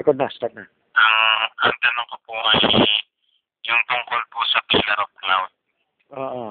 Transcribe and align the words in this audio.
Record 0.00 0.16
na, 0.16 0.32
start 0.32 0.56
na. 0.56 0.64
Ang, 0.96 1.44
ang 1.60 1.74
tanong 1.84 2.08
ko 2.08 2.16
po 2.24 2.32
ay 2.56 2.64
yung 3.68 3.82
tungkol 3.84 4.20
po 4.32 4.40
sa 4.48 4.64
Pillar 4.64 4.96
of 4.96 5.12
Cloud. 5.20 5.50
Oo. 6.16 6.44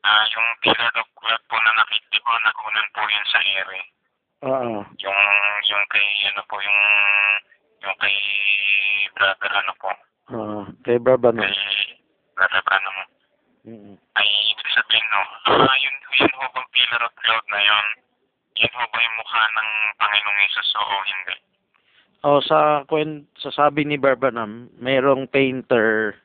Ah, 0.00 0.24
yung 0.24 0.48
Pillar 0.64 0.88
of 0.96 1.08
Cloud 1.20 1.42
po 1.52 1.56
na 1.60 1.72
nakita 1.76 2.16
ko, 2.16 2.32
nakunan 2.40 2.88
po 2.96 3.04
yun 3.04 3.26
sa 3.28 3.40
ere. 3.44 3.80
Oo. 4.48 4.72
Yung, 4.88 5.20
yung 5.68 5.84
kay, 5.92 6.08
ano 6.32 6.40
po, 6.48 6.56
yung, 6.64 6.80
yung 7.84 7.96
kay 8.00 8.16
brother, 9.12 9.52
ano 9.52 9.72
po, 9.76 9.90
Oo. 10.32 10.58
Kay 10.80 10.96
Barbano. 10.96 11.44
kay 11.44 11.52
brother, 12.32 12.64
ano 12.72 12.88
mo, 12.96 13.04
Mm. 13.60 13.92
ay 14.16 14.28
ibig 14.56 14.70
sabihin, 14.72 15.04
no, 15.12 15.20
ah, 15.52 15.76
yun, 15.76 15.92
yun 16.16 16.32
ho 16.40 16.48
bang 16.48 16.68
Pillar 16.72 17.04
of 17.04 17.12
Cloud 17.20 17.44
na 17.52 17.60
yun? 17.60 17.86
Yun 18.56 18.72
ho 18.72 18.84
ba 18.88 18.98
yung 19.04 19.16
mukha 19.20 19.42
ng 19.52 19.70
Panginoong 20.00 20.40
Yesus 20.40 20.68
o 20.80 21.04
hindi? 21.04 21.36
Oh, 22.20 22.44
sa 22.44 22.84
kwen 22.84 23.24
sa 23.40 23.48
sabi 23.48 23.88
ni 23.88 23.96
Barbanam, 23.96 24.68
mayroong 24.76 25.24
painter 25.24 26.20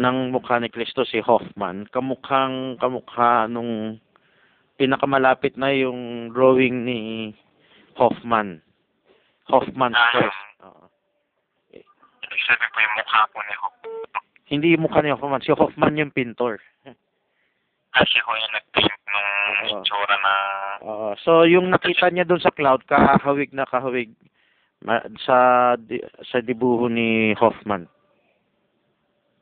ng 0.00 0.32
mukha 0.32 0.56
ni 0.56 0.72
Kristo 0.72 1.04
si 1.04 1.20
Hoffman. 1.20 1.84
Kamukhang 1.92 2.80
kamukha 2.80 3.44
nung 3.44 4.00
pinakamalapit 4.80 5.60
na 5.60 5.68
yung 5.68 6.32
drawing 6.32 6.88
ni 6.88 7.00
Hoffman. 8.00 8.64
Hoffman 9.52 9.92
Ah, 9.92 10.08
first. 10.16 10.42
Oo. 10.64 10.84
Sabihin 12.32 12.70
po 12.72 12.78
yung 12.80 12.96
mukha 12.96 13.20
po 13.28 13.38
ni 13.44 13.54
Hope. 13.60 13.78
Hindi 14.48 14.66
yung 14.72 14.84
mukha 14.88 15.04
ni 15.04 15.12
Hoffman, 15.12 15.44
si 15.44 15.52
Hoffman 15.52 16.00
yung 16.00 16.08
pintor. 16.08 16.56
Kasi 17.92 18.16
ho 18.24 18.30
yung 18.32 18.52
nag-paint 18.56 19.02
nung 19.04 19.28
Oo. 19.28 19.68
itsura 19.76 20.16
na 20.16 20.34
Oo. 20.80 21.08
so 21.20 21.44
yung 21.44 21.68
nakita 21.68 22.08
niya 22.08 22.24
doon 22.24 22.40
sa 22.40 22.48
cloud, 22.48 22.80
kahawig 22.88 23.52
na 23.52 23.68
kahawig 23.68 24.08
sa 25.22 25.38
sa 26.26 26.38
dibuho 26.42 26.86
ni 26.88 27.32
Hoffman. 27.38 27.86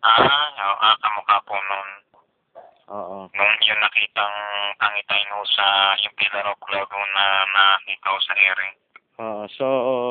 Ah, 0.00 0.48
oh, 0.56 0.77
ah, 0.80 0.96
kamukha 1.00 1.36
po 1.44 1.56
nun. 1.56 1.88
Oo. 2.91 3.19
Nung 3.30 3.55
yung 3.62 3.80
nakitang 3.80 4.36
tangitain 4.83 5.30
ho 5.30 5.44
sa 5.46 5.94
yung 6.02 6.14
Pillar 6.18 6.48
of 6.50 6.58
Cloud 6.58 6.91
na 6.91 7.24
nakita 7.46 8.06
ho 8.11 8.18
sa 8.24 8.34
ere. 8.34 8.68
Oo. 9.20 9.42
so 9.52 9.66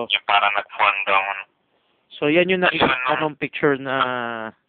Yung 0.08 0.26
parang 0.30 0.54
nag-form 0.54 0.98
down. 1.10 1.38
so 2.14 2.30
yan 2.30 2.48
yung 2.50 2.62
nakita 2.64 2.88
no? 2.88 3.34
ng 3.34 3.40
picture 3.42 3.76
na 3.76 3.96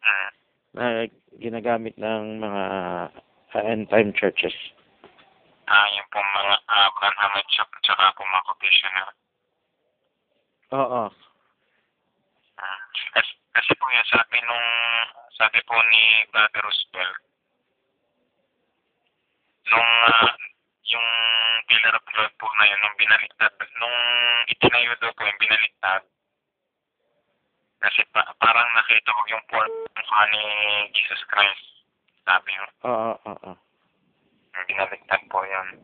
Mm. 0.01 0.29
na 0.75 0.85
ginagamit 1.39 1.95
ng 2.01 2.41
mga 2.41 2.65
uh, 3.55 3.63
end 3.63 3.87
time 3.93 4.11
churches. 4.17 4.55
Ah, 5.71 5.87
yung 5.95 6.09
po 6.11 6.19
mga 6.19 6.55
uh, 6.67 6.89
Branham 6.99 7.33
at 7.39 7.47
tsaka, 7.47 8.11
po 8.19 8.27
mga 8.27 8.47
quotationer. 8.49 9.09
Oo. 10.71 11.03
Ah. 12.61 12.81
Kasi, 13.19 13.33
kasi 13.51 13.73
po 13.75 13.87
yan, 13.91 14.07
sabi 14.07 14.39
nung, 14.47 14.69
sabi 15.35 15.59
po 15.67 15.75
ni 15.91 16.03
Brother 16.31 16.63
Roosevelt, 16.63 17.19
nung 19.75 19.91
ah, 20.07 20.31
yung 20.87 21.09
Pillar 21.67 21.95
of 21.99 22.07
Cloud 22.07 22.33
po 22.39 22.47
na 22.55 22.67
yun, 22.71 22.79
nung 22.83 22.99
binaliktad, 22.99 23.55
nung 23.83 23.99
itinayo 24.47 24.95
daw 25.03 25.11
po 25.15 25.27
yung 25.27 25.41
binaliktad, 25.43 26.03
kasi 27.81 28.05
pa, 28.13 28.23
parang 28.39 28.69
nakita 28.77 29.11
ko 29.11 29.23
yung 29.33 29.45
form 29.49 29.73
mukha 29.97 30.21
ni 30.31 30.45
Jesus 30.95 31.23
Christ. 31.27 31.65
Sabi 32.29 32.53
mo, 32.61 32.67
Oo, 32.87 33.13
oo. 33.27 33.51
yung 34.55 34.67
binaliktad 34.69 35.23
po 35.33 35.43
yun. 35.43 35.81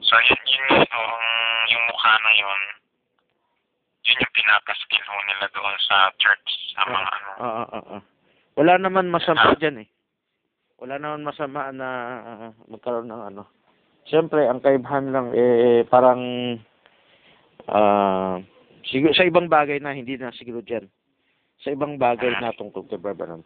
So, 0.00 0.14
yun, 0.24 0.42
yun 0.48 0.86
yung, 0.88 1.12
yung 1.68 1.84
mukha 1.90 2.14
na 2.22 2.32
yun, 2.32 2.60
yun 4.10 4.22
yung 4.26 4.34
pinapaskil 4.34 5.04
ho 5.06 5.16
nila 5.30 5.46
doon 5.54 5.76
sa 5.86 6.10
church, 6.18 6.48
sa 6.74 6.82
mga 6.82 7.10
ano. 7.14 7.30
Oo, 7.38 7.64
oo. 7.78 7.96
Wala 8.58 8.74
naman 8.82 9.06
masama 9.06 9.54
diyan 9.54 9.86
eh. 9.86 9.88
Wala 10.82 10.98
naman 10.98 11.22
masama 11.22 11.70
na 11.70 11.88
uh, 12.26 12.50
magkaroon 12.66 13.06
ng 13.06 13.22
ano. 13.30 13.42
Siyempre, 14.10 14.50
ang 14.50 14.58
kaibahan 14.58 15.14
lang 15.14 15.30
eh 15.30 15.86
parang 15.86 16.18
ah 17.70 18.42
siguro 18.90 19.14
sa 19.14 19.28
ibang 19.28 19.46
bagay 19.46 19.78
na 19.78 19.94
hindi 19.94 20.18
na 20.18 20.34
siguro 20.34 20.58
diyan. 20.64 20.88
Sa 21.62 21.70
ibang 21.70 22.00
bagay 22.00 22.34
na 22.40 22.50
tungkol 22.56 22.88
kay 22.90 22.98
Barbaram. 22.98 23.44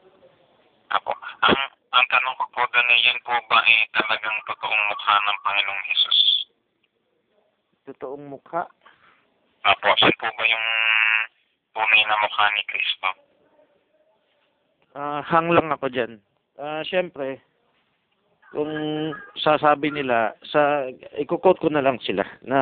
Ako, 0.95 1.11
ang, 1.43 1.59
ang 1.93 2.07
tanong 2.07 2.37
ko 2.39 2.45
po 2.55 2.63
doon 2.71 2.89
ay 2.89 3.01
yun 3.03 3.19
po 3.27 3.35
ba 3.51 3.59
eh 3.67 3.83
talagang 3.91 4.39
totoong 4.47 4.85
mukha 4.89 5.15
ng 5.19 5.39
Panginoong 5.43 5.85
Jesus? 5.91 6.19
Totoong 7.91 8.25
mukha. 8.31 8.63
Apo, 9.65 9.89
yun 9.97 10.15
po 10.21 10.29
ba 10.29 10.45
yung 10.45 10.67
tunay 11.73 12.03
na 12.05 12.17
mukha 12.21 12.45
ni 12.53 12.63
Kristo? 12.69 13.09
Ah, 14.95 15.21
hang 15.25 15.51
lang 15.51 15.73
ako 15.73 15.89
diyan. 15.89 16.13
Ah, 16.55 16.85
siyempre, 16.85 17.41
kung 18.53 18.71
sasabi 19.35 19.91
nila 19.91 20.37
sa 20.47 20.87
iko-quote 21.19 21.59
ko 21.59 21.69
na 21.69 21.83
lang 21.83 21.99
sila 21.99 22.23
na 22.45 22.59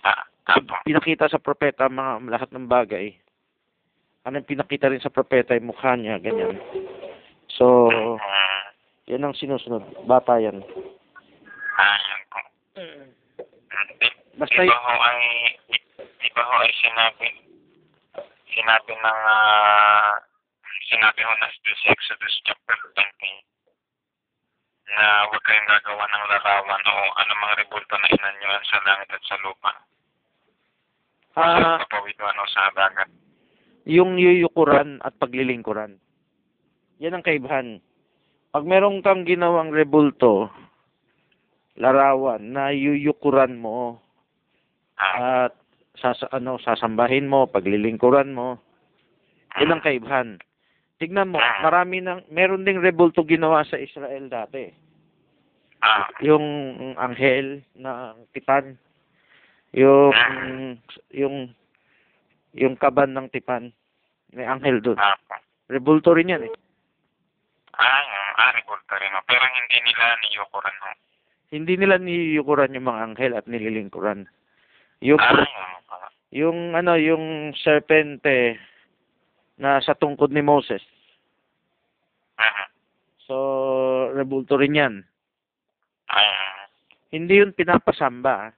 Ah, 0.00 0.22
apo. 0.48 0.72
pinakita 0.86 1.28
sa 1.28 1.36
propeta 1.36 1.84
ang 1.84 1.98
mga 1.98 2.12
lahat 2.30 2.50
ng 2.54 2.64
bagay. 2.64 3.12
Ano 4.24 4.38
yung 4.38 4.48
pinakita 4.48 4.88
rin 4.88 5.02
sa 5.02 5.12
propeta 5.12 5.52
yung 5.52 5.68
mukha 5.68 5.92
niya, 5.92 6.16
ganyan. 6.16 6.56
So, 7.50 7.90
Mm, 7.90 8.16
yan 9.08 9.24
ang 9.24 9.34
sinusunod. 9.34 9.82
Bata 10.06 10.38
yan. 10.38 10.62
ah, 11.74 11.98
yan 11.98 12.22
po. 12.26 12.38
Mm, 12.78 13.06
Basta 14.38 14.54
di 14.54 14.70
ba 14.70 14.78
ho 14.78 14.92
ay, 15.02 15.20
di 16.18 16.28
ba 16.34 16.42
ho 16.42 16.54
ay 16.62 16.72
sinabi, 16.82 17.28
sinabi 18.50 18.92
ng, 18.94 19.20
ah, 19.26 20.18
sinabi 20.90 21.20
ho 21.22 21.32
na 21.38 21.48
sa 21.50 21.86
Exodus 21.94 22.34
chapter 22.42 22.76
20, 22.94 22.98
na 24.98 25.28
huwag 25.30 25.44
kayong 25.44 25.68
gagawa 25.68 26.04
ng 26.08 26.24
larawan 26.32 26.82
o 26.90 26.94
anumang 27.22 27.56
rebulto 27.60 27.94
na 27.98 28.08
inanyuan 28.10 28.64
sa 28.66 28.78
langit 28.82 29.08
at 29.14 29.22
sa 29.28 29.36
lupa. 29.44 29.72
Ah, 31.38 31.78
sa 31.78 31.86
papawiduan 31.86 32.40
o 32.40 32.50
sa 32.50 32.72
dagat. 32.74 33.10
yung 33.88 34.20
yuyukuran 34.20 35.00
at 35.00 35.16
paglilingkuran. 35.16 35.96
Yan 37.00 37.16
ang 37.16 37.24
kaibahan. 37.24 37.80
Pag 38.52 38.68
merong 38.68 39.00
kang 39.00 39.24
ginawang 39.24 39.72
rebulto, 39.72 40.52
larawan 41.80 42.52
na 42.52 42.68
yuyukuran 42.68 43.56
mo 43.56 44.04
Ah, 44.98 45.46
at 45.46 45.54
sasa, 45.98 46.30
ano, 46.30 46.56
sasambahin 46.58 47.26
mo, 47.26 47.46
paglilingkuran 47.46 48.32
mo, 48.32 48.58
yan 49.58 49.74
ang 49.74 49.82
kaibahan. 49.82 50.38
Tignan 50.98 51.30
mo, 51.30 51.38
marami 51.62 52.02
nang, 52.02 52.26
meron 52.28 52.66
ding 52.66 52.82
rebulto 52.82 53.22
ginawa 53.22 53.62
sa 53.62 53.78
Israel 53.78 54.26
dati. 54.26 54.66
ah, 55.82 56.10
Yung 56.22 56.42
anghel 56.98 57.62
na 57.74 58.14
tipan, 58.34 58.74
yung, 59.70 60.10
yung, 61.12 61.54
yung 62.54 62.74
kaban 62.74 63.14
ng 63.14 63.30
tipan, 63.30 63.70
may 64.34 64.44
anghel 64.44 64.82
doon. 64.82 64.98
Rebulto 65.68 66.16
rin 66.16 66.32
yan 66.32 66.48
eh. 66.48 66.52
ah, 67.78 68.02
ah, 68.36 68.50
rebulto 68.56 68.94
rin. 68.98 69.12
ho. 69.14 69.20
Pero 69.22 69.44
hindi 69.44 69.78
nila 69.84 70.04
niyukuran 70.18 70.76
ho. 70.82 70.90
Hindi 71.48 71.74
nila 71.80 71.96
niyukuran 71.96 72.74
yung 72.76 72.86
mga 72.88 73.02
anghel 73.04 73.32
at 73.38 73.46
nililingkuran. 73.46 74.26
Yung, 75.00 75.20
Ah, 75.22 75.46
yung, 76.30 76.74
ah, 76.74 76.78
ano, 76.80 76.96
yung 76.96 77.54
serpente 77.56 78.58
na 79.56 79.80
sa 79.80 79.96
tungkod 79.96 80.30
ni 80.30 80.44
Moses. 80.44 80.82
ah, 82.38 82.68
So, 83.28 83.34
rebulto 84.16 84.56
rin 84.56 84.78
yan. 84.78 84.94
ah, 86.08 86.64
Hindi 87.12 87.40
yun 87.40 87.52
pinapasamba. 87.52 88.34
ah. 88.48 88.52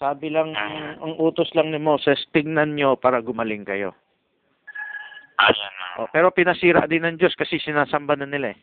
Sabi 0.00 0.32
lang, 0.32 0.56
ang 0.96 1.14
utos 1.20 1.52
lang 1.52 1.68
ni 1.68 1.76
Moses, 1.76 2.16
tingnan 2.32 2.72
nyo 2.72 2.96
para 2.96 3.20
gumaling 3.20 3.68
kayo. 3.68 3.92
ah, 5.36 5.50
yan, 5.52 5.74
ah. 5.82 5.94
O, 6.04 6.08
pero 6.12 6.30
pinasira 6.30 6.86
din 6.86 7.02
ng 7.04 7.16
Diyos 7.18 7.34
kasi 7.34 7.58
sinasamba 7.58 8.16
na 8.16 8.26
nila 8.28 8.52
eh. 8.54 8.58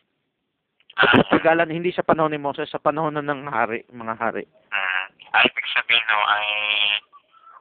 Ah, 0.97 1.21
Tagalan, 1.29 1.69
hindi 1.69 1.93
sa 1.93 2.01
panahon 2.01 2.33
ni 2.33 2.41
Moses, 2.41 2.65
sa 2.73 2.81
panahon 2.81 3.13
na 3.13 3.21
ng 3.21 3.45
hari, 3.53 3.85
mga 3.93 4.17
hari. 4.17 4.49
Mm. 4.73 5.05
Ay, 5.29 5.45
ibig 5.45 5.67
sabihin 5.69 6.07
ho 6.09 6.19
ay 6.25 6.47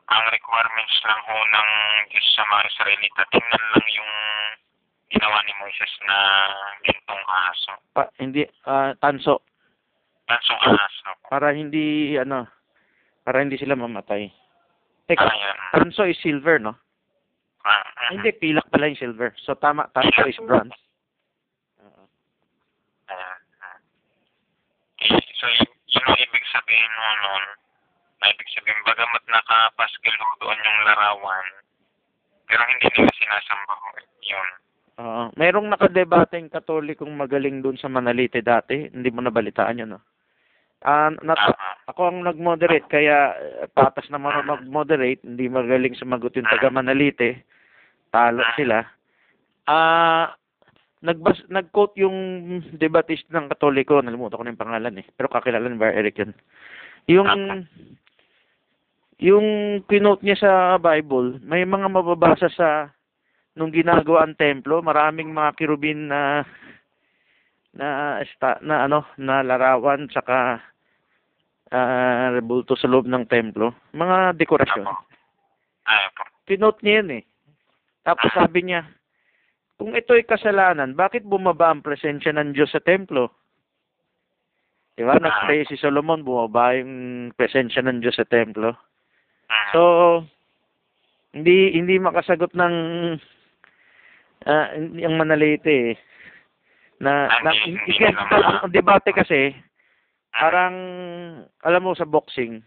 ang 0.06 0.22
requirements 0.30 0.96
lang 1.02 1.20
ho 1.20 1.36
ng 1.44 1.68
Diyos 2.08 2.26
sa 2.32 2.46
mga 2.46 2.62
Israelita, 2.68 3.20
tingnan 3.30 3.64
lang 3.74 3.86
yung 3.90 4.12
ginawa 5.08 5.38
ni 5.42 5.52
Moises 5.58 5.92
na 6.02 6.16
gintong 6.82 7.24
aso. 7.26 7.72
Pa, 7.90 8.06
hindi, 8.18 8.42
ah, 8.64 8.94
tanso. 8.96 9.42
Tansong 10.26 10.58
aso. 10.58 11.10
Para 11.30 11.54
hindi, 11.54 12.14
ano, 12.14 12.46
para 13.22 13.38
hindi 13.38 13.54
sila 13.54 13.74
mamatay. 13.74 14.26
Teka, 15.06 15.22
Ayan. 15.22 15.58
tanso 15.70 16.02
is 16.02 16.18
silver, 16.18 16.58
no? 16.58 16.74
Ah, 17.62 17.82
ah, 17.82 18.10
Hindi, 18.10 18.30
pilak 18.32 18.66
pala 18.70 18.86
yung 18.86 18.98
silver. 18.98 19.34
So, 19.38 19.54
tama, 19.54 19.86
tanso 19.90 20.26
is 20.26 20.38
bronze. 20.38 20.74
ayan. 23.06 23.38
ah. 23.62 23.78
Eh, 24.98 25.22
So, 25.36 25.46
y- 25.46 25.74
yun 25.86 26.06
ang 26.06 26.16
ibig 26.16 26.44
sabihin 26.48 26.90
ho 26.90 27.06
nun, 27.20 27.44
Na 28.16 28.32
ibig 28.32 28.48
sabihin, 28.52 28.80
bagamat 28.82 29.22
nakapaskil 29.28 30.16
ho 30.16 30.28
doon 30.40 30.56
yung 30.58 30.80
larawan, 30.88 31.46
pero 32.48 32.62
hindi 32.64 32.86
nila 32.88 33.12
sinasamba 33.12 33.74
ho. 33.76 33.88
Yun. 34.26 34.48
Oo. 34.96 35.24
merong 35.36 35.68
nakadebateng 35.68 36.48
katolikong 36.48 37.12
magaling 37.12 37.60
dun 37.60 37.76
sa 37.76 37.92
Manalite 37.92 38.40
dati. 38.40 38.88
Hindi 38.88 39.12
mo 39.12 39.20
nabalitaan 39.20 39.84
yun, 39.84 39.92
no? 39.92 40.00
Ah, 40.80 41.12
nat- 41.20 41.36
Ah, 41.36 41.76
ako 41.88 42.00
ang 42.08 42.18
nag-moderate, 42.24 42.88
kaya 42.88 43.36
eh, 43.36 43.68
patas 43.68 44.08
naman 44.08 44.32
ako 44.32 44.56
mag-moderate. 44.56 45.20
Hindi 45.20 45.52
magaling 45.52 45.96
sumagot 46.00 46.32
yung 46.36 46.48
taga 46.48 46.72
Manalite. 46.72 47.44
Talo 48.08 48.40
sila. 48.56 48.88
Ah, 49.68 50.32
nagbas 51.04 51.44
nag-quote 51.52 52.00
yung 52.00 52.16
debatist 52.80 53.28
ng 53.28 53.52
Katoliko, 53.52 54.00
nalimutan 54.00 54.40
ko 54.40 54.44
na 54.44 54.52
yung 54.56 54.62
pangalan 54.64 55.00
eh. 55.00 55.06
Pero 55.12 55.28
kakilala 55.28 55.68
ni 55.68 55.76
Bar 55.76 55.92
Eric 55.92 56.24
yun. 56.24 56.32
Yung 57.06 57.28
yung 59.16 59.80
quote 59.88 60.20
niya 60.20 60.36
sa 60.36 60.52
Bible, 60.76 61.40
may 61.40 61.64
mga 61.64 61.88
mababasa 61.88 62.52
sa 62.52 62.92
nung 63.56 63.72
ginagawa 63.72 64.28
ang 64.28 64.36
templo, 64.36 64.84
maraming 64.84 65.32
mga 65.32 65.56
kirubin 65.56 66.12
na 66.12 66.44
na 67.76 68.20
esta, 68.20 68.60
na 68.60 68.84
ano, 68.84 69.04
na 69.16 69.40
larawan 69.40 70.08
saka 70.12 70.60
ah 71.72 72.30
rebulto 72.30 72.76
sa 72.76 72.86
loob 72.86 73.08
ng 73.08 73.26
templo. 73.26 73.74
Mga 73.96 74.36
dekorasyon. 74.38 74.86
Ah, 75.86 76.08
po. 76.14 76.22
Pinote 76.46 76.80
niya 76.84 77.02
yun 77.02 77.10
eh. 77.20 77.24
Tapos 78.06 78.30
sabi 78.30 78.62
niya, 78.62 78.86
kung 79.76 79.92
ito'y 79.92 80.22
kasalanan, 80.24 80.94
bakit 80.94 81.26
bumaba 81.26 81.74
ang 81.74 81.82
presensya 81.82 82.30
ng 82.32 82.54
Diyos 82.54 82.70
sa 82.70 82.78
templo? 82.78 83.34
Di 84.96 85.04
ba? 85.04 85.18
Nag-pray 85.18 85.68
si 85.68 85.76
Solomon, 85.76 86.24
bumaba 86.24 86.72
yung 86.78 87.28
presensya 87.34 87.82
ng 87.82 87.98
Diyos 87.98 88.16
sa 88.16 88.24
templo. 88.24 88.72
Ah, 89.46 89.70
So, 89.74 89.82
hindi 91.36 91.74
hindi 91.76 92.00
makasagot 92.00 92.54
ng 92.56 92.74
ah, 94.46 94.68
yung 94.76 95.14
manalite 95.18 95.68
eh. 95.68 95.92
Na, 96.96 97.28
Ah, 97.28 97.44
na 97.44 97.52
ang 98.64 98.72
debate 98.72 99.12
kasi 99.12 99.52
parang 100.36 100.74
alam 101.64 101.82
mo 101.84 101.96
sa 101.96 102.04
boxing 102.04 102.60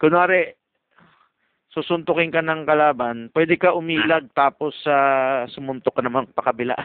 kunwari 0.00 0.56
susuntukin 1.72 2.32
ka 2.32 2.40
ng 2.40 2.64
kalaban 2.64 3.28
pwede 3.36 3.60
ka 3.60 3.76
umilag 3.76 4.28
tapos 4.32 4.72
sa 4.80 4.96
sumuntok 5.52 5.92
ka 5.92 6.02
naman 6.04 6.28
pakabila 6.32 6.76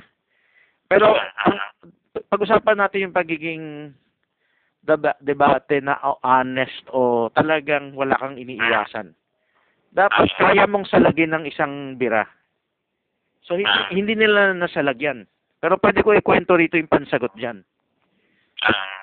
pero 0.92 1.16
ang, 1.16 1.56
pag-usapan 2.28 2.84
natin 2.84 3.08
yung 3.08 3.16
pagiging 3.16 3.64
debate 5.22 5.78
na 5.81 5.98
o- 6.01 6.19
honest 6.25 6.86
o 6.89 7.30
talagang 7.33 7.94
wala 7.94 8.18
kang 8.18 8.38
iniiwasan. 8.38 9.13
Dapat 9.92 10.30
kaya 10.39 10.66
mong 10.66 10.88
salagin 10.88 11.36
ng 11.36 11.45
isang 11.45 12.00
bira. 12.00 12.25
So 13.45 13.57
hindi, 13.60 13.81
hindi 13.92 14.13
nila 14.16 14.56
nasalagyan. 14.56 15.28
Pero 15.62 15.78
pwede 15.78 16.01
ko 16.01 16.18
ikwento 16.18 16.57
rito 16.57 16.80
yung 16.80 16.89
pansagot 16.89 17.33
dyan. 17.38 17.62
Ah, 18.66 19.01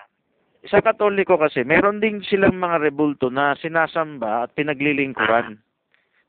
sa 0.67 0.83
Katoliko 0.83 1.39
kasi, 1.39 1.63
meron 1.63 2.03
din 2.03 2.19
silang 2.27 2.59
mga 2.59 2.83
rebulto 2.83 3.31
na 3.31 3.55
sinasamba 3.55 4.47
at 4.47 4.55
pinaglilingkuran 4.59 5.59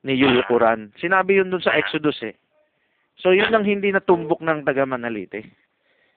ni 0.06 0.14
Yuyukuran. 0.16 0.94
Sinabi 1.02 1.42
yun 1.42 1.50
dun 1.50 1.64
sa 1.64 1.76
Exodus 1.76 2.22
eh. 2.24 2.38
So 3.20 3.36
yun 3.36 3.52
ang 3.52 3.68
hindi 3.68 3.92
natumbok 3.92 4.40
ng 4.40 4.64
taga 4.64 4.88
Manalite. 4.88 5.44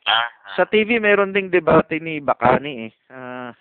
Ah, 0.08 0.28
Sa 0.58 0.64
TV 0.68 0.98
meron 0.98 1.32
ding 1.32 1.48
debate 1.48 1.98
ni 2.00 2.18
Bakani 2.18 2.88
eh. 2.88 2.92
Ah, 3.08 3.52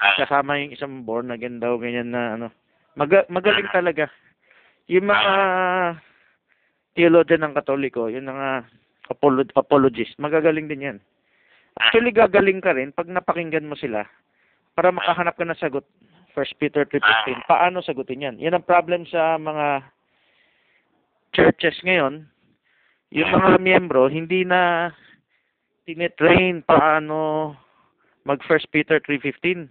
ah, 0.00 0.14
kasama 0.20 0.60
yung 0.60 0.72
isang 0.74 1.02
born 1.02 1.32
again 1.32 1.58
daw 1.58 1.76
ganyan 1.76 2.12
na 2.12 2.38
ano. 2.38 2.48
Maga- 2.96 3.28
magaling 3.28 3.68
talaga. 3.70 4.08
Yung 4.88 5.10
mga 5.10 5.32
theologian 6.96 7.44
ng 7.44 7.54
Katoliko, 7.54 8.08
yung 8.08 8.30
mga 8.30 8.64
apolo- 9.12 9.52
apologist, 9.52 10.16
magagaling 10.16 10.66
din 10.70 10.86
yan. 10.86 10.98
Actually, 11.76 12.08
gagaling 12.08 12.64
ka 12.64 12.72
rin 12.72 12.96
pag 12.96 13.04
napakinggan 13.04 13.68
mo 13.68 13.76
sila 13.76 14.08
para 14.72 14.88
makahanap 14.88 15.36
ka 15.36 15.44
ng 15.44 15.60
sagot. 15.60 15.84
First 16.32 16.56
Peter 16.60 16.84
3.15. 16.84 17.48
Paano 17.48 17.80
sagutin 17.80 18.20
yan? 18.20 18.36
Yan 18.36 18.60
ang 18.60 18.68
problem 18.68 19.08
sa 19.08 19.40
mga 19.40 19.88
churches 21.32 21.80
ngayon. 21.80 22.28
Yung 23.08 23.30
mga 23.32 23.56
miyembro, 23.56 24.04
hindi 24.12 24.44
na 24.44 24.92
tinetrain 25.86 26.66
paano 26.66 27.54
mag 28.26 28.42
First 28.50 28.66
Peter 28.74 28.98
3.15. 28.98 29.70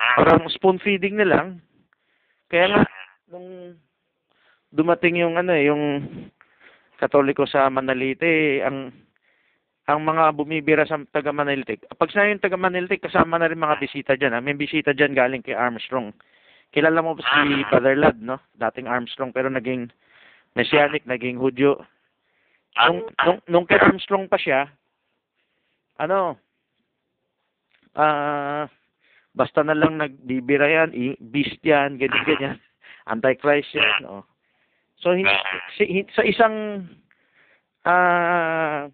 ah, 0.00 0.24
Parang 0.24 0.48
spoon 0.48 0.80
feeding 0.80 1.20
na 1.20 1.28
lang. 1.28 1.48
Kaya 2.48 2.72
nga, 2.72 2.82
nung 3.28 3.76
dumating 4.72 5.20
yung 5.20 5.36
ano 5.36 5.52
eh, 5.52 5.68
yung 5.68 5.84
Katoliko 6.96 7.44
sa 7.44 7.68
Manalite, 7.68 8.64
ang 8.64 8.88
ang 9.90 10.00
mga 10.06 10.30
bumibira 10.38 10.86
sa 10.86 11.02
taga 11.10 11.34
Maniltik. 11.34 11.82
Pag 11.98 12.14
sa 12.14 12.22
yung 12.22 12.38
taga 12.38 12.54
Maniltik, 12.54 13.02
kasama 13.02 13.36
na 13.36 13.50
rin 13.50 13.58
mga 13.58 13.82
bisita 13.82 14.12
dyan. 14.14 14.38
Ha? 14.38 14.40
May 14.40 14.54
bisita 14.54 14.94
dyan 14.94 15.12
galing 15.12 15.42
kay 15.42 15.58
Armstrong. 15.58 16.14
Kilala 16.70 17.02
mo 17.02 17.18
ba 17.18 17.26
si 17.26 17.66
Father 17.68 17.98
Lad, 17.98 18.22
no? 18.22 18.38
Dating 18.56 18.86
Armstrong, 18.86 19.34
pero 19.34 19.50
naging 19.50 19.90
Messianic, 20.54 21.02
naging 21.04 21.36
Hudyo. 21.36 21.82
ah, 22.78 22.88
Nung, 22.88 23.10
nung, 23.26 23.40
nung 23.50 23.66
kay 23.66 23.76
Armstrong 23.82 24.30
pa 24.30 24.38
siya, 24.38 24.70
ano, 25.98 26.36
ah, 27.94 28.64
basta 29.32 29.60
na 29.60 29.72
lang 29.72 29.96
nagbibira 29.96 30.68
yan, 30.68 30.90
beast 31.20 31.60
yan, 31.64 31.96
ganyan, 31.96 32.24
ganyan. 32.24 32.56
Antichrist 33.10 33.72
yan, 33.74 34.04
no? 34.04 34.24
So, 35.02 35.12
hin- 35.12 35.26
si, 35.74 35.82
hin- 35.84 36.12
sa 36.14 36.22
isang, 36.22 36.86
ah, 37.82 38.86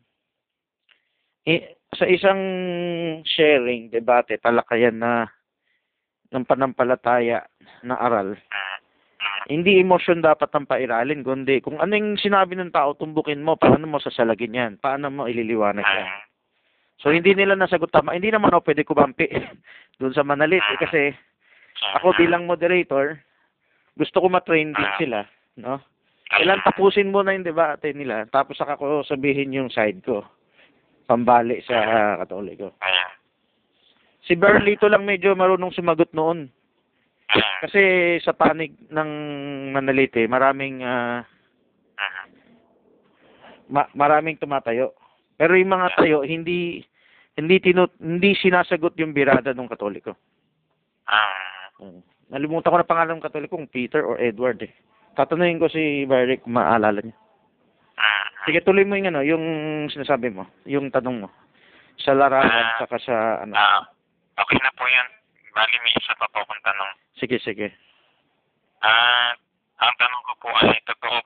i- 1.45 1.69
sa 1.93 2.05
isang 2.05 2.41
sharing, 3.25 3.93
debate, 3.93 4.41
talakayan 4.41 4.97
na 4.97 5.29
ng 6.31 6.45
panampalataya 6.45 7.45
na 7.83 7.97
aral, 7.97 8.37
hindi 9.49 9.81
emosyon 9.81 10.21
dapat 10.21 10.53
ang 10.53 10.69
pairalin, 10.69 11.25
kundi 11.25 11.65
kung 11.65 11.81
ano 11.81 11.97
yung 11.97 12.21
sinabi 12.21 12.53
ng 12.53 12.69
tao, 12.69 12.93
tumbukin 12.93 13.41
mo, 13.41 13.57
paano 13.57 13.89
mo 13.89 13.97
sasalagin 13.97 14.53
yan? 14.53 14.73
Paano 14.77 15.09
mo 15.09 15.25
ililiwanag 15.25 15.85
yan? 16.05 16.09
Ah, 16.99 17.01
So, 17.01 17.15
hindi 17.15 17.31
nila 17.31 17.55
nasagot 17.55 17.95
tama. 17.95 18.11
Hindi 18.13 18.35
naman 18.35 18.51
ako 18.51 18.67
pwede 18.67 18.83
kumampi 18.83 19.31
doon 20.03 20.11
sa 20.11 20.27
Manalit. 20.27 20.59
Eh, 20.61 20.79
kasi 20.79 21.03
ako 21.95 22.11
bilang 22.19 22.43
moderator, 22.45 23.23
gusto 23.95 24.19
ko 24.19 24.27
matrain 24.27 24.75
din 24.75 24.91
sila. 24.99 25.23
No? 25.55 25.79
Kailan 26.29 26.59
tapusin 26.61 27.15
mo 27.15 27.23
na 27.23 27.33
yung 27.33 27.47
debate 27.47 27.95
nila, 27.95 28.27
tapos 28.27 28.59
saka 28.59 28.75
ko 28.75 29.01
sabihin 29.03 29.55
yung 29.55 29.71
side 29.71 30.03
ko. 30.03 30.27
Pambali 31.07 31.63
sa 31.63 31.79
katoliko. 32.19 32.75
ah, 32.83 33.15
Si 34.21 34.37
Berlito 34.37 34.91
lang 34.91 35.07
medyo 35.07 35.33
marunong 35.33 35.73
sumagot 35.73 36.13
noon. 36.13 36.51
ah, 37.31 37.63
Kasi 37.63 37.81
sa 38.21 38.35
panig 38.35 38.75
ng 38.91 39.11
Manalite, 39.73 40.27
maraming 40.27 40.83
ah, 40.83 41.25
ah, 41.97 42.25
ma- 43.69 43.93
maraming 43.95 44.37
tumatayo. 44.37 44.93
Pero 45.39 45.55
yung 45.55 45.71
mga 45.71 45.95
tayo 45.95 46.27
hindi 46.27 46.83
hindi 47.33 47.57
tinut 47.63 47.95
hindi 47.97 48.35
sinasagot 48.35 48.99
yung 48.99 49.15
birada 49.15 49.55
ng 49.55 49.71
Katoliko. 49.71 50.13
ah, 51.07 51.47
Mm. 51.79 52.03
Nalimutan 52.29 52.75
ko 52.75 52.77
na 52.77 52.85
pangalan 52.85 53.17
ng 53.17 53.25
Katoliko 53.25 53.55
kung 53.55 53.71
Peter 53.71 54.03
or 54.03 54.19
Edward 54.19 54.59
eh. 54.61 54.75
Tatanungin 55.15 55.63
ko 55.63 55.71
si 55.71 56.03
kung 56.43 56.53
maalala 56.53 56.99
niya. 56.99 57.15
ah, 57.97 58.27
Sige, 58.45 58.59
tuloy 58.61 58.83
mo 58.83 58.99
yung 58.99 59.09
ano, 59.09 59.23
yung 59.23 59.45
sinasabi 59.87 60.35
mo, 60.35 60.43
yung 60.67 60.91
tanong 60.91 61.23
mo. 61.23 61.29
Sa 61.97 62.15
larawan, 62.15 62.51
Ah. 62.51 62.79
saka 62.79 62.99
sa 62.99 63.15
ano. 63.43 63.55
ah, 63.55 63.87
okay 64.37 64.59
na 64.59 64.75
po 64.75 64.85
yan. 64.85 65.07
Bali, 65.55 65.75
may 65.83 65.95
isa 65.95 66.15
pa 66.15 66.27
po 66.29 66.43
akong 66.43 66.63
tanong. 66.63 66.91
Sige, 67.15 67.39
sige. 67.39 67.71
Ah, 68.83 69.35
ang 69.79 69.95
tanong 69.95 70.23
ko 70.25 70.33
po 70.39 70.49
ay 70.59 70.79
totoo. 70.83 71.19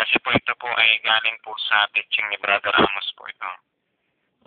Kasi 0.00 0.16
po 0.24 0.32
ito 0.32 0.56
po 0.56 0.72
ay 0.80 0.96
galing 1.04 1.36
po 1.44 1.52
sa 1.68 1.84
teaching 1.92 2.24
ni 2.32 2.40
Brother 2.40 2.72
Ramos 2.72 3.08
po 3.12 3.28
ito. 3.28 3.50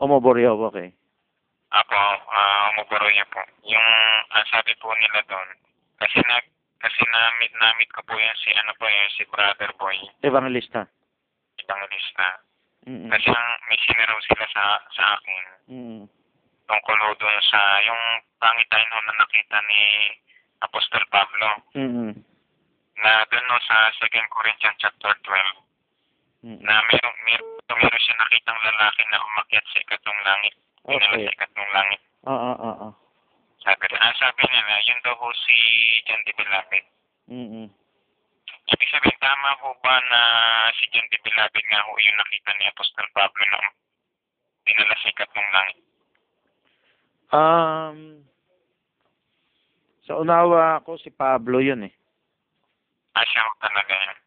Omoboryo, 0.01 0.57
okay. 0.65 0.89
Apo, 1.69 1.93
ah, 1.93 2.73
umuburo 2.73 3.05
niya 3.13 3.29
po. 3.29 3.37
Yung 3.69 3.89
ang 4.33 4.45
sabi 4.49 4.73
po 4.81 4.89
nila 4.97 5.21
doon, 5.29 5.49
kasi 6.01 6.17
na 6.25 6.41
kasi 6.81 6.99
na-meet, 7.05 7.53
na-meet 7.61 7.89
ko 7.93 8.01
po 8.03 8.17
yan 8.17 8.33
si 8.41 8.49
ano 8.57 8.73
po 8.81 8.89
yan, 8.89 9.09
si 9.13 9.23
Brother 9.29 9.71
Boy, 9.77 9.97
Evangelista. 10.25 10.89
Evangelista. 11.61 12.27
Mm 12.83 13.07
Kasi 13.07 13.31
ang 13.31 13.49
may 13.71 13.79
sinaraw 13.79 14.19
sila 14.27 14.45
sa 14.51 14.63
sa 14.91 15.03
akin 15.15 15.43
mm 15.69 16.01
tungkol 16.63 16.95
ho 16.95 17.11
doon 17.19 17.39
sa 17.51 17.59
yung 17.83 18.03
pangitain 18.39 18.87
ho 18.87 18.99
na 19.03 19.13
nakita 19.19 19.57
ni 19.67 19.81
Apostol 20.63 21.03
Pablo 21.11 21.47
mm 21.75 22.32
na 23.01 23.25
doon 23.29 23.45
no 23.49 23.57
sa 23.65 23.89
2 23.97 24.09
Corinthians 24.29 24.77
chapter 24.77 25.13
12 25.25 25.63
mm 26.43 26.59
na 26.59 26.75
meron, 26.91 27.15
meron, 27.23 27.49
meron 27.71 28.03
siya 28.03 28.15
nakitang 28.19 28.59
lalaki 28.59 29.01
na 29.07 29.23
umakyat 29.23 29.65
sa 29.71 29.79
ikatong 29.79 30.19
langit. 30.27 30.53
Pinala 30.83 31.15
Okay. 31.15 31.23
sa 31.23 31.33
ikatong 31.39 31.69
langit. 31.71 32.01
Oo, 32.27 32.35
oo, 32.35 32.71
oo. 32.83 32.89
Sabi, 33.63 33.87
ah, 33.95 34.15
sabi 34.19 34.43
nila, 34.51 34.75
yun 34.83 34.99
daw 35.07 35.15
ho 35.15 35.31
si 35.47 35.55
John 36.03 36.19
de 36.27 36.35
Bilabid. 36.35 36.85
Mm-mm. 37.31 37.67
Ibig 38.67 38.89
sabihin, 38.91 39.19
tama 39.23 39.55
ho 39.63 39.71
ba 39.79 39.95
na 40.11 40.21
si 40.75 40.91
John 40.91 41.07
de 41.07 41.15
Bilabid 41.23 41.63
nga 41.71 41.87
ho 41.87 41.95
yung 41.95 42.19
nakita 42.19 42.51
ni 42.59 42.65
Apostol 42.67 43.07
Pablo 43.15 43.43
nung 43.47 43.69
dinala 44.67 44.95
sikat 44.99 45.31
ng 45.31 45.49
langit? 45.55 45.77
Um, 47.33 47.97
sa 50.03 50.19
unawa 50.19 50.83
ko 50.83 50.99
si 50.99 51.07
Pablo 51.07 51.63
yun 51.63 51.87
eh. 51.87 51.93
Siya 53.21 53.41
ho 53.45 53.51
talaga 53.61 53.93
yun. 53.93 54.17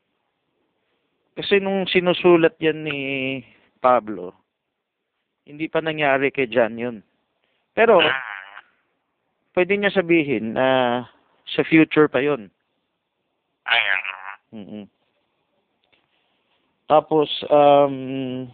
Kasi 1.36 1.54
nung 1.60 1.84
sinusulat 1.90 2.54
yan 2.62 2.86
ni 2.86 2.98
Pablo, 3.82 4.32
hindi 5.44 5.66
pa 5.68 5.82
nangyari 5.82 6.30
kay 6.30 6.48
John 6.48 6.78
yun. 6.78 6.96
Pero, 7.76 8.00
Ah, 8.00 8.62
pwede 9.52 9.76
niya 9.76 9.92
sabihin 9.92 10.56
na 10.56 11.02
sa 11.50 11.62
future 11.66 12.08
pa 12.08 12.22
yun. 12.22 12.48
ayun. 13.66 14.02
mm 14.54 14.84
Tapos, 16.86 17.26
um, 17.50 18.46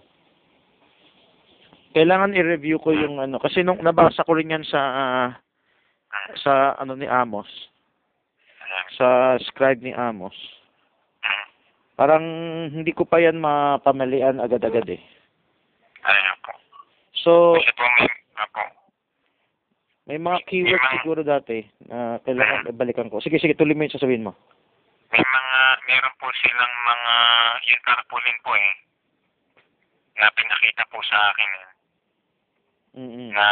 kailangan 1.93 2.33
i-review 2.33 2.81
ko 2.81 2.97
yung 2.97 3.21
ano, 3.21 3.37
kasi 3.37 3.61
nung 3.61 3.85
nabasa 3.85 4.25
ko 4.25 4.33
rin 4.33 4.57
yan 4.57 4.65
sa, 4.65 4.81
Ah, 6.13 6.29
sa 6.41 6.53
ano 6.81 6.97
ni 6.97 7.05
Amos, 7.09 7.49
sa 9.03 9.35
scribe 9.43 9.83
ni 9.83 9.91
Amos. 9.91 10.35
ah. 11.27 11.45
Parang 11.99 12.23
hindi 12.71 12.95
ko 12.95 13.03
pa 13.03 13.19
yan 13.19 13.43
mapamalian 13.43 14.39
agad-agad 14.39 14.87
eh. 14.95 15.03
Ayun 16.07 16.39
po. 16.47 16.53
So, 17.19 17.31
Kasi 17.59 17.75
po 17.75 17.83
may, 17.83 18.07
ako, 18.39 18.63
may 20.07 20.19
mga 20.19 20.39
keywords 20.47 20.87
siguro 20.99 21.23
dati 21.23 21.63
na 21.87 22.23
kailangan 22.23 22.71
ibalikan 22.71 23.11
ko. 23.11 23.19
Sige, 23.19 23.39
sige, 23.43 23.59
tuloy 23.59 23.75
mo 23.75 23.87
yung 23.87 23.95
sasabihin 23.95 24.27
mo. 24.27 24.35
may 25.11 25.23
mga, 25.23 25.59
meron 25.91 26.15
po 26.19 26.27
silang 26.39 26.75
mga, 26.87 27.15
yung 27.71 27.83
tarpaulin 27.85 28.39
po 28.43 28.51
eh, 28.55 28.73
na 30.19 30.27
pinakita 30.33 30.83
po 30.91 30.99
sa 31.03 31.19
akin 31.31 31.51
eh, 31.51 31.67
Mm-mm. 33.03 33.29
na, 33.31 33.47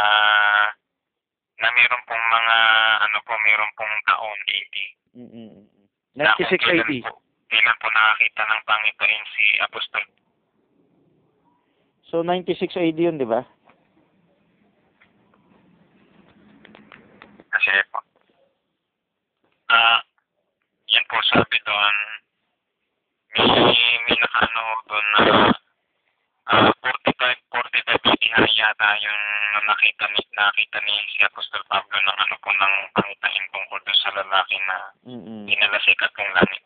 na 1.61 1.67
meron 1.71 2.03
pong 2.09 2.25
mga, 2.33 2.57
ano 3.05 3.17
po, 3.23 3.33
meron 3.45 3.71
pong 3.77 3.95
taon, 4.09 4.39
80. 4.49 5.00
Mm-mm. 5.11 5.67
na 6.15 6.35
kung 6.39 6.47
96 6.47 6.63
kailan 7.51 7.77
po, 7.83 7.87
nakakita 7.91 8.41
ng 8.47 8.61
Panginoon 8.63 9.23
si 9.35 9.45
Apostol. 9.59 10.05
So, 12.07 12.23
96 12.23 12.75
AD 12.79 12.99
yun, 12.99 13.19
di 13.19 13.27
ba? 13.27 13.43
Kasi 17.51 17.69
po, 17.91 17.99
ah, 19.71 19.99
yan 20.87 21.03
po 21.11 21.19
sabi 21.27 21.57
doon, 21.67 21.95
may, 23.35 23.79
may 24.07 24.15
nakaano 24.15 24.63
doon 24.87 25.05
na 25.11 25.19
ah 26.51 26.71
45, 27.71 28.03
45 28.03 28.35
AD 28.35 28.51
yata 28.51 28.89
yung 28.99 29.21
nakita 29.63 30.05
ni, 30.11 30.19
nakita 30.35 30.77
ni 30.83 30.95
si 31.15 31.23
Apostol 31.23 31.63
Pablo 31.71 31.95
ng 32.03 32.17
ano 32.19 32.35
po 32.43 32.51
ng 32.51 32.73
pangitain 32.91 33.45
tungkol 33.55 33.79
doon 33.87 33.99
sa 34.03 34.11
lalaki 34.11 34.57
na 34.67 34.77
Mm-mm. 35.07 35.47
dinala 35.47 35.79
sa 35.79 35.89
ikatong 35.95 36.31
langit. 36.35 36.63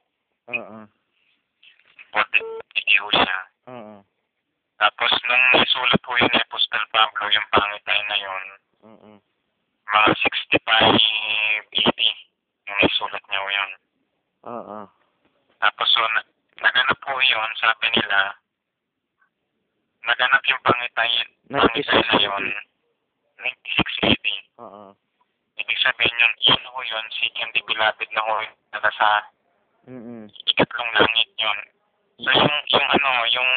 Oo. 0.50 0.78
40 2.10 2.42
AD 2.74 2.90
ho 3.06 3.08
siya. 3.14 3.40
Oo. 3.70 3.96
Tapos 4.82 5.12
nung 5.30 5.46
isulat 5.62 6.00
po 6.02 6.18
yun 6.18 6.32
ni 6.34 6.40
Apostol 6.42 6.84
Pablo, 6.90 7.24
yung 7.30 7.48
pangitain 7.54 8.06
na 8.10 8.18
yun, 8.18 8.44
Oo. 8.90 9.10
mga 9.86 10.10
65 10.26 10.66
AD 11.70 12.02
nung 12.66 12.82
isulat 12.82 13.24
niya 13.30 13.40
ho 13.40 13.50
yun. 13.54 13.72
Oo. 14.46 14.78
Tapos 15.62 15.88
so, 15.94 16.02
na, 16.18 16.22
naganap 16.66 16.98
po 17.02 17.14
yun, 17.22 17.50
sabi 17.62 17.94
nila, 17.94 18.34
naganap 20.06 20.44
yung 20.48 20.62
pangitay, 20.62 21.12
pangitay 21.50 22.02
na 22.02 22.18
yun, 22.22 22.46
96 23.42 24.10
AD. 24.10 24.28
Oo. 24.62 24.84
Ibig 25.56 25.80
sabihin 25.80 26.22
yun, 26.22 26.34
yun 26.52 26.64
ho 26.68 26.80
yun, 26.84 27.06
si 27.16 27.32
de 27.32 27.62
Bilabid 27.64 28.10
na 28.12 28.22
ho, 28.26 28.34
taga 28.72 28.92
sa 28.96 29.10
Mm-mm. 29.88 30.28
ikatlong 30.50 30.92
langit 30.98 31.30
yun. 31.40 31.60
So 32.26 32.30
yung, 32.32 32.58
yung 32.72 32.88
ano, 32.96 33.10
yung 33.32 33.52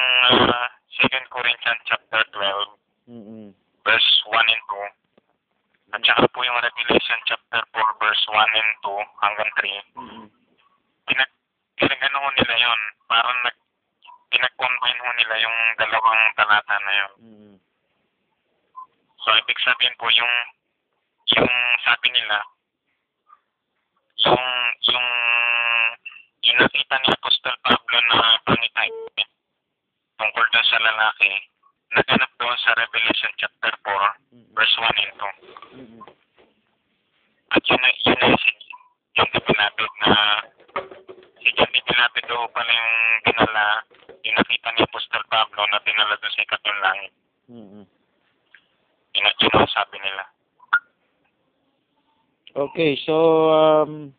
uh, 0.50 0.66
2 0.98 1.10
Corinthians 1.30 1.82
chapter 1.86 2.22
12, 2.34 3.12
Mm-mm. 3.12 3.46
verse 3.86 4.10
1 4.26 4.52
and 4.52 4.64
2, 4.68 5.94
at 5.96 6.00
saka 6.04 6.28
po 6.28 6.44
yung 6.44 6.60
Revelation 6.60 7.18
chapter 7.24 7.62
4, 7.72 8.02
verse 8.02 8.24
1 8.28 8.58
and 8.60 8.72
2 8.84 9.22
hanggang 9.24 9.50
3, 9.56 9.98
Mm-mm. 9.98 10.26
pinag 11.08 11.30
pinagano 11.78 12.18
ho 12.20 12.28
nila 12.34 12.54
yon 12.58 12.80
parang 13.06 13.38
nag 13.46 13.56
pinag-combine 14.28 15.00
ho 15.00 15.10
nila 15.16 15.34
yung 15.40 15.56
dalawang 15.76 16.22
talata 16.36 16.76
na 16.80 16.92
yon 16.92 17.12
Mm-mm. 17.24 17.56
so 19.18 19.28
ibig 19.40 19.58
sabihin 19.64 19.96
po 19.96 20.08
yung 20.12 20.34
yung 21.36 21.50
sabi 21.84 22.08
nila 22.12 22.38
yung 24.24 24.44
yung 24.88 25.08
yung 26.44 26.56
nakita 26.60 26.94
ni 27.00 27.08
Apostol 27.12 27.56
Pablo 27.64 27.98
na 28.08 28.36
pangitay 28.44 28.88
tungkol 30.18 30.44
doon 30.50 30.66
sa 30.66 30.78
lalaki 30.80 31.30
naganap 31.88 32.30
doon 32.36 32.56
sa 32.60 32.76
Revelation 32.76 33.32
chapter 33.40 33.72
4 33.80 34.36
Mm-mm. 34.36 34.52
verse 34.52 34.76
1 34.76 35.02
and 35.04 35.14
Mm-mm. 35.72 36.04
2 36.04 37.56
at 37.56 37.62
yun 37.64 37.80
yun 38.04 38.18
na 38.20 38.28
si 38.36 38.50
John 39.16 39.28
de 39.32 39.40
Pilapid 39.40 39.92
na 40.04 40.12
si 41.40 41.48
John 41.56 41.70
de 41.72 41.80
Pilapid 41.80 42.24
daw 42.28 42.44
pala 42.52 42.68
yung 42.68 42.92
dinala 43.24 43.66
yung 44.22 44.36
nakita 44.36 44.68
ni 44.72 44.80
Apostol 44.82 45.22
Pablo 45.26 45.60
na 45.68 45.78
dinala 45.82 46.14
doon 46.16 46.32
sa 46.32 46.44
ikatong 46.44 46.80
langit 46.80 47.12
Mm-mm. 47.48 47.84
yun, 49.12 49.24
yun 49.38 49.54
ang 49.54 49.70
sabi 49.70 49.96
nila 49.98 50.24
Okay, 52.58 52.98
so 53.06 53.14
um 53.54 54.10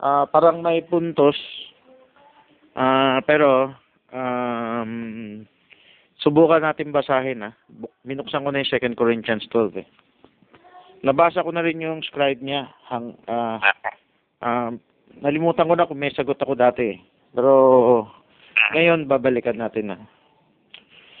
ah 0.00 0.24
parang 0.30 0.64
may 0.64 0.80
puntos. 0.80 1.36
Ah 2.72 3.20
pero 3.20 3.74
um 4.08 5.44
subukan 6.24 6.64
natin 6.64 6.88
basahin 6.88 7.44
ah. 7.44 7.52
Minuksan 8.00 8.40
ko 8.40 8.48
na 8.48 8.64
yung 8.64 8.70
2 8.72 8.96
Corinthians 8.96 9.44
12 9.52 9.82
eh. 9.84 9.86
Nabasa 11.04 11.44
ko 11.44 11.52
na 11.52 11.60
rin 11.60 11.84
yung 11.84 12.00
scribe 12.00 12.40
niya. 12.40 12.72
Hang, 12.88 13.12
Apo. 13.28 13.90
um, 14.40 14.72
nalimutan 15.20 15.68
ko 15.68 15.74
na 15.76 15.84
kung 15.84 16.00
may 16.00 16.14
sagot 16.16 16.40
ako 16.40 16.56
dati. 16.56 16.96
eh. 16.96 16.98
Pero 17.36 17.52
ngayon 18.74 19.08
babalikan 19.08 19.56
natin 19.56 19.92
na. 19.92 19.98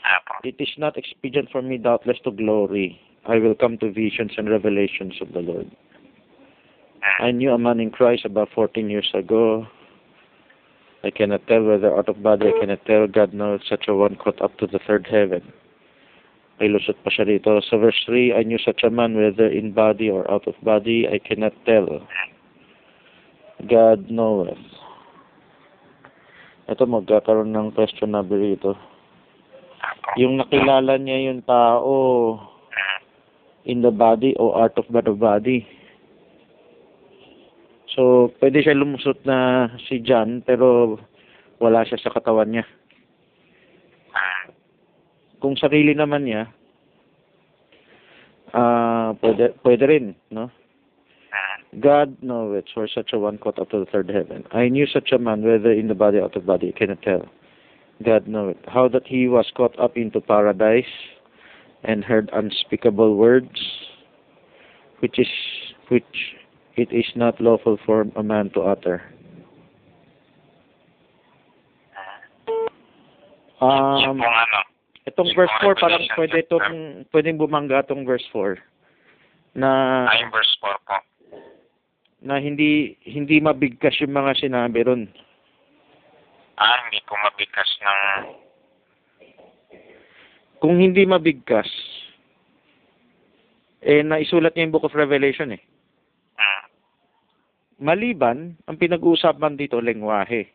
Apo. 0.04 0.40
It 0.44 0.56
is 0.58 0.72
not 0.78 0.96
expedient 0.96 1.50
for 1.52 1.60
me 1.60 1.76
doubtless 1.76 2.18
to 2.24 2.32
glory. 2.32 3.00
I 3.28 3.36
will 3.36 3.54
come 3.54 3.76
to 3.78 3.92
visions 3.92 4.32
and 4.36 4.48
revelations 4.48 5.20
of 5.20 5.32
the 5.32 5.40
Lord. 5.44 5.68
I 7.20 7.30
knew 7.30 7.52
a 7.52 7.58
man 7.58 7.80
in 7.80 7.90
Christ 7.90 8.24
about 8.24 8.48
14 8.54 8.88
years 8.88 9.08
ago. 9.14 9.66
I 11.04 11.10
cannot 11.10 11.46
tell 11.46 11.62
whether 11.62 11.94
out 11.94 12.08
of 12.08 12.22
body, 12.22 12.48
I 12.48 12.58
cannot 12.58 12.84
tell. 12.86 13.06
God 13.06 13.32
knows 13.32 13.60
such 13.68 13.84
a 13.86 13.94
one 13.94 14.16
caught 14.16 14.40
up 14.42 14.56
to 14.58 14.66
the 14.66 14.80
third 14.86 15.06
heaven. 15.10 15.52
Ay 16.58 16.66
lusot 16.66 16.98
pa 17.06 17.10
siya 17.14 17.22
dito. 17.22 17.62
Sa 17.62 17.78
verse 17.78 18.02
3, 18.06 18.34
I 18.34 18.42
knew 18.42 18.58
such 18.58 18.82
a 18.82 18.90
man 18.90 19.14
whether 19.14 19.46
in 19.46 19.70
body 19.70 20.10
or 20.10 20.26
out 20.26 20.48
of 20.50 20.58
body, 20.62 21.06
I 21.06 21.22
cannot 21.22 21.54
tell. 21.62 22.02
God 23.70 24.10
knoweth. 24.10 24.58
Ito, 26.68 26.84
magkakaroon 26.84 27.56
ng 27.56 27.72
questionable. 27.72 28.36
Apo. 29.80 30.16
Yung 30.20 30.36
nakilala 30.36 31.00
niya 31.00 31.32
yung 31.32 31.40
tao 31.40 31.96
in 33.68 33.84
the 33.84 33.92
body 33.92 34.36
o 34.36 34.52
out 34.56 34.76
of 34.76 34.84
the 34.88 35.00
body. 35.12 35.64
So, 37.92 38.32
pwede 38.40 38.60
siya 38.60 38.76
lumusot 38.76 39.24
na 39.24 39.68
si 39.88 40.00
John, 40.04 40.44
pero 40.44 41.00
wala 41.56 41.88
siya 41.88 42.00
sa 42.00 42.12
katawan 42.12 42.52
niya. 42.52 42.64
Ah. 44.12 44.52
Kung 45.40 45.56
sarili 45.56 45.96
naman 45.96 46.28
niya, 46.28 46.52
ah 48.52 49.12
pwede, 49.20 49.56
pwede 49.60 49.84
rin, 49.88 50.06
no? 50.32 50.52
Ah. 51.72 51.76
God 51.80 52.16
knoweth 52.22 52.64
for 52.74 52.88
such 52.88 53.10
a 53.12 53.18
one 53.18 53.38
caught 53.38 53.58
up 53.58 53.70
to 53.70 53.80
the 53.80 53.86
third 53.86 54.08
heaven. 54.08 54.44
I 54.52 54.68
knew 54.68 54.86
such 54.86 55.12
a 55.12 55.18
man, 55.18 55.42
whether 55.42 55.72
in 55.72 55.88
the 55.88 55.94
body 55.94 56.18
or 56.18 56.24
out 56.24 56.36
of 56.36 56.46
body, 56.46 56.72
I 56.74 56.78
cannot 56.78 57.02
tell. 57.02 57.26
God 58.04 58.26
knoweth. 58.26 58.58
How 58.66 58.88
that 58.88 59.06
he 59.06 59.28
was 59.28 59.46
caught 59.56 59.78
up 59.78 59.96
into 59.96 60.20
paradise 60.20 60.84
and 61.84 62.04
heard 62.04 62.30
unspeakable 62.32 63.16
words, 63.16 63.58
which 65.00 65.18
is 65.18 65.28
which 65.88 66.36
it 66.76 66.92
is 66.92 67.06
not 67.16 67.40
lawful 67.40 67.78
for 67.84 68.06
a 68.16 68.22
man 68.22 68.50
to 68.54 68.60
utter. 68.60 69.02
Ah. 73.60 74.08
Um, 74.10 74.22
itong 75.08 75.34
verse 75.34 75.50
4, 75.60 75.74
parang 75.74 76.06
pwede 76.14 76.46
itong, 76.46 77.02
pwedeng 77.10 77.42
bumangga 77.42 77.82
itong 77.82 78.06
verse 78.06 78.22
4. 78.30 78.54
na 79.58 80.06
yung 80.22 80.30
verse 80.30 80.54
4 80.62 80.70
po. 80.86 80.96
Na 82.22 82.42
hindi 82.42 82.98
hindi 83.06 83.38
mabigkas 83.38 83.98
yung 84.02 84.14
mga 84.14 84.32
sinabi 84.38 84.82
ron. 84.82 85.02
Ah, 86.58 86.82
hindi 86.86 86.98
po 87.06 87.14
mabigkas 87.14 87.70
ng... 87.78 88.02
Kung 90.58 90.74
hindi 90.82 91.06
mabigkas, 91.06 91.70
eh 93.78 94.02
naisulat 94.02 94.58
niya 94.58 94.66
yung 94.66 94.74
Book 94.74 94.90
of 94.90 94.98
Revelation 94.98 95.54
eh. 95.54 95.62
Mm, 96.34 96.62
Maliban, 97.78 98.58
ang 98.66 98.74
pinag-uusapan 98.74 99.54
dito, 99.54 99.78
lengwahe. 99.78 100.50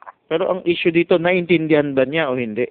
po. 0.00 0.08
Pero 0.32 0.44
ang 0.48 0.60
issue 0.64 0.88
dito, 0.88 1.20
naintindihan 1.20 1.92
ba 1.92 2.08
niya 2.08 2.32
o 2.32 2.40
hindi? 2.40 2.64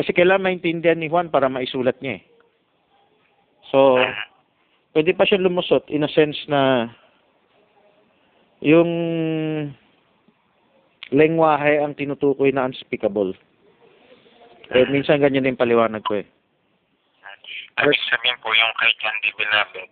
Kasi 0.00 0.16
kailangan 0.16 0.48
maintindihan 0.48 0.96
ni 0.96 1.12
Juan 1.12 1.28
para 1.28 1.52
maisulat 1.52 2.00
niya 2.00 2.16
eh. 2.16 2.22
So, 3.68 4.00
Mm, 4.00 4.29
pwede 4.94 5.10
pa 5.14 5.26
siya 5.26 5.42
lumusot 5.42 5.86
in 5.90 6.06
a 6.06 6.10
sense 6.10 6.38
na 6.50 6.90
yung 8.60 8.90
lengwahe 11.10 11.80
ang 11.80 11.96
tinutukoy 11.96 12.54
na 12.54 12.68
unspeakable. 12.70 13.34
Eh, 14.70 14.86
minsan 14.86 15.18
ganyan 15.18 15.42
din 15.46 15.58
paliwanag 15.58 16.02
ko 16.06 16.22
eh. 16.22 16.26
Ibig 17.80 18.02
sabihin 18.12 18.38
po 18.44 18.52
yung 18.54 18.74
kay 18.76 18.92
Candy 19.00 19.30
Beloved, 19.34 19.88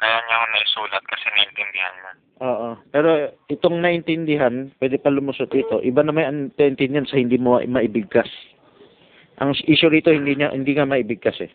kaya 0.00 0.16
niya 0.24 0.34
ako 0.34 0.46
naisulat 0.48 1.04
kasi 1.06 1.26
naintindihan 1.36 1.94
niya. 1.94 2.12
Oo. 2.36 2.68
Pero 2.90 3.10
itong 3.52 3.76
naintindihan, 3.80 4.54
pwede 4.80 4.96
pa 5.00 5.12
lumusot 5.12 5.52
ito. 5.52 5.78
Iba 5.84 6.02
naman 6.02 6.24
ang 6.24 6.40
naintindihan 6.56 7.06
sa 7.06 7.20
hindi 7.20 7.36
mo 7.36 7.60
maibigkas. 7.62 8.28
Ang 9.38 9.52
issue 9.68 9.92
rito, 9.92 10.08
hindi 10.08 10.36
niya 10.36 10.52
hindi 10.56 10.72
nga 10.72 10.88
maibigkas 10.88 11.36
eh. 11.44 11.52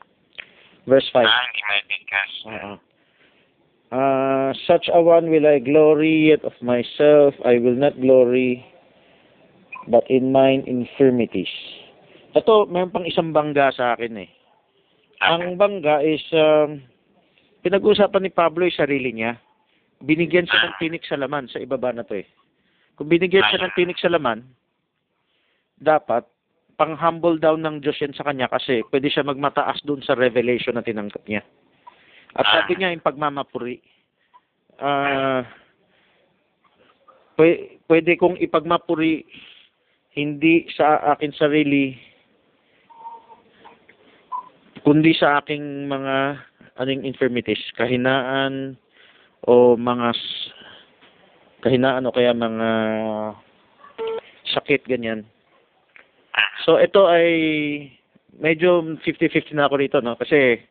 Verse 0.89 1.05
5. 1.13 1.25
Ah, 1.25 1.45
hindi 1.45 1.61
maibigkas. 1.61 2.31
Oo. 2.50 2.73
Ah, 3.91 4.50
such 4.65 4.88
a 4.88 5.00
one 5.03 5.27
will 5.27 5.43
I 5.43 5.59
glory, 5.59 6.31
yet 6.31 6.47
of 6.47 6.55
myself 6.63 7.35
I 7.43 7.59
will 7.59 7.75
not 7.75 8.00
glory, 8.00 8.63
but 9.91 10.07
in 10.07 10.31
mine 10.31 10.63
infirmities. 10.63 11.51
Ito, 12.31 12.71
mayroon 12.71 12.95
pang 12.95 13.03
isang 13.03 13.35
bangga 13.35 13.75
sa 13.75 13.93
akin 13.93 14.15
eh. 14.23 14.29
Ang 15.21 15.59
bangga 15.59 16.00
is, 16.01 16.23
um, 16.31 16.79
pinag-usapan 17.61 18.23
ni 18.23 18.31
Pablo 18.31 18.63
yung 18.63 18.79
sarili 18.79 19.11
niya. 19.11 19.35
Binigyan 20.01 20.47
siya 20.47 20.71
ng 20.71 20.79
tinik 20.79 21.03
sa 21.05 21.19
laman 21.19 21.51
sa 21.51 21.59
ibaba 21.59 21.91
na 21.91 22.07
to 22.07 22.17
eh. 22.17 22.25
Kung 22.95 23.11
binigyan 23.11 23.43
siya 23.51 23.67
ng 23.67 23.75
tinik 23.75 24.00
sa 24.00 24.09
laman, 24.09 24.47
dapat 25.77 26.23
pang-humble 26.81 27.38
down 27.38 27.61
ng 27.61 27.77
Diyos 27.85 28.01
yan 28.01 28.17
sa 28.17 28.25
kanya 28.25 28.50
kasi 28.50 28.81
pwede 28.89 29.05
siya 29.05 29.21
magmataas 29.21 29.85
dun 29.85 30.01
sa 30.01 30.17
revelation 30.17 30.73
na 30.73 30.81
tinanggap 30.81 31.21
niya. 31.29 31.45
At 32.33 32.50
sabi 32.50 32.73
niya 32.81 32.89
yung 32.89 33.05
pagmamapuri, 33.05 33.77
ah 34.81 35.45
pwe- 37.38 37.77
pwede 37.85 38.17
kong 38.17 38.41
ipagmapuri 38.41 39.29
hindi 40.17 40.65
sa 40.73 41.13
akin 41.13 41.31
sarili, 41.38 41.93
kundi 44.81 45.13
sa 45.13 45.38
aking 45.38 45.85
mga 45.85 46.41
aning 46.81 47.05
infirmities, 47.05 47.61
kahinaan 47.77 48.73
o 49.45 49.77
mga 49.77 50.17
kahinaan 51.61 52.09
o 52.09 52.15
kaya 52.15 52.33
mga 52.33 52.69
sakit 54.50 54.81
ganyan. 54.89 55.23
So 56.63 56.77
ito 56.77 57.09
ay 57.09 57.27
medyo 58.38 58.97
50-50 59.03 59.57
na 59.57 59.67
ako 59.67 59.75
rito 59.77 59.97
no 60.00 60.15
kasi 60.15 60.61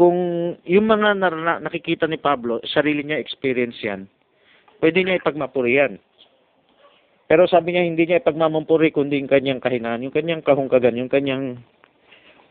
kung 0.00 0.16
yung 0.64 0.86
mga 0.88 1.12
narana, 1.12 1.60
nakikita 1.60 2.08
ni 2.08 2.16
Pablo, 2.16 2.56
sarili 2.64 3.04
niya 3.04 3.20
experience 3.20 3.76
yan, 3.84 4.08
pwede 4.80 5.04
niya 5.04 5.20
ipagmapuri 5.20 5.76
yan. 5.76 6.00
Pero 7.28 7.44
sabi 7.44 7.76
niya, 7.76 7.84
hindi 7.84 8.08
niya 8.08 8.24
ipagmamampuri, 8.24 8.90
kundi 8.90 9.20
yung 9.20 9.28
kanyang 9.28 9.60
kahinaan, 9.60 10.00
yung 10.00 10.10
kanyang 10.10 10.42
kahungkagan, 10.42 10.98
yung 10.98 11.12
kanyang, 11.12 11.60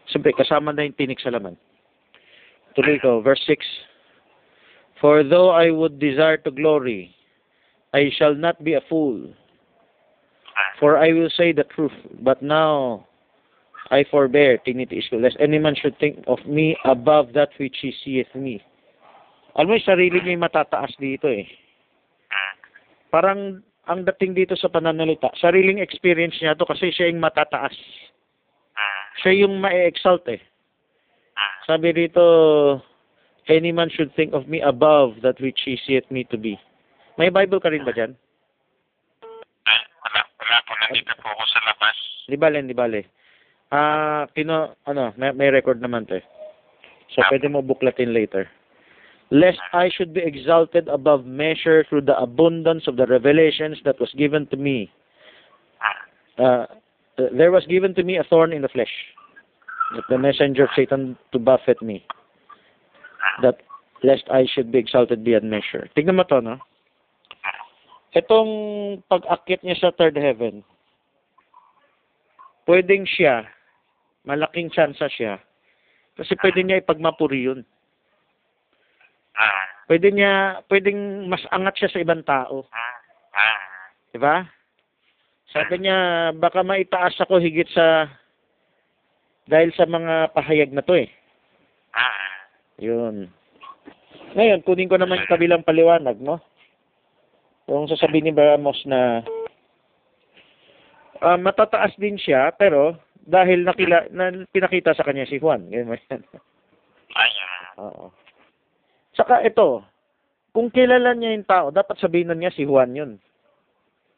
siyempre, 0.07 0.31
kasama 0.31 0.71
na 0.71 0.85
yung 0.85 0.95
tinik 0.95 1.19
sa 1.19 1.33
laman. 1.33 1.57
Tuloy 2.77 2.95
ko, 3.01 3.19
verse 3.19 3.43
6. 3.43 3.59
For 5.03 5.25
though 5.25 5.51
I 5.51 5.73
would 5.73 5.99
desire 5.99 6.37
to 6.47 6.53
glory, 6.53 7.11
I 7.97 8.07
shall 8.13 8.37
not 8.37 8.61
be 8.63 8.77
a 8.77 8.85
fool, 8.87 9.35
for 10.79 10.97
I 10.97 11.11
will 11.11 11.29
say 11.29 11.51
the 11.51 11.67
truth. 11.67 11.95
But 12.23 12.41
now 12.41 13.05
I 13.91 14.05
forbear, 14.09 14.57
tinitiis 14.63 15.11
ko, 15.11 15.19
lest 15.19 15.37
any 15.39 15.59
man 15.59 15.75
should 15.75 15.99
think 15.99 16.23
of 16.25 16.39
me 16.47 16.79
above 16.85 17.33
that 17.35 17.51
which 17.59 17.77
he 17.83 17.93
seeth 18.03 18.31
me. 18.33 18.63
Alam 19.59 19.75
mo, 19.75 19.77
sarili 19.83 20.23
niya 20.23 20.39
matataas 20.39 20.95
dito 20.95 21.27
eh. 21.27 21.45
Parang 23.09 23.59
ang 23.89 24.05
dating 24.05 24.37
dito 24.37 24.53
sa 24.53 24.69
pananalita, 24.69 25.33
sariling 25.41 25.81
experience 25.81 26.37
niya 26.37 26.53
to 26.53 26.69
kasi 26.69 26.93
siya 26.93 27.09
yung 27.09 27.19
matataas. 27.19 27.73
Siya 29.25 29.43
yung 29.43 29.57
ma-exalt 29.57 30.23
eh. 30.29 30.39
Sabi 31.65 31.91
dito, 31.97 32.23
any 33.49 33.73
man 33.73 33.89
should 33.89 34.13
think 34.13 34.37
of 34.37 34.45
me 34.45 34.61
above 34.61 35.17
that 35.25 35.41
which 35.41 35.65
he 35.65 35.81
seeth 35.81 36.05
me 36.13 36.23
to 36.29 36.37
be. 36.37 36.55
May 37.17 37.33
Bible 37.33 37.59
ka 37.59 37.73
rin 37.73 37.83
ba 37.83 37.91
dyan? 37.91 38.13
Wala, 40.49 40.65
po. 40.65 40.73
Nandito 40.81 41.13
po 41.21 41.29
ako 41.29 41.43
sa 41.45 41.59
labas. 41.69 41.97
Di 42.25 42.33
bale, 42.33 42.57
di 42.65 42.73
bale. 42.73 43.05
Ah, 43.69 44.25
kino, 44.33 44.81
ano, 44.89 45.13
may, 45.13 45.29
may 45.37 45.53
record 45.53 45.77
naman 45.77 46.09
to 46.09 46.17
eh. 46.17 46.25
So, 47.13 47.21
Ah. 47.21 47.29
pwede 47.29 47.45
mo 47.53 47.61
buklatin 47.61 48.17
later. 48.17 48.49
Lest 49.29 49.61
I 49.77 49.93
should 49.93 50.09
be 50.09 50.25
exalted 50.25 50.89
above 50.89 51.29
measure 51.29 51.85
through 51.85 52.09
the 52.09 52.17
abundance 52.17 52.89
of 52.89 52.97
the 52.97 53.05
revelations 53.05 53.77
that 53.85 54.01
was 54.01 54.09
given 54.17 54.49
to 54.49 54.57
me. 54.57 54.89
Uh, 56.41 56.65
there 57.37 57.51
was 57.53 57.61
given 57.69 57.93
to 57.93 58.01
me 58.01 58.17
a 58.17 58.25
thorn 58.25 58.53
in 58.53 58.65
the 58.65 58.73
flesh, 58.73 58.89
the 60.09 60.17
messenger 60.17 60.63
of 60.65 60.73
Satan 60.73 61.13
to 61.29 61.37
buffet 61.37 61.77
me, 61.83 62.01
that 63.43 63.61
lest 64.01 64.23
I 64.31 64.47
should 64.49 64.71
be 64.71 64.79
exalted 64.79 65.21
beyond 65.21 65.45
measure. 65.51 65.89
Tignan 65.93 66.15
mo 66.15 66.23
to, 66.23 66.41
no? 66.41 66.57
Itong 68.09 68.51
pag-akit 69.05 69.61
niya 69.61 69.77
sa 69.77 69.93
third 69.93 70.17
heaven, 70.17 70.65
pwedeng 72.65 73.05
siya, 73.05 73.45
malaking 74.25 74.73
tsansa 74.73 75.05
siya, 75.13 75.37
kasi 76.17 76.33
pwede 76.41 76.65
niya 76.65 76.81
ipagmapuri 76.81 77.45
yun. 77.45 77.61
mm, 79.37 79.65
Pwede 79.85 80.09
niya, 80.09 80.61
pwedeng 80.69 81.29
mas 81.29 81.45
angat 81.53 81.77
siya 81.77 81.89
sa 81.93 82.01
ibang 82.01 82.25
tao. 82.25 82.65
mm, 82.65 82.97
mm. 83.33 83.61
Di 84.13 84.17
ba? 84.17 84.41
Sabi 85.49 85.81
niya, 85.81 86.29
baka 86.37 86.61
maitaas 86.65 87.17
ako 87.21 87.37
higit 87.37 87.69
sa, 87.73 88.09
dahil 89.49 89.69
sa 89.73 89.85
mga 89.85 90.33
pahayag 90.33 90.73
na 90.73 90.81
to 90.81 90.97
eh. 90.97 91.09
Mm, 91.93 92.29
Yun. 92.79 93.15
Ngayon, 94.33 94.61
kunin 94.61 94.89
ko 94.89 94.97
naman 94.97 95.25
yung 95.25 95.31
kabilang 95.31 95.63
paliwanag, 95.65 96.17
no? 96.21 96.37
Yung 97.69 97.85
sasabihin 97.85 98.29
ni 98.29 98.33
Baramos 98.33 98.81
na 98.89 99.21
ah, 101.21 101.37
matataas 101.37 101.93
din 102.01 102.17
siya, 102.17 102.49
pero 102.57 102.97
dahil 103.29 103.61
nakila, 103.61 104.09
na, 104.09 104.33
pinakita 104.49 104.97
sa 104.97 105.05
kanya 105.05 105.29
si 105.29 105.37
Juan. 105.37 105.69
Ganyan 105.69 105.93
mo 105.93 105.95
yan. 105.95 106.21
Ayun. 107.13 107.51
Oo. 107.77 108.05
Saka 109.13 109.45
ito, 109.45 109.85
kung 110.49 110.73
kilala 110.73 111.13
niya 111.13 111.37
yung 111.37 111.45
tao, 111.45 111.69
dapat 111.69 112.01
sabihin 112.01 112.33
na 112.33 112.37
niya 112.37 112.49
si 112.49 112.65
Juan 112.65 112.97
yun. 112.97 113.21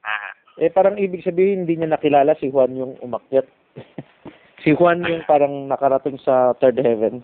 Mm, 0.02 0.34
Eh, 0.62 0.70
parang 0.70 1.00
ibig 1.00 1.24
sabihin, 1.24 1.64
hindi 1.64 1.80
niya 1.80 1.96
nakilala 1.96 2.36
si 2.40 2.52
Juan 2.52 2.76
yung 2.76 3.00
umakyat. 3.00 3.48
si 4.64 4.76
Juan 4.76 5.04
yung 5.04 5.24
parang 5.28 5.68
nakarating 5.68 6.20
sa 6.24 6.56
third 6.60 6.80
heaven. 6.80 7.24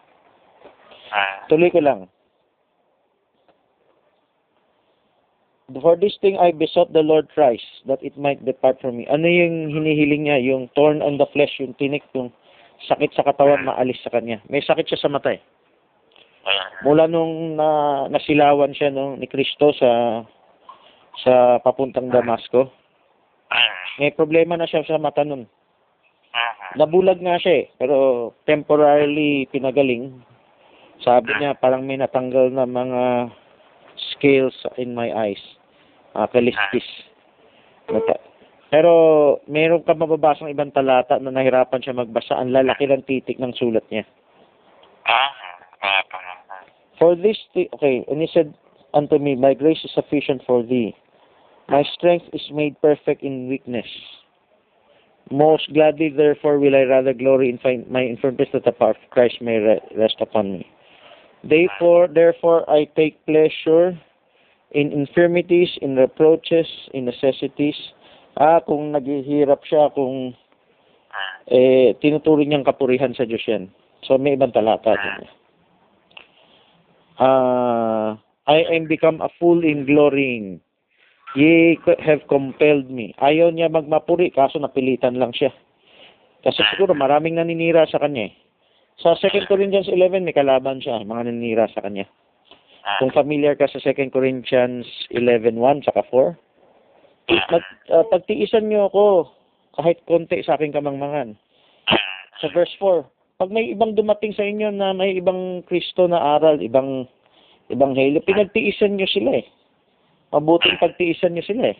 Tuloy 1.47 1.71
ko 1.71 1.79
lang. 1.79 2.11
For 5.67 5.99
this 5.99 6.15
thing 6.23 6.39
I 6.39 6.55
besought 6.55 6.95
the 6.95 7.03
Lord 7.03 7.27
Christ, 7.35 7.67
that 7.91 7.99
it 7.99 8.15
might 8.15 8.39
depart 8.47 8.79
from 8.79 8.95
me. 8.95 9.07
Ano 9.11 9.27
yung 9.27 9.67
hinihiling 9.67 10.23
niya? 10.23 10.39
Yung 10.39 10.71
thorn 10.71 11.03
on 11.03 11.19
the 11.19 11.27
flesh, 11.35 11.59
yung 11.59 11.75
tinik, 11.75 12.07
yung 12.15 12.31
sakit 12.87 13.11
sa 13.11 13.27
katawan, 13.27 13.67
maalis 13.67 13.99
sa 13.99 14.07
kanya. 14.15 14.39
May 14.47 14.63
sakit 14.63 14.87
siya 14.87 15.03
sa 15.03 15.11
mata 15.11 15.35
eh. 15.35 15.43
Mula 16.87 17.11
nung 17.11 17.59
na, 17.59 17.67
nasilawan 18.07 18.71
siya 18.71 18.95
nung, 18.95 19.19
ni 19.19 19.27
Kristo 19.27 19.75
sa 19.75 20.23
sa 21.19 21.59
papuntang 21.59 22.07
Damasco, 22.07 22.71
Mm, 23.47 24.03
may 24.03 24.11
problema 24.11 24.59
na 24.59 24.67
siya 24.67 24.83
sa 24.83 24.99
mata 24.99 25.23
nun. 25.23 25.47
mm, 25.47 26.75
Nabulag 26.75 27.19
nga 27.23 27.39
siya 27.39 27.63
eh, 27.63 27.65
pero 27.79 28.35
temporarily 28.43 29.47
pinagaling. 29.51 30.19
Sabi 30.99 31.31
niya, 31.39 31.55
parang 31.55 31.87
may 31.87 31.95
natanggal 31.95 32.51
na 32.51 32.67
mga 32.67 33.31
scales 34.15 34.55
in 34.77 34.95
my 34.95 35.11
eyes. 35.11 35.41
Uh, 36.15 36.27
kalistis. 36.27 36.85
Nata- 37.91 38.23
Pero 38.67 38.91
meron 39.47 39.83
ka 39.87 39.95
mababasang 39.95 40.51
ibang 40.51 40.75
talata 40.75 41.15
na 41.23 41.31
nahirapan 41.31 41.79
siya 41.79 41.95
magbasa. 41.95 42.35
Ang 42.35 42.51
lalaki 42.51 42.83
ng 42.83 43.03
titik 43.07 43.39
ng 43.39 43.55
sulat 43.55 43.83
niya. 43.87 44.03
Ah, 45.07 45.31
kaya 45.79 46.03
pa 46.11 46.17
nga. 46.19 46.33
For 46.99 47.15
this, 47.15 47.37
thi- 47.53 47.69
okay, 47.77 48.03
and 48.11 48.19
he 48.19 48.27
said 48.27 48.51
unto 48.93 49.19
me, 49.19 49.35
My 49.39 49.53
grace 49.53 49.79
is 49.85 49.93
sufficient 49.93 50.43
for 50.43 50.63
thee. 50.65 50.91
My 51.69 51.83
strength 51.95 52.25
is 52.33 52.43
made 52.51 52.75
perfect 52.81 53.23
in 53.23 53.47
weakness. 53.47 53.87
Most 55.31 55.71
gladly, 55.73 56.09
therefore, 56.09 56.59
will 56.59 56.75
I 56.75 56.83
rather 56.83 57.13
glory 57.13 57.49
in 57.51 57.59
my 57.91 58.01
infirmities 58.01 58.47
that 58.53 58.63
the 58.63 58.71
power 58.71 58.91
of 58.95 59.09
Christ 59.11 59.41
may 59.41 59.57
re- 59.59 59.83
rest 59.95 60.15
upon 60.19 60.53
me. 60.59 60.67
Therefore, 61.45 62.09
therefore, 62.09 62.65
I 62.69 62.89
take 62.97 63.21
pleasure 63.25 63.93
in 64.71 64.91
infirmities, 64.91 65.69
in 65.81 65.95
reproaches, 65.95 66.67
in 66.93 67.05
necessities. 67.05 67.77
Ah, 68.37 68.61
kung 68.61 68.93
naghihirap 68.93 69.61
siya, 69.65 69.93
kung 69.93 70.33
eh, 71.49 71.93
tinuturing 72.01 72.49
niyang 72.53 72.67
kapurihan 72.67 73.13
sa 73.13 73.25
Diyos 73.25 73.45
yan. 73.45 73.69
So, 74.05 74.17
may 74.17 74.37
ibang 74.37 74.53
talata. 74.53 74.93
Ah, 77.17 78.17
I 78.45 78.59
am 78.77 78.85
become 78.85 79.19
a 79.21 79.29
fool 79.41 79.65
in 79.65 79.85
glorying. 79.85 80.61
Ye 81.35 81.77
have 82.01 82.23
compelled 82.31 82.89
me. 82.89 83.13
Ayaw 83.19 83.51
niya 83.51 83.67
magmapuri, 83.69 84.31
kaso 84.31 84.57
napilitan 84.57 85.19
lang 85.19 85.35
siya. 85.35 85.51
Kasi 86.41 86.63
siguro 86.71 86.95
maraming 86.95 87.35
naninira 87.35 87.83
sa 87.89 87.99
kanya 87.99 88.31
eh. 88.31 88.33
Sa 88.97 89.13
2 89.13 89.45
Corinthians 89.45 89.85
11, 89.85 90.25
may 90.25 90.33
kalaban 90.33 90.81
siya, 90.81 91.05
mga 91.05 91.29
naninira 91.29 91.69
sa 91.69 91.85
kanya. 91.85 92.09
ah, 92.81 92.97
Kung 92.97 93.13
familiar 93.13 93.53
ka 93.53 93.69
sa 93.69 93.77
2 93.77 94.09
Corinthians 94.09 94.89
11.1 95.13 95.85
saka 95.85 96.01
4, 96.09 96.33
mag, 97.53 97.63
ah, 97.93 98.05
pagtiisan 98.09 98.65
niyo 98.65 98.89
ako 98.89 99.29
kahit 99.77 100.01
konti 100.09 100.41
sa 100.41 100.57
aking 100.57 100.73
kamangmangan. 100.73 101.37
ah, 101.93 102.01
Sa 102.41 102.49
verse 102.49 102.73
4, 102.81 103.05
pag 103.37 103.53
may 103.53 103.69
ibang 103.69 103.93
dumating 103.93 104.33
sa 104.33 104.41
inyo 104.41 104.73
na 104.73 104.97
may 104.97 105.13
ibang 105.13 105.61
Kristo 105.69 106.09
na 106.09 106.41
aral, 106.41 106.57
ibang 106.57 107.05
ebanghelyo, 107.69 108.25
pinagtiisan 108.25 108.97
niyo 108.97 109.05
sila 109.05 109.45
eh. 109.45 109.45
Mabuting 110.33 110.81
pagtiisan 110.81 111.37
niyo 111.37 111.45
sila 111.45 111.69
eh. 111.69 111.77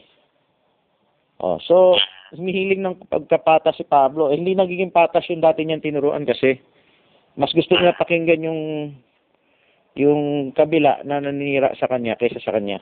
Oh, 1.42 1.58
so, 1.66 1.98
humihiling 2.30 2.86
ng 2.86 3.10
pagkapatas 3.10 3.74
si 3.74 3.86
Pablo. 3.90 4.30
Eh, 4.30 4.38
hindi 4.38 4.54
nagiging 4.54 4.94
patas 4.94 5.26
yung 5.34 5.42
dati 5.42 5.66
niyang 5.66 5.82
tinuruan 5.82 6.22
kasi 6.22 6.62
mas 7.38 7.54
gusto 7.54 7.78
niya 7.78 7.94
pakinggan 7.96 8.42
yung 8.42 8.62
yung 9.98 10.54
kabila 10.54 11.02
na 11.06 11.22
naninira 11.22 11.74
sa 11.78 11.90
kanya 11.90 12.18
kaysa 12.18 12.42
sa 12.42 12.54
kanya. 12.54 12.82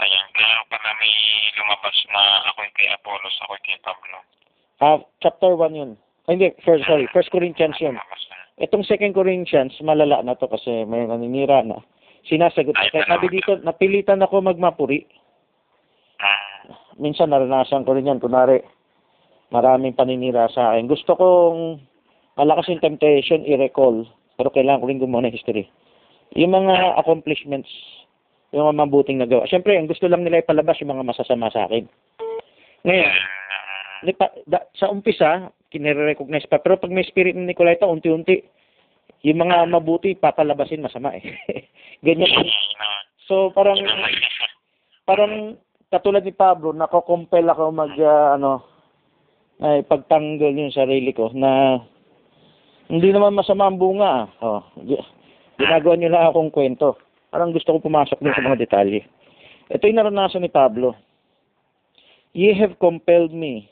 Ayan, 0.00 0.26
kaya 0.32 0.56
pala 0.72 0.90
may 0.96 1.12
lumabas 1.60 1.96
na 2.08 2.22
ako'y 2.52 2.70
kay 2.72 2.88
Apollos, 2.88 3.36
ako'y 3.44 3.60
kay 3.64 3.76
Pablo. 3.84 4.16
Ah, 4.80 4.96
chapter 5.20 5.52
1 5.52 5.76
yun. 5.76 5.90
Ay, 6.24 6.40
hindi, 6.40 6.48
first, 6.64 6.88
sorry, 6.88 7.04
first 7.12 7.28
Corinthians 7.28 7.76
yun. 7.80 8.00
Na. 8.00 8.04
Itong 8.60 8.84
second 8.84 9.12
Corinthians, 9.12 9.76
malala 9.84 10.24
na 10.24 10.36
to 10.36 10.48
kasi 10.48 10.88
may 10.88 11.04
naninira 11.04 11.60
na. 11.64 11.84
Sinasagot. 12.28 12.76
Kaya 12.76 13.04
sabi 13.04 13.28
dito, 13.32 13.60
napilitan 13.60 14.24
ako 14.24 14.40
magmapuri. 14.40 15.04
Ah, 16.20 16.64
Minsan 17.00 17.32
naranasan 17.32 17.84
ko 17.84 17.96
rin 17.96 18.08
yan. 18.08 18.20
Kunwari, 18.20 18.60
maraming 19.52 19.96
paninira 19.96 20.48
sa 20.52 20.72
akin. 20.72 20.88
Gusto 20.88 21.16
kong 21.16 21.80
malakas 22.40 22.72
yung 22.72 22.80
temptation, 22.80 23.44
i-recall. 23.44 24.08
Pero 24.40 24.48
kailangan 24.48 24.80
ko 24.80 24.86
rin 24.88 25.02
gumawa 25.04 25.28
ng 25.28 25.36
history. 25.36 25.68
Yung 26.32 26.56
mga 26.56 26.96
accomplishments, 26.96 27.68
yung 28.56 28.64
mga 28.64 28.76
mabuting 28.80 29.20
nagawa. 29.20 29.44
Siyempre, 29.44 29.76
ang 29.76 29.84
gusto 29.84 30.08
lang 30.08 30.24
nila 30.24 30.40
ipalabas 30.40 30.80
yung 30.80 30.96
mga 30.96 31.04
masasama 31.04 31.52
sa 31.52 31.68
akin. 31.68 31.84
Ngayon, 32.88 33.12
ah, 33.12 33.40
Di 34.00 34.16
pa, 34.16 34.32
da, 34.48 34.64
sa 34.72 34.88
umpisa, 34.88 35.52
kinire-recognize 35.68 36.48
pa. 36.48 36.56
Pero 36.56 36.80
pag 36.80 36.88
may 36.88 37.04
spirit 37.04 37.36
ni 37.36 37.52
Nicolaita, 37.52 37.84
unti-unti, 37.84 38.40
yung 39.28 39.44
mga 39.44 39.68
mabuti, 39.68 40.16
papalabasin 40.16 40.80
masama 40.80 41.12
eh. 41.20 41.36
Ganyan. 42.06 42.48
So, 43.28 43.52
parang, 43.52 43.76
parang, 45.04 45.60
katulad 45.92 46.24
ni 46.24 46.32
Pablo, 46.32 46.72
nako-compel 46.72 47.44
ako 47.44 47.76
mag, 47.76 47.92
ah, 48.00 48.40
ano, 48.40 48.64
ay 49.60 49.84
pagtanggol 49.84 50.56
yung 50.56 50.72
sarili 50.72 51.12
ko 51.12 51.28
na 51.36 51.84
hindi 52.90 53.14
naman 53.14 53.38
masama 53.38 53.70
ang 53.70 53.78
bunga. 53.78 54.26
ah. 54.42 54.60
Oh, 54.60 54.62
gi- 54.82 55.06
ginagawa 55.56 55.94
niyo 55.94 56.10
lang 56.10 56.26
akong 56.26 56.50
kwento. 56.50 56.98
Parang 57.30 57.54
gusto 57.54 57.70
ko 57.70 57.78
pumasok 57.78 58.18
din 58.18 58.34
sa 58.34 58.42
mga 58.42 58.66
detalye. 58.66 59.06
Ito 59.70 59.86
yung 59.86 60.02
naranasan 60.02 60.42
ni 60.42 60.50
Pablo. 60.50 60.98
Ye 62.34 62.50
have 62.58 62.78
compelled 62.82 63.30
me, 63.30 63.70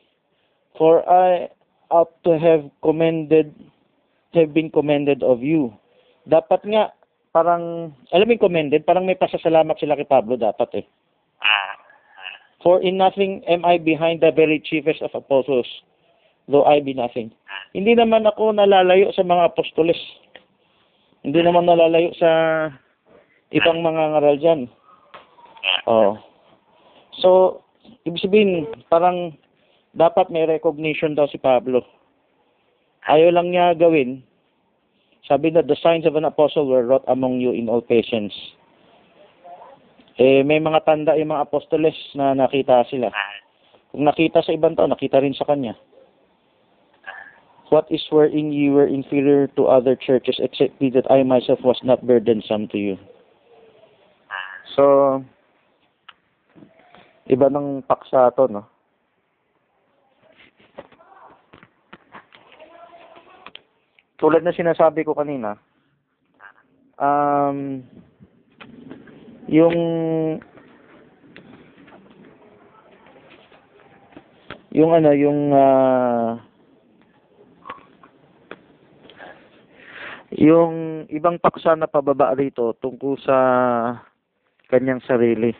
for 0.78 1.02
I 1.07 1.50
ought 1.90 2.14
to 2.22 2.38
have 2.38 2.70
commended, 2.83 3.50
have 4.35 4.54
been 4.54 4.70
commended 4.70 5.26
of 5.26 5.42
you. 5.42 5.74
Dapat 6.22 6.62
nga, 6.70 6.94
parang, 7.35 7.94
alam 8.14 8.26
mo 8.26 8.35
yung 8.35 8.46
commended, 8.46 8.87
parang 8.87 9.07
may 9.07 9.18
pasasalamat 9.18 9.74
sila 9.78 9.98
kay 9.98 10.07
Pablo 10.07 10.38
dapat 10.38 10.83
eh. 10.83 10.87
Ah, 11.42 11.74
For 12.62 12.83
in 12.83 12.98
nothing 12.98 13.46
am 13.46 13.62
I 13.62 13.78
behind 13.78 14.22
the 14.22 14.35
very 14.35 14.59
chiefest 14.59 15.02
of 15.02 15.14
apostles, 15.14 15.66
though 16.49 16.65
I 16.65 16.81
be 16.81 16.97
nothing. 16.97 17.31
Hindi 17.77 17.95
naman 17.95 18.25
ako 18.25 18.57
nalalayo 18.57 19.13
sa 19.13 19.23
mga 19.23 19.53
apostoles. 19.53 20.01
Hindi 21.23 21.45
naman 21.45 21.69
nalalayo 21.69 22.11
sa 22.17 22.31
ibang 23.53 23.85
mga 23.85 24.03
ngaral 24.17 24.37
dyan. 24.41 24.61
Oh. 25.85 26.17
So, 27.21 27.61
ibig 28.09 28.25
sabihin, 28.25 28.65
parang 28.89 29.37
dapat 29.93 30.33
may 30.33 30.49
recognition 30.49 31.13
daw 31.13 31.29
si 31.29 31.37
Pablo. 31.37 31.85
Ayaw 33.09 33.33
lang 33.33 33.53
niya 33.53 33.77
gawin. 33.77 34.25
Sabi 35.29 35.53
na, 35.53 35.61
the 35.61 35.77
signs 35.77 36.09
of 36.09 36.17
an 36.17 36.25
apostle 36.25 36.65
were 36.65 36.85
wrought 36.85 37.05
among 37.09 37.41
you 37.41 37.53
in 37.53 37.69
all 37.69 37.85
patience. 37.85 38.33
Eh, 40.19 40.43
may 40.43 40.59
mga 40.59 40.83
tanda 40.83 41.15
yung 41.15 41.31
mga 41.31 41.47
apostoles 41.47 41.95
na 42.17 42.33
nakita 42.35 42.83
sila. 42.89 43.13
Kung 43.93 44.09
nakita 44.09 44.43
sa 44.43 44.51
ibang 44.51 44.75
tao, 44.75 44.89
nakita 44.89 45.21
rin 45.21 45.37
sa 45.37 45.47
kanya. 45.47 45.79
What 47.68 47.85
is 47.92 48.00
wherein 48.09 48.52
ye 48.52 48.70
were 48.70 48.87
inferior 48.88 49.46
to 49.61 49.68
other 49.68 49.94
churches, 49.94 50.40
except 50.40 50.81
me 50.81 50.88
that 50.96 51.04
I 51.11 51.22
myself 51.22 51.61
was 51.62 51.78
not 51.85 52.07
burdensome 52.07 52.68
to 52.72 52.78
you. 52.78 52.96
So, 54.72 55.20
iba 57.28 57.52
ng 57.52 57.85
paksa 57.85 58.33
to, 58.40 58.48
no? 58.48 58.62
Tulad 64.18 64.42
na 64.42 64.50
sinasabi 64.50 65.07
ko 65.07 65.14
kanina, 65.14 65.54
um, 66.98 67.87
yung 69.46 69.78
yung 74.74 74.90
ano, 74.90 75.11
yung 75.14 75.54
ah, 75.54 76.42
yung 80.35 81.09
ibang 81.09 81.41
paksa 81.41 81.73
na 81.73 81.88
pababa 81.88 82.37
rito 82.37 82.77
tungkol 82.85 83.17
sa 83.21 83.37
kanyang 84.69 85.01
sarili. 85.09 85.57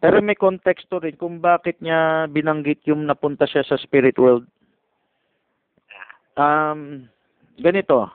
Pero 0.00 0.18
may 0.24 0.34
konteksto 0.34 0.98
rin 0.98 1.14
kung 1.14 1.38
bakit 1.38 1.78
niya 1.78 2.26
binanggit 2.26 2.82
yung 2.88 3.04
napunta 3.06 3.44
siya 3.46 3.62
sa 3.62 3.76
spirit 3.76 4.16
world. 4.16 4.48
Um, 6.34 7.06
ganito. 7.60 8.08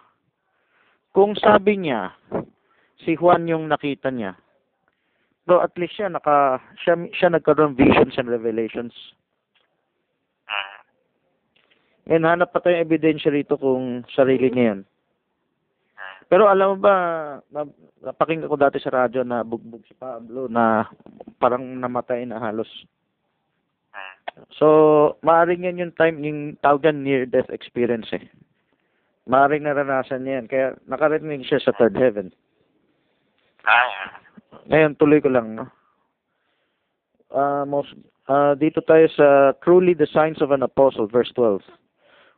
Kung 1.14 1.38
sabi 1.40 1.80
niya, 1.80 2.12
si 3.06 3.16
Juan 3.16 3.48
yung 3.48 3.70
nakita 3.70 4.10
niya, 4.12 4.36
pero 5.46 5.62
at 5.62 5.78
least 5.78 5.94
siya, 5.94 6.10
naka, 6.10 6.58
siya, 6.82 6.98
siya 7.14 7.30
nagkaroon 7.30 7.78
visions 7.78 8.18
and 8.18 8.34
revelations. 8.34 8.98
ah, 10.50 10.82
Ngayon, 12.10 12.26
hanap 12.26 12.50
pa 12.50 12.66
tayong 12.66 12.82
ebidensya 12.82 13.30
rito 13.30 13.54
kung 13.62 14.02
sarili 14.10 14.50
niya 14.50 14.74
yan. 14.74 14.82
Pero 16.26 16.50
alam 16.50 16.76
mo 16.76 16.78
ba, 16.82 16.96
na, 17.54 17.62
napakinggan 18.02 18.50
ko 18.50 18.58
dati 18.58 18.82
sa 18.82 18.94
radyo 18.94 19.22
na 19.22 19.46
bugbog 19.46 19.86
si 19.86 19.94
Pablo 19.94 20.50
na 20.50 20.90
parang 21.38 21.62
namatay 21.62 22.26
na 22.26 22.42
halos. 22.42 22.70
So, 24.60 24.68
maaaring 25.24 25.64
yan 25.64 25.80
yung 25.80 25.96
time, 25.96 26.20
yung 26.26 26.60
tawag 26.60 26.92
yan 26.92 27.06
near-death 27.06 27.48
experience 27.54 28.12
eh. 28.12 28.26
Maaaring 29.26 29.64
naranasan 29.64 30.28
niya 30.28 30.44
yan. 30.44 30.48
Kaya 30.52 30.68
nakarinig 30.86 31.48
siya 31.48 31.64
sa 31.64 31.74
third 31.78 31.96
heaven. 31.96 32.30
ah, 33.64 34.20
Ngayon, 34.68 35.00
tuloy 35.00 35.24
ko 35.24 35.32
lang, 35.32 35.56
no? 35.56 35.66
Ah, 37.32 37.64
most, 37.64 37.96
ah, 38.28 38.54
dito 38.54 38.84
tayo 38.84 39.08
sa 39.16 39.56
truly 39.64 39.96
the 39.96 40.10
signs 40.10 40.44
of 40.44 40.52
an 40.52 40.66
apostle, 40.66 41.08
verse 41.08 41.32
12. 41.34 41.64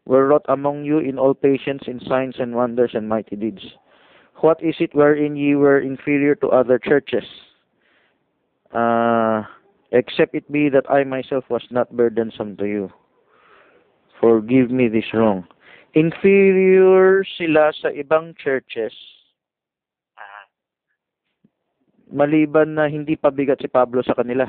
Were 0.08 0.28
wrought 0.28 0.48
among 0.48 0.88
you 0.88 1.00
in 1.04 1.20
all 1.20 1.36
patience, 1.36 1.84
in 1.86 2.00
signs 2.00 2.39
and 2.39 2.56
wonders 2.56 2.91
and 2.96 3.10
mighty 3.12 3.36
deeds. 3.36 3.76
What 4.39 4.63
is 4.63 4.76
it 4.80 4.96
wherein 4.96 5.36
ye 5.36 5.56
were 5.56 5.80
inferior 5.80 6.36
to 6.39 6.48
other 6.48 6.80
churches? 6.80 7.28
Uh, 8.72 9.43
except 9.91 10.34
it 10.34 10.50
be 10.52 10.70
that 10.70 10.89
I 10.89 11.04
myself 11.04 11.43
was 11.50 11.63
not 11.72 11.91
burdensome 11.91 12.56
to 12.58 12.65
you. 12.65 12.89
Forgive 14.22 14.72
me 14.72 14.88
this 14.88 15.12
wrong. 15.13 15.46
inferior 15.98 17.26
sila 17.26 17.74
sa 17.74 17.89
ibang 17.89 18.38
churches 18.38 18.93
Mhm. 20.13 20.46
maliban 22.13 22.78
na 22.78 22.86
hindi 22.86 23.17
pabigat 23.17 23.58
si 23.58 23.65
Pablo 23.65 24.06
sa 24.06 24.13
kanila. 24.13 24.46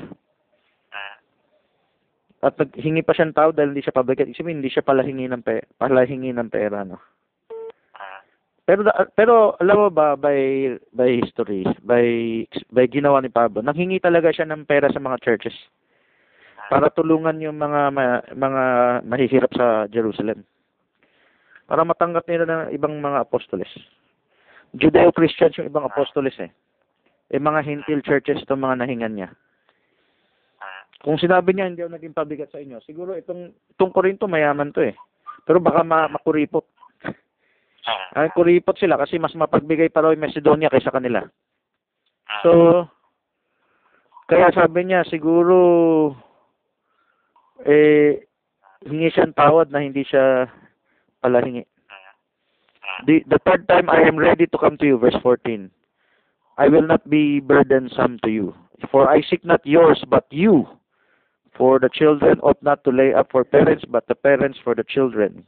At 2.38 2.55
naghingi 2.55 3.03
pa 3.03 3.14
siya 3.14 3.27
ng 3.31 3.38
tao 3.38 3.51
dahil 3.51 3.74
hindi 3.74 3.83
siya 3.83 3.96
pabigat. 3.96 4.31
Ibig 4.31 4.38
sabihin, 4.38 4.59
hindi 4.62 4.70
siya 4.70 4.87
palahingi 4.87 5.27
ng, 5.27 5.42
pe 5.42 5.66
palahingi 5.74 6.31
ng 6.31 6.48
pera, 6.51 6.87
no? 6.87 7.03
Mhm. 7.51 8.20
Pero 8.62 8.81
pero 9.16 9.35
alam 9.59 9.77
mo 9.77 9.88
ba 9.90 10.14
by 10.14 10.77
by 10.94 11.18
history, 11.18 11.66
by 11.83 12.07
by 12.70 12.85
ginawa 12.87 13.18
ni 13.18 13.33
Pablo, 13.33 13.64
nanghingi 13.64 13.98
talaga 13.98 14.31
siya 14.31 14.46
ng 14.46 14.68
pera 14.68 14.87
sa 14.92 15.03
mga 15.03 15.18
churches 15.24 15.57
para 16.68 16.92
tulungan 16.92 17.40
yung 17.40 17.57
mga 17.57 17.81
ma- 17.90 18.24
mga 18.29 18.62
mahihirap 19.09 19.53
sa 19.57 19.88
Jerusalem. 19.88 20.44
Para 21.64 21.85
matanggap 21.85 22.29
nila 22.29 22.44
ng 22.44 22.62
ibang 22.77 22.92
mga 23.01 23.24
apostoles. 23.24 23.68
Judeo-Christians 24.77 25.57
yung 25.59 25.68
ibang 25.72 25.88
apostoles 25.88 26.37
eh. 26.37 26.53
Eh 27.33 27.40
mga 27.40 27.64
hintil 27.64 28.05
churches 28.05 28.44
itong 28.44 28.61
mga 28.61 28.85
nahingan 28.85 29.16
niya. 29.16 29.29
Kung 30.98 31.18
sinabi 31.18 31.54
niya 31.54 31.70
hindi 31.70 31.82
ako 31.87 31.94
naging 31.94 32.16
pabigat 32.16 32.50
sa 32.50 32.58
inyo, 32.58 32.82
siguro 32.82 33.14
itong 33.14 33.54
itong 33.76 33.94
Korinto 33.94 34.26
mayaman 34.26 34.74
to 34.74 34.82
eh. 34.82 34.94
Pero 35.46 35.62
baka 35.62 35.87
ma- 35.87 36.11
makuripot. 36.11 36.66
Ay, 38.12 38.28
kuripot 38.37 38.76
sila 38.76 39.00
kasi 39.00 39.16
mas 39.16 39.32
mapagbigay 39.32 39.88
pa 39.88 40.04
raw 40.04 40.12
yung 40.12 40.20
Macedonia 40.20 40.68
kaysa 40.68 40.92
kanila. 40.92 41.24
Mhm. 41.24 42.42
So, 42.44 42.52
kaya 44.28 44.52
sabi 44.52 44.84
niya, 44.84 45.08
siguro, 45.08 45.56
eh, 47.64 48.28
hingi 48.84 49.08
siya 49.08 49.32
tawad 49.32 49.72
na 49.72 49.80
hindi 49.80 50.04
siya 50.04 50.52
pala 51.24 51.40
hingi. 51.40 51.64
The, 53.06 53.22
the 53.30 53.38
third 53.46 53.64
time 53.70 53.88
I 53.88 54.02
am 54.04 54.18
ready 54.18 54.46
to 54.50 54.58
come 54.58 54.76
to 54.82 54.87
you, 54.87 54.98
verse 54.98 55.16
14. 55.22 55.70
I 56.58 56.66
will 56.66 56.82
not 56.82 57.06
be 57.08 57.38
burdensome 57.38 58.18
to 58.26 58.30
you. 58.30 58.54
For 58.90 59.06
I 59.06 59.22
seek 59.22 59.46
not 59.46 59.62
yours, 59.64 60.02
but 60.11 60.26
you. 60.30 60.66
For 61.59 61.81
the 61.81 61.90
children 61.92 62.38
ought 62.40 62.62
not 62.62 62.85
to 62.85 62.90
lay 62.90 63.12
up 63.12 63.33
for 63.35 63.42
parents, 63.42 63.85
but 63.90 64.07
the 64.07 64.14
parents 64.14 64.59
for 64.62 64.75
the 64.75 64.85
children. 64.85 65.44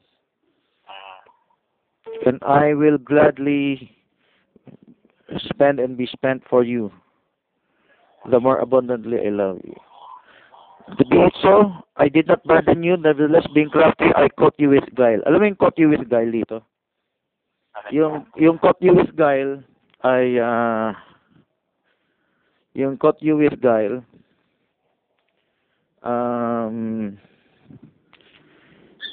And 2.27 2.43
I 2.43 2.75
will 2.75 2.99
gladly 2.99 3.97
spend 5.47 5.79
and 5.79 5.97
be 5.97 6.07
spent 6.07 6.43
for 6.51 6.65
you. 6.65 6.91
The 8.29 8.41
more 8.41 8.59
abundantly 8.59 9.19
I 9.25 9.31
love 9.31 9.61
you. 9.65 9.77
To 10.99 11.05
be 11.07 11.17
it 11.17 11.33
so, 11.41 11.73
I 11.97 12.09
did 12.09 12.27
not 12.27 12.43
burden 12.45 12.83
you, 12.83 12.97
nevertheless 12.97 13.47
being 13.55 13.71
crafty, 13.71 14.11
I 14.17 14.29
caught 14.29 14.55
you 14.59 14.71
with 14.71 14.85
guile. 14.97 15.21
Alam 15.25 15.41
mo 15.41 15.47
yung 15.47 15.57
caught 15.57 15.79
you 15.79 15.89
with 15.89 16.09
guile 16.11 16.33
dito? 16.35 16.67
Yung, 17.95 18.27
yung 18.35 18.59
caught 18.59 18.83
you 18.83 18.99
with 18.99 19.15
guile 19.15 19.63
ay, 20.03 20.41
ah, 20.43 20.93
yung 22.75 22.99
caught 22.99 23.23
you 23.23 23.37
with 23.37 23.55
guile, 23.63 24.03
um, 26.05 27.17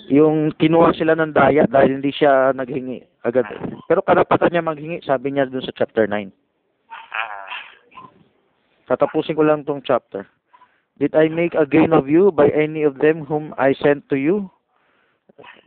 yung 0.07 0.55
kinuha 0.55 0.95
sila 0.95 1.15
ng 1.19 1.35
daya 1.35 1.67
dahil 1.67 1.99
hindi 1.99 2.11
siya 2.15 2.55
naghingi 2.55 3.03
agad. 3.27 3.43
Pero 3.91 3.99
karapatan 4.03 4.55
niya 4.55 4.63
maghingi, 4.63 5.03
sabi 5.03 5.35
niya 5.35 5.51
dun 5.51 5.63
sa 5.63 5.75
chapter 5.75 6.07
9. 6.07 6.31
Mhm. 6.31 6.33
Tatapusin 8.87 9.35
ko 9.35 9.43
lang 9.43 9.67
tong 9.67 9.83
chapter. 9.83 10.23
Did 10.97 11.13
I 11.13 11.29
make 11.29 11.53
a 11.53 11.67
gain 11.67 11.93
of 11.93 12.09
you 12.09 12.31
by 12.33 12.49
any 12.49 12.81
of 12.81 12.97
them 13.03 13.27
whom 13.27 13.53
I 13.59 13.75
sent 13.77 14.09
to 14.09 14.17
you? 14.17 14.49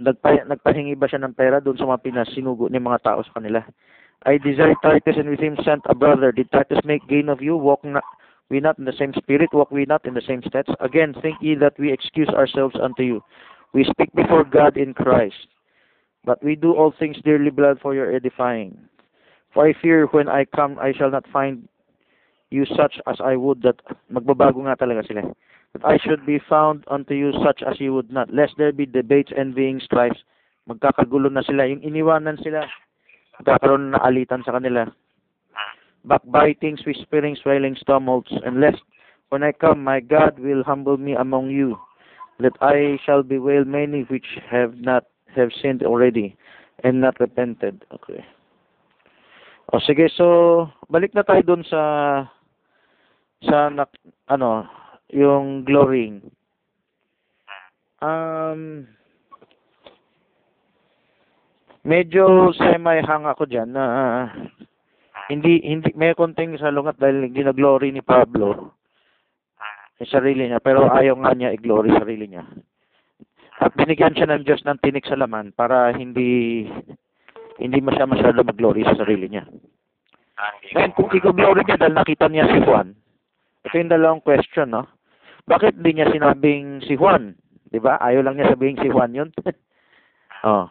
Nagpa, 0.03 0.43
nagpahingi 0.49 0.99
ba 0.99 1.07
siya 1.07 1.23
ng 1.23 1.37
pera 1.37 1.63
doon 1.63 1.79
sa 1.79 1.87
mga 1.87 2.03
pinasinugo 2.03 2.67
ng 2.67 2.83
mga 2.83 3.03
tao 3.07 3.23
sa 3.23 3.39
kanila? 3.39 3.63
I 4.27 4.37
desire 4.43 4.75
Titus 4.83 5.17
and 5.17 5.31
with 5.31 5.41
him 5.41 5.57
sent 5.63 5.87
a 5.87 5.95
brother. 5.95 6.33
Did 6.33 6.51
Titus 6.51 6.83
make 6.83 7.07
gain 7.07 7.31
of 7.31 7.39
you? 7.41 7.55
Walk 7.55 7.87
not 7.87 8.05
we 8.51 8.61
not 8.61 8.79
in 8.79 8.85
the 8.85 8.97
same 8.99 9.15
spirit? 9.17 9.51
Walk 9.53 9.71
we 9.71 9.87
not 9.87 10.05
in 10.05 10.15
the 10.15 10.23
same 10.27 10.43
steps? 10.43 10.71
Again, 10.81 11.15
think 11.23 11.39
ye 11.41 11.55
that 11.57 11.79
we 11.79 11.93
excuse 11.93 12.29
ourselves 12.29 12.75
unto 12.83 13.03
you. 13.03 13.23
We 13.73 13.85
speak 13.85 14.13
before 14.15 14.45
God 14.45 14.77
in 14.77 14.95
Christ. 14.95 15.47
But 16.25 16.43
we 16.43 16.57
do 16.57 16.75
all 16.75 16.93
things 16.93 17.17
dearly 17.25 17.51
beloved 17.51 17.81
for 17.81 17.95
your 17.95 18.15
edifying. 18.15 18.77
For 19.55 19.67
I 19.67 19.75
fear 19.81 20.07
when 20.07 20.29
I 20.29 20.45
come, 20.45 20.79
I 20.79 20.93
shall 20.93 21.11
not 21.11 21.27
find 21.33 21.69
you 22.51 22.67
such 22.77 22.99
as 23.07 23.17
I 23.23 23.37
would 23.37 23.63
that 23.63 23.79
magbabago 24.13 24.67
nga 24.67 24.77
talaga 24.77 25.07
sila. 25.07 25.23
That 25.73 25.87
I 25.87 25.99
should 26.03 26.27
be 26.27 26.43
found 26.43 26.85
unto 26.91 27.15
you 27.15 27.33
such 27.47 27.63
as 27.63 27.79
you 27.79 27.95
would 27.95 28.11
not, 28.11 28.35
lest 28.35 28.59
there 28.59 28.73
be 28.75 28.87
debates, 28.87 29.31
envyings, 29.33 29.87
strifes, 29.87 30.19
magkakagulo 30.69 31.31
na 31.31 31.47
sila. 31.47 31.67
Yung 31.67 31.83
iniwanan 31.83 32.43
sila, 32.43 32.67
magkakaroon 33.39 33.95
na 33.95 34.03
alitan 34.03 34.43
sa 34.43 34.59
kanila. 34.59 34.91
Backbitings, 36.07 36.85
whisperings, 36.87 37.45
wailings, 37.45 37.79
tumults, 37.87 38.33
and 38.45 38.61
lest 38.61 38.81
when 39.31 39.43
I 39.43 39.53
come, 39.53 39.85
my 39.85 40.01
God 40.01 40.39
will 40.39 40.63
humble 40.65 40.97
me 40.97 41.15
among 41.15 41.51
you, 41.51 41.79
that 42.41 42.57
I 42.61 42.99
shall 43.07 43.23
bewail 43.23 43.65
many 43.65 44.03
which 44.11 44.27
have 44.51 44.75
not 44.81 45.05
have 45.37 45.51
sinned 45.63 45.83
already 45.83 46.37
and 46.83 47.01
not 47.01 47.21
repented. 47.21 47.85
Okay. 47.95 48.25
O 49.73 49.79
sige, 49.79 50.11
so 50.19 50.67
balik 50.91 51.15
na 51.15 51.23
tayo 51.23 51.47
dun 51.47 51.63
sa 51.63 52.27
sa 53.47 53.71
nak, 53.71 53.95
ano, 54.27 54.67
yung 55.15 55.63
glorying. 55.63 56.27
Um 58.03 58.91
medyo 61.87 62.51
semi-hang 62.59 63.25
ako 63.25 63.47
diyan 63.47 63.71
na 63.71 63.85
hindi 65.31 65.63
hindi 65.63 65.95
may 65.95 66.13
konting 66.19 66.59
salungat 66.59 66.99
dahil 66.99 67.31
ginaglory 67.31 67.95
ni 67.95 68.03
Pablo 68.03 68.75
yung 70.01 70.11
sarili 70.11 70.49
niya 70.49 70.65
pero 70.65 70.89
ayaw 70.89 71.13
nga 71.21 71.37
niya 71.37 71.53
i-glory 71.53 71.93
sarili 71.93 72.25
niya. 72.25 72.49
At 73.61 73.77
binigyan 73.77 74.17
siya 74.17 74.33
ng 74.33 74.49
Diyos 74.49 74.65
ng 74.65 74.81
tinik 74.81 75.05
sa 75.05 75.21
laman 75.21 75.53
para 75.53 75.93
hindi 75.93 76.65
hindi 77.61 77.79
masya 77.85 78.09
masyado 78.09 78.41
mag-glory 78.41 78.81
sa 78.89 78.97
sarili 78.97 79.29
niya. 79.29 79.45
Ah, 80.41 80.57
Ngayon, 80.73 80.97
kung 80.97 81.13
i-glory 81.13 81.61
niya 81.69 81.77
dahil 81.77 81.93
nakita 81.93 82.33
niya 82.33 82.49
si 82.49 82.65
Juan, 82.65 82.97
ito 83.61 83.75
yung 83.77 83.93
dalawang 83.93 84.25
question, 84.25 84.73
no? 84.73 84.89
Bakit 85.45 85.77
di 85.85 85.93
niya 85.93 86.09
sinabing 86.09 86.81
si 86.89 86.97
Juan? 86.97 87.37
Di 87.69 87.77
ba? 87.77 88.01
Ayaw 88.01 88.25
lang 88.25 88.41
niya 88.41 88.57
sabihin 88.57 88.81
si 88.81 88.89
Juan 88.89 89.13
yun. 89.13 89.29
oh. 90.49 90.65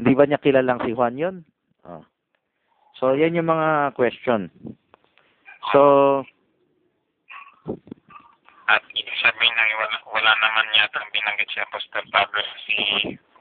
Hindi 0.00 0.16
ba 0.16 0.24
niya 0.24 0.40
kilalang 0.40 0.80
si 0.88 0.96
Juan 0.96 1.20
yun? 1.20 1.44
Oh. 1.84 2.00
So, 3.00 3.16
yan 3.16 3.32
yung 3.32 3.48
mga 3.48 3.96
question. 3.96 4.52
So, 5.72 5.80
At 8.70 8.86
ibig 8.94 9.18
sabihin 9.18 9.50
na 9.58 9.66
wala, 9.82 9.96
wala 10.14 10.32
naman 10.38 10.66
yata 10.78 11.02
ang 11.02 11.10
binanggit 11.10 11.50
si 11.50 11.58
Apostol 11.58 12.06
Pablo 12.14 12.38
si 12.62 12.74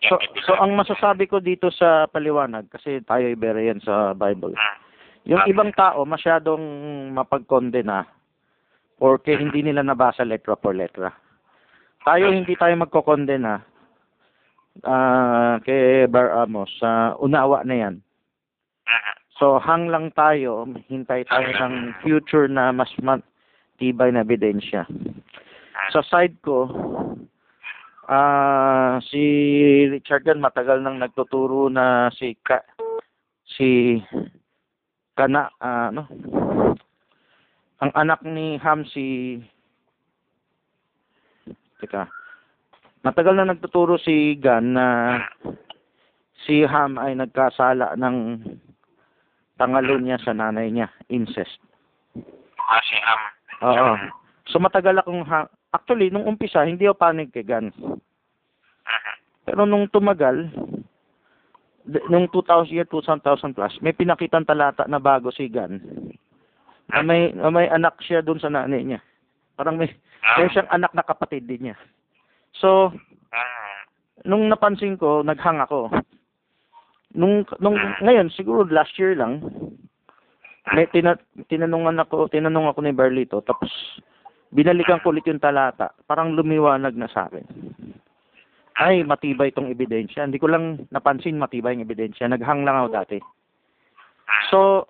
so, 0.09 0.17
so 0.41 0.57
ang 0.57 0.73
masasabi 0.73 1.29
ko 1.29 1.37
dito 1.37 1.69
sa 1.69 2.09
paliwanag, 2.09 2.65
kasi 2.73 2.97
tayo 3.05 3.29
ibere 3.29 3.69
yan 3.69 3.77
sa 3.85 4.17
Bible, 4.17 4.57
Mhm. 4.57 4.75
yung 5.29 5.43
ibang 5.45 5.69
tao 5.77 6.01
masyadong 6.01 6.63
mapagkondena 7.13 8.09
porque 8.97 9.37
hindi 9.37 9.61
nila 9.61 9.85
nabasa 9.85 10.25
letra 10.25 10.57
por 10.57 10.73
letra. 10.73 11.13
Tayo 12.01 12.33
hindi 12.33 12.57
tayo 12.57 12.73
magkokondena 12.81 13.61
ah 14.81 15.61
kay 15.61 16.09
Bar 16.09 16.41
Amos 16.41 16.73
sa 16.81 17.13
unawa 17.21 17.61
na 17.61 17.75
yan. 17.75 17.95
So 19.39 19.55
hang 19.55 19.87
lang 19.87 20.11
tayo, 20.11 20.67
hintay 20.91 21.23
tayo 21.23 21.47
ng 21.47 21.95
future 22.03 22.51
na 22.51 22.75
mas 22.75 22.91
matibay 22.99 24.11
na 24.11 24.27
ebidensya. 24.27 24.83
Sa 25.95 26.03
side 26.03 26.35
ko, 26.43 26.67
ah 28.11 28.99
si 29.07 29.23
Richard 29.87 30.27
yan 30.27 30.43
matagal 30.43 30.83
nang 30.83 30.99
nagtuturo 30.99 31.71
na 31.71 32.11
si 32.11 32.35
Ka, 32.43 32.59
si 33.47 33.95
Kana 35.15 35.47
ah, 35.63 35.87
ano 35.87 36.03
ang 37.79 37.91
anak 37.95 38.19
ni 38.27 38.59
Ham 38.59 38.83
si 38.91 39.39
Teka. 41.79 42.11
Matagal 43.07 43.39
na 43.39 43.47
nagtuturo 43.47 43.95
si 43.95 44.35
Gan 44.35 44.75
na 44.75 45.15
si 46.43 46.67
Ham 46.67 46.99
ay 46.99 47.15
nagkasala 47.15 47.95
ng 47.95 48.17
tangalo 49.59 49.99
niya 49.99 50.15
sa 50.17 50.31
nanay 50.31 50.71
niya, 50.71 50.87
incest. 51.11 51.59
Ah, 52.57 52.79
si 52.81 52.95
Ham. 52.95 53.21
Oo. 53.61 53.93
So 54.47 54.57
matagal 54.57 54.97
akong 54.97 55.27
ha- 55.27 55.51
actually 55.69 56.07
nung 56.09 56.25
umpisa 56.25 56.63
hindi 56.63 56.87
ako 56.87 56.95
panig 56.95 57.29
kay 57.29 57.43
Gan. 57.43 57.69
Mhm. 57.75 59.13
Pero 59.43 59.67
nung 59.67 59.85
tumagal 59.85 60.47
nung 62.07 62.29
2000 62.29 62.69
year 62.69 62.85
2000 62.85 63.21
plus 63.51 63.73
may 63.81 63.91
pinakitang 63.91 64.45
talata 64.45 64.85
na 64.85 64.97
bago 64.97 65.29
si 65.29 65.49
Gan. 65.49 65.81
Na 66.89 67.03
may 67.03 67.35
na 67.35 67.51
may 67.51 67.67
anak 67.67 67.99
siya 67.99 68.23
doon 68.23 68.39
sa 68.39 68.49
nanay 68.49 68.81
niya. 68.81 69.01
Parang 69.53 69.75
may 69.75 69.91
Ah. 70.23 70.39
meron 70.39 70.53
siyang 70.53 70.71
anak 70.71 70.91
na 70.93 71.03
kapatid 71.03 71.45
din 71.45 71.69
niya. 71.69 71.77
So 72.55 72.89
Mhm. 73.29 73.77
nung 74.25 74.47
napansin 74.47 74.95
ko 74.95 75.21
naghang 75.21 75.59
ako. 75.59 75.91
Nung, 77.17 77.41
nung, 77.57 77.77
ngayon, 78.05 78.29
siguro 78.33 78.65
last 78.69 78.93
year 79.01 79.17
lang, 79.17 79.41
may 80.73 80.85
tina, 80.93 81.17
tinanungan 81.49 81.97
ako, 82.05 82.29
tinanong 82.29 82.69
ako 82.69 82.79
ni 82.85 82.93
Barlito, 82.93 83.41
tapos 83.41 83.69
binalikan 84.53 85.01
ko 85.01 85.09
ulit 85.09 85.25
yung 85.25 85.41
talata, 85.41 85.89
parang 86.05 86.37
lumiwanag 86.37 86.93
na 86.93 87.09
sa 87.09 87.25
akin. 87.25 87.45
Ay, 88.79 89.03
matibay 89.03 89.51
itong 89.51 89.67
ebidensya. 89.67 90.23
Hindi 90.23 90.39
ko 90.39 90.47
lang 90.47 90.87
napansin 90.87 91.35
matibay 91.35 91.75
yung 91.75 91.83
ebidensya. 91.83 92.31
Naghang 92.31 92.63
lang 92.63 92.79
ako 92.79 92.87
dati. 92.95 93.17
So, 94.47 94.87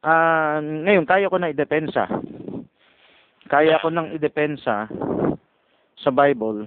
ah 0.00 0.64
ngayon, 0.64 1.04
kaya 1.04 1.28
ko 1.28 1.36
na 1.36 1.52
idepensa. 1.52 2.08
Kaya 3.52 3.76
ko 3.84 3.92
nang 3.92 4.16
idepensa 4.16 4.88
sa 6.00 6.10
Bible 6.10 6.64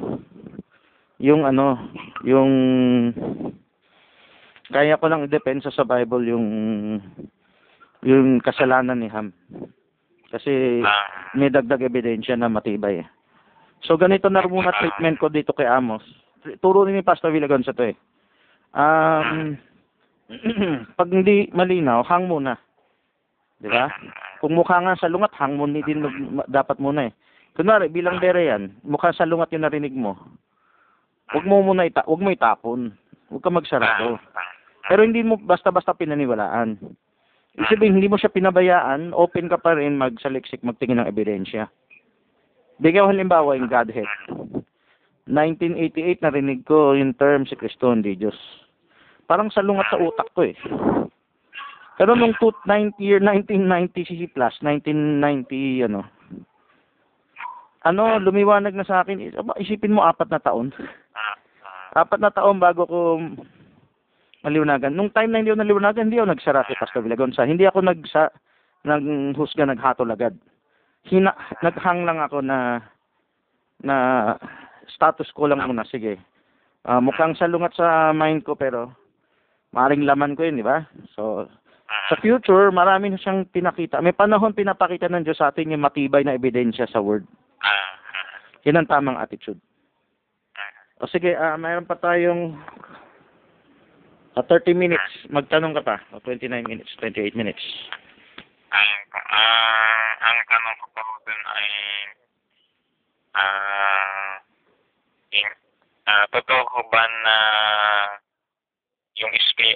yung 1.18 1.50
ano, 1.50 1.90
yung 2.22 2.52
kaya 4.68 5.00
ko 5.00 5.08
lang 5.08 5.24
idepensa 5.24 5.72
sa 5.72 5.88
Bible 5.88 6.28
yung 6.28 6.46
yung 8.04 8.40
kasalanan 8.40 9.00
ni 9.00 9.10
Ham. 9.10 9.34
Kasi 10.28 10.84
Ah, 10.84 11.32
may 11.34 11.48
dagdag 11.48 11.82
ebidensya 11.82 12.36
na 12.36 12.52
matibay. 12.52 13.02
eh. 13.02 13.08
So 13.86 13.96
ganito 13.96 14.28
na 14.28 14.44
muna 14.44 14.76
treatment 14.76 15.18
ko 15.18 15.32
dito 15.32 15.56
kay 15.56 15.66
Amos. 15.66 16.04
Turo 16.60 16.84
ni 16.84 17.00
Pastor 17.02 17.32
Villagon 17.32 17.64
sa 17.64 17.72
to 17.72 17.88
eh. 17.88 17.96
Um, 18.76 19.56
pag 21.00 21.10
hindi 21.10 21.48
malinaw, 21.56 22.04
hang 22.04 22.28
muna. 22.28 22.60
Di 23.58 23.72
ba? 23.72 23.88
Kung 24.44 24.54
mukha 24.54 24.78
nga 24.84 25.00
sa 25.00 25.10
lungat, 25.10 25.34
hang 25.40 25.58
mo 25.58 25.66
ni 25.66 25.82
din 25.82 26.04
dapat 26.46 26.78
muna 26.78 27.10
eh. 27.10 27.14
Kunwari, 27.58 27.90
bilang 27.90 28.22
bere 28.22 28.46
yan, 28.46 28.70
mukha 28.86 29.10
sa 29.16 29.26
lungat 29.26 29.50
yung 29.50 29.66
narinig 29.66 29.96
mo. 29.96 30.14
Huwag 31.34 31.48
mo 31.48 31.60
muna 31.66 31.90
ita 31.90 32.06
huwag 32.06 32.22
mo 32.22 32.30
itapon. 32.30 32.94
Huwag 33.28 33.44
ka 33.44 33.50
magsarado. 33.50 34.16
Pero 34.88 35.04
hindi 35.04 35.24
mo 35.24 35.36
basta-basta 35.36 35.96
pinaniwalaan. 35.96 36.80
Ibig 37.58 37.70
sabihin, 37.74 37.98
hindi 37.98 38.08
mo 38.08 38.22
siya 38.22 38.32
pinabayaan, 38.32 39.12
open 39.18 39.50
ka 39.50 39.58
pa 39.58 39.76
rin 39.76 39.98
magsaliksik, 39.98 40.62
magtingin 40.62 41.02
ng 41.02 41.10
ebidensya. 41.10 41.68
Bigyan 42.78 43.10
ko 43.10 43.12
halimbawa 43.12 43.58
yung 43.58 43.68
Godhead. 43.68 44.08
1988 45.26 46.24
narinig 46.24 46.62
ko 46.64 46.94
yung 46.94 47.18
term 47.18 47.44
si 47.50 47.58
Kristo, 47.58 47.90
hindi 47.90 48.16
Diyos. 48.16 48.38
Parang 49.28 49.52
salungat 49.52 49.90
sa 49.92 50.00
utak 50.00 50.30
ko 50.32 50.48
eh. 50.48 50.56
Pero 51.98 52.14
nung 52.14 52.38
two- 52.38 52.56
90 52.64 53.02
year 53.02 53.20
1990 53.20 54.06
CC 54.06 54.30
plus 54.30 54.54
1990 54.62 55.90
ano 55.90 56.06
ano 57.82 58.22
lumiwanag 58.22 58.78
na 58.78 58.86
sa 58.86 59.02
akin 59.02 59.34
isipin 59.58 59.98
mo 59.98 60.06
apat 60.06 60.30
na 60.30 60.38
taon 60.38 60.70
apat 61.98 62.20
na 62.22 62.30
taon 62.30 62.62
bago 62.62 62.86
ko 62.86 63.00
maliwanagan. 64.46 64.94
Nung 64.94 65.10
time 65.14 65.34
na 65.34 65.40
hindi 65.42 65.54
ako 65.54 65.60
naliwanagan 65.64 66.08
hindi 66.10 66.20
ako 66.22 66.30
nagsara 66.34 66.68
kay 66.68 66.78
Pastor 66.78 67.02
Villagonsa 67.02 67.48
hindi 67.48 67.66
ako 67.66 67.80
nagsa 67.86 68.30
naghusga 68.86 69.66
naghatol 69.66 70.14
agad. 70.14 70.38
Hina, 71.08 71.34
naghang 71.64 72.04
lang 72.04 72.20
ako 72.22 72.44
na 72.44 72.84
na 73.82 73.96
status 74.90 75.30
ko 75.34 75.48
lang 75.50 75.62
muna. 75.64 75.86
Sige. 75.88 76.18
Ah, 76.88 77.04
mukhang 77.04 77.36
salungat 77.36 77.76
sa 77.76 78.16
mind 78.16 78.48
ko 78.48 78.56
pero 78.56 78.96
maring 79.76 80.08
laman 80.08 80.38
ko 80.38 80.48
yun 80.48 80.60
di 80.60 80.66
ba? 80.66 80.88
So 81.16 81.48
sa 81.88 82.16
future, 82.20 82.72
marami 82.72 83.12
na 83.12 83.20
siyang 83.20 83.48
pinakita. 83.48 84.04
May 84.04 84.16
panahon 84.16 84.52
pinapakita 84.52 85.08
ng 85.08 85.24
Diyos 85.24 85.40
sa 85.40 85.52
atin 85.52 85.72
yung 85.72 85.84
matibay 85.84 86.24
na 86.24 86.36
ebidensya 86.36 86.88
sa 86.88 87.00
Word. 87.00 87.24
Yan 88.68 88.84
ang 88.84 88.92
tamang 88.92 89.16
attitude. 89.16 89.60
O 91.00 91.08
sige, 91.08 91.32
ah 91.36 91.56
mayroon 91.56 91.88
pa 91.88 91.96
tayong 91.96 92.60
ah, 94.38 94.46
30 94.46 94.78
minutes. 94.78 95.12
Magtanong 95.34 95.74
ka 95.78 95.84
pa. 95.84 95.98
O 96.14 96.22
29 96.22 96.70
minutes, 96.70 96.94
28 97.02 97.34
minutes. 97.34 97.64
Ayun 98.70 99.04
po. 99.10 99.20
Ah, 99.34 100.10
ang 100.22 100.40
tanong 100.46 100.78
ko 100.82 100.88
po 100.94 101.04
dun 101.26 101.42
ay 101.42 101.70
ah 103.38 104.32
yung, 105.34 105.54
ah, 106.06 106.26
totoo 106.30 106.62
ko 106.70 106.80
ba 106.94 107.04
na 107.26 107.38
yung 109.18 109.34
spi 109.54 109.74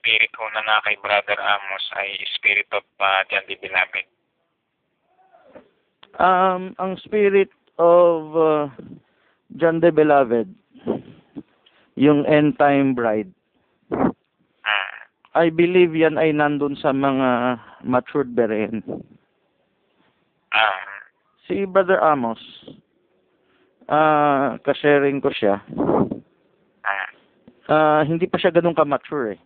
spirit 0.00 0.32
ko 0.32 0.48
na 0.56 0.64
na 0.64 0.80
kay 0.80 0.96
Brother 1.04 1.36
Amos 1.36 1.84
ay 2.00 2.16
spirit 2.32 2.70
of 2.72 2.86
uh, 3.02 3.20
John 3.28 3.44
the 3.44 3.56
Beloved? 3.60 4.06
Um, 6.16 6.62
ang 6.80 6.96
spirit 7.04 7.52
of 7.76 8.32
uh, 8.32 8.66
John 9.60 9.84
the 9.84 9.92
Beloved, 9.92 10.48
yung 12.00 12.24
end 12.24 12.56
time 12.56 12.96
bride, 12.96 13.28
I 15.40 15.48
believe 15.48 15.96
yan 15.96 16.20
ay 16.20 16.36
nandun 16.36 16.76
sa 16.76 16.92
mga 16.92 17.56
matured 17.80 18.36
beren. 18.36 18.84
ah, 20.52 20.84
Si 21.48 21.64
Brother 21.64 21.96
Amos, 21.98 22.38
ah, 23.88 24.60
kasharing 24.60 25.18
ko 25.18 25.32
siya, 25.32 25.64
ah, 26.84 27.08
ah, 27.66 28.00
hindi 28.04 28.28
pa 28.28 28.36
siya 28.36 28.52
ganun 28.52 28.76
ka-mature 28.76 29.34
eh. 29.34 29.40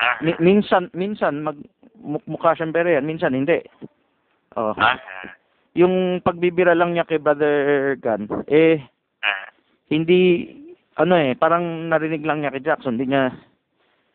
ah, 0.00 0.16
Mi- 0.24 0.40
minsan, 0.40 0.88
minsan, 0.96 1.44
mag, 1.44 1.60
mu- 2.00 2.24
mukha 2.24 2.56
siyang 2.56 2.72
beren, 2.72 3.04
minsan 3.04 3.36
hindi. 3.36 3.60
Oh. 4.56 4.72
ah, 4.74 4.96
Yung 5.78 6.18
pagbibira 6.26 6.74
lang 6.74 6.96
niya 6.96 7.06
kay 7.06 7.22
Brother 7.22 7.94
Gun, 8.02 8.26
eh, 8.50 8.82
ah, 9.22 9.46
hindi, 9.92 10.48
ano 10.96 11.14
eh, 11.14 11.36
parang 11.38 11.86
narinig 11.86 12.26
lang 12.26 12.42
niya 12.42 12.50
kay 12.50 12.64
Jackson, 12.64 12.98
hindi 12.98 13.14
niya, 13.14 13.30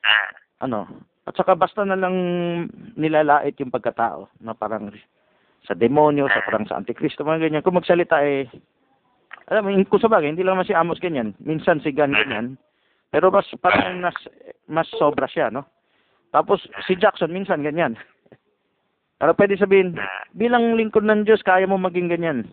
ah, 0.03 0.29
ano, 0.61 0.87
at 1.25 1.33
saka 1.33 1.57
basta 1.57 1.81
na 1.81 1.97
lang 1.97 2.15
nilalait 2.95 3.57
yung 3.57 3.73
pagkatao, 3.73 4.29
na 4.39 4.53
parang 4.53 4.93
sa 5.65 5.73
demonyo, 5.73 6.29
sa 6.29 6.45
parang 6.45 6.69
sa 6.69 6.77
antikristo, 6.77 7.25
mga 7.25 7.49
ganyan. 7.49 7.63
Kung 7.65 7.75
magsalita 7.75 8.21
eh, 8.21 8.45
alam 9.49 9.65
mo, 9.65 9.69
kung 9.89 10.01
sa 10.01 10.09
bagay, 10.09 10.33
hindi 10.33 10.41
lang 10.45 10.57
naman 10.57 10.69
si 10.69 10.77
Amos 10.77 11.01
ganyan. 11.01 11.33
Minsan 11.41 11.81
si 11.81 11.93
Gun 11.93 12.13
ganyan. 12.13 12.57
Pero 13.13 13.29
mas, 13.29 13.45
parang 13.61 14.01
mas, 14.01 14.17
mas 14.65 14.89
sobra 14.97 15.29
siya, 15.29 15.53
no? 15.53 15.65
Tapos 16.33 16.65
si 16.89 16.97
Jackson, 16.97 17.33
minsan 17.33 17.61
ganyan. 17.61 17.97
Pero 19.21 19.31
pwede 19.37 19.55
sabihin, 19.55 19.95
bilang 20.35 20.75
lingkod 20.75 21.05
ng 21.05 21.23
Diyos, 21.23 21.45
kaya 21.45 21.69
mo 21.69 21.77
maging 21.77 22.09
ganyan. 22.09 22.43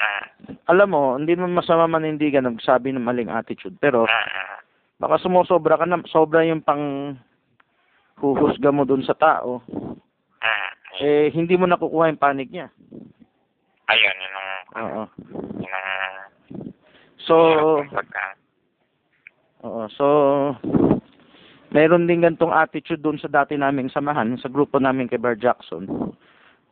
ah, 0.00 0.24
Alam 0.72 0.88
mo, 0.92 1.02
hindi 1.14 1.36
naman 1.36 1.54
masama 1.54 1.86
manindigan 1.86 2.48
nagsabi 2.48 2.90
ng 2.92 3.04
maling 3.04 3.30
attitude. 3.30 3.76
Pero 3.80 4.08
ah, 4.08 4.59
baka 5.00 5.16
sumusobra 5.18 5.80
ka 5.80 5.88
na, 5.88 6.04
sobra 6.12 6.44
yung 6.44 6.60
pang 6.60 7.16
huhusga 8.20 8.68
mo 8.68 8.84
dun 8.84 9.00
sa 9.00 9.16
tao. 9.16 9.64
ah, 10.44 10.70
Eh, 11.00 11.32
hindi 11.32 11.56
mo 11.56 11.64
nakukuha 11.64 12.12
yung 12.12 12.20
panig 12.20 12.52
niya. 12.52 12.68
ayun, 13.88 14.16
yun 14.20 14.34
ang, 14.36 14.50
Oo. 14.76 15.02
yun 15.58 15.72
ang, 15.72 16.14
So, 17.24 17.36
oo. 19.64 19.82
So, 19.92 20.06
meron 21.70 22.08
din 22.08 22.20
gantong 22.24 22.52
attitude 22.52 23.00
doon 23.00 23.20
sa 23.20 23.28
dati 23.28 23.56
naming 23.56 23.88
samahan, 23.88 24.36
sa 24.40 24.48
grupo 24.52 24.76
namin 24.80 25.08
kay 25.08 25.20
Bar 25.20 25.36
Jackson. 25.36 25.86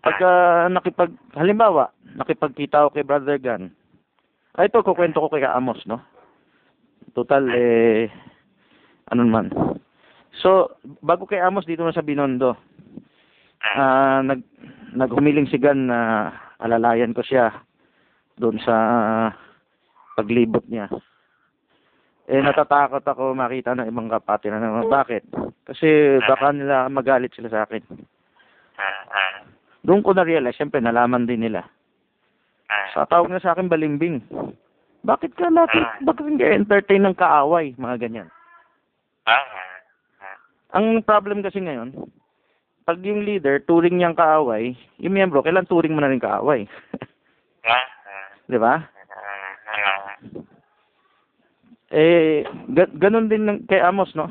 Pagka 0.03 0.31
nakipag, 0.71 1.13
halimbawa, 1.35 1.91
nakipagkita 2.17 2.87
ako 2.87 2.89
kay 2.95 3.05
Brother 3.05 3.39
Gun. 3.39 3.71
Ah, 4.59 4.67
ito, 4.67 4.83
kukwento 4.83 5.23
ko 5.23 5.29
kay 5.31 5.45
Amos, 5.45 5.83
no? 5.87 6.01
Total, 7.17 7.45
eh, 7.53 8.09
ano 9.09 9.21
naman. 9.25 9.51
So, 10.39 10.79
bago 11.03 11.27
kay 11.27 11.43
Amos, 11.43 11.67
dito 11.67 11.83
na 11.83 11.95
sa 11.95 12.05
Binondo, 12.05 12.55
ah, 13.65 14.23
nag, 14.23 14.45
naghumiling 14.95 15.51
si 15.51 15.59
Gun 15.59 15.91
na 15.91 16.31
alalayan 16.63 17.15
ko 17.15 17.23
siya 17.23 17.51
doon 18.39 18.59
sa 18.63 18.75
paglibot 20.15 20.63
niya. 20.71 20.87
Eh, 22.29 22.45
natatakot 22.45 23.01
ako 23.03 23.33
makita 23.33 23.73
ng 23.73 23.89
ibang 23.89 24.13
kapatid 24.13 24.53
na 24.53 24.61
naman. 24.61 24.85
Bakit? 24.87 25.33
Kasi 25.65 26.21
baka 26.29 26.53
nila 26.53 26.85
magalit 26.93 27.33
sila 27.33 27.49
sa 27.49 27.65
akin. 27.65 27.83
Doon 29.81 30.05
ko 30.05 30.13
na-realize, 30.13 30.53
siyempre, 30.61 30.85
nalaman 30.85 31.25
din 31.25 31.49
nila. 31.49 31.65
Sa 32.93 33.09
tawag 33.09 33.33
na 33.33 33.41
sa 33.41 33.57
akin, 33.57 33.73
balimbing. 33.73 34.21
Bakit 35.01 35.33
ka 35.35 35.49
lagi, 35.49 35.79
bakit 36.03 36.25
hindi 36.27 36.45
entertain 36.45 37.03
ng 37.03 37.15
kaaway? 37.15 37.73
Mga 37.75 37.97
ganyan. 37.99 38.29
ah, 39.25 39.41
ah, 40.21 40.39
Ang 40.75 41.01
problem 41.01 41.41
kasi 41.41 41.59
ngayon, 41.59 41.95
pag 42.83 42.99
yung 43.01 43.23
leader, 43.23 43.61
turing 43.61 43.95
niyang 43.95 44.15
kaaway, 44.15 44.73
yung 44.97 45.15
miyembro, 45.15 45.41
kailan 45.41 45.65
turing 45.65 45.93
mo 45.93 46.01
na 46.01 46.09
rin 46.09 46.19
kaaway? 46.19 46.67
ah, 47.63 47.73
ah, 47.73 48.29
Di 48.45 48.59
ba? 48.59 48.75
ah, 49.69 50.17
Eh, 51.89 52.45
ga- 52.69 52.93
ganun 52.93 53.33
din 53.33 53.49
ng- 53.49 53.65
kay 53.65 53.81
Amos, 53.81 54.13
no? 54.13 54.29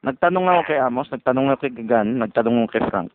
Nagtanong 0.00 0.48
ako 0.48 0.62
kay 0.64 0.80
Amos, 0.80 1.12
nagtanong 1.12 1.52
ako 1.52 1.68
kay 1.68 1.84
Gan, 1.84 2.16
nagtanong 2.16 2.56
ako 2.56 2.68
kay 2.72 2.84
Frank. 2.88 3.12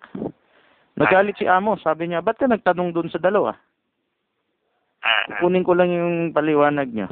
Nagalit 0.93 1.33
si 1.35 1.49
Amos, 1.49 1.81
sabi 1.81 2.05
niya, 2.05 2.21
ba't 2.21 2.37
ka 2.37 2.45
nagtanong 2.45 2.93
dun 2.93 3.09
sa 3.09 3.17
dalawa? 3.17 3.57
Ah, 5.05 5.23
ah, 5.29 5.39
Kunin 5.39 5.61
ko 5.61 5.77
lang 5.77 5.93
yung 5.93 6.33
paliwanag 6.33 6.89
niya. 6.89 7.07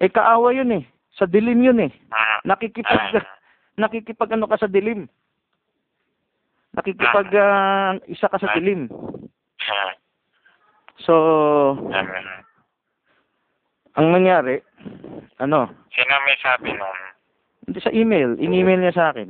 Eh, 0.00 0.08
kaaway 0.08 0.56
yun 0.56 0.72
eh. 0.72 0.84
Sa 1.14 1.28
dilim 1.28 1.60
yun 1.60 1.84
eh. 1.84 1.92
Ah, 2.08 2.40
Nakikipag, 2.48 3.20
ah, 3.20 3.26
nakikipag 3.82 4.32
ano 4.32 4.48
ka 4.48 4.56
sa 4.56 4.70
dilim. 4.70 5.04
Nakikipag 6.72 7.28
ah, 7.36 7.92
isa 8.08 8.26
ka 8.26 8.38
sa 8.40 8.54
dilim. 8.56 8.88
ah, 9.68 9.92
So, 10.98 11.14
ah. 11.94 12.02
ang 13.94 14.08
nangyari, 14.10 14.58
ano, 15.38 15.70
Sino 15.94 16.14
may 16.26 16.36
sabi 16.42 16.74
nun? 16.74 16.98
hindi 17.68 17.78
sa 17.84 17.92
email, 17.92 18.34
in-email 18.40 18.80
niya 18.80 18.96
sa 18.96 19.06
akin. 19.12 19.28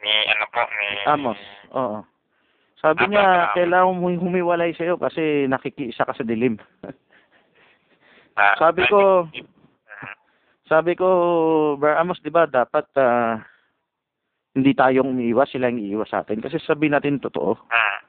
Ni 0.00 0.12
ano 0.28 0.44
po, 0.52 0.60
ni... 0.60 0.86
Amos, 1.08 1.40
oo. 1.72 1.98
Sabi 2.80 3.12
niya, 3.12 3.52
Amos. 3.52 3.54
kailangan 3.60 3.96
mo 4.00 4.08
humiwalay 4.08 4.72
sa'yo 4.72 4.96
kasi 4.96 5.44
nakikiisa 5.46 6.08
ka 6.08 6.16
sa 6.16 6.24
dilim. 6.24 6.56
Ah, 8.40 8.56
sabi 8.56 8.86
ko, 8.88 9.28
sabi 10.70 10.96
ko, 10.96 11.08
Bar 11.76 12.00
Amos, 12.00 12.22
di 12.24 12.32
ba, 12.32 12.48
dapat 12.48 12.88
ah, 12.96 13.36
hindi 14.56 14.72
tayong 14.72 15.12
umiiwas, 15.12 15.50
sila 15.52 15.68
yung 15.68 15.82
iiwas 15.82 16.08
sa 16.08 16.24
atin. 16.24 16.40
Kasi 16.40 16.56
sabihin 16.62 16.96
natin 16.96 17.20
totoo. 17.20 17.58
Ah, 17.68 18.00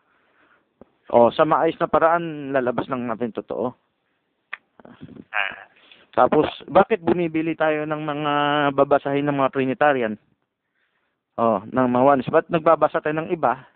O, 1.11 1.28
sa 1.36 1.43
maayos 1.43 1.76
na 1.84 1.91
paraan, 1.91 2.55
lalabas 2.55 2.88
lang 2.88 3.03
natin 3.03 3.36
totoo. 3.36 3.76
Tapos, 6.15 6.47
bakit 6.72 7.03
bumibili 7.03 7.51
tayo 7.59 7.84
ng 7.84 7.99
mga 7.99 8.34
babasahin 8.72 9.28
ng 9.28 9.36
mga 9.36 9.51
Trinitarian? 9.51 10.15
Oh, 11.36 11.59
ng 11.67 11.88
mga 11.91 12.05
ones. 12.07 12.28
Ba't 12.32 12.47
nagbabasa 12.47 13.03
tayo 13.03 13.19
ng 13.19 13.36
iba 13.36 13.67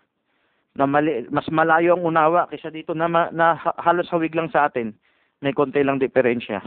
na 0.76 0.86
mali, 0.86 1.24
mas 1.32 1.48
malayo 1.48 1.96
ang 1.96 2.04
unawa 2.04 2.46
kaysa 2.52 2.68
dito 2.68 2.92
na, 2.92 3.08
ma, 3.08 3.32
na 3.32 3.56
ha- 3.56 3.78
halos 3.80 4.08
hawig 4.12 4.36
lang 4.36 4.52
sa 4.52 4.68
atin. 4.68 4.92
May 5.40 5.52
konti 5.52 5.80
lang 5.80 6.00
diferensya. 6.00 6.60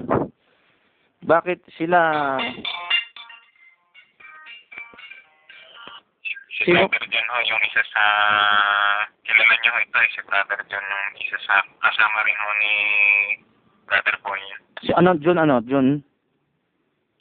Bakit 1.26 1.66
sila 1.78 2.38
si 6.60 6.68
Sino? 6.68 6.92
Brother 6.92 7.08
John 7.08 7.28
ho, 7.32 7.38
yung 7.48 7.64
isa 7.64 7.82
sa... 7.88 8.04
Kilala 9.24 9.54
niyo 9.64 9.72
ho 9.72 9.80
ito, 9.80 9.98
eh, 9.98 10.10
si 10.12 10.22
Brother 10.28 10.60
John, 10.68 10.84
yung 10.84 11.18
isa 11.24 11.38
sa... 11.48 11.64
Kasama 11.80 12.20
rin 12.28 12.36
ho 12.36 12.50
ni 12.60 12.74
Brother 13.88 14.18
Boy. 14.22 14.42
si 14.84 14.92
ano 14.94 15.18
John 15.18 15.40
ano 15.42 15.64
John 15.66 16.04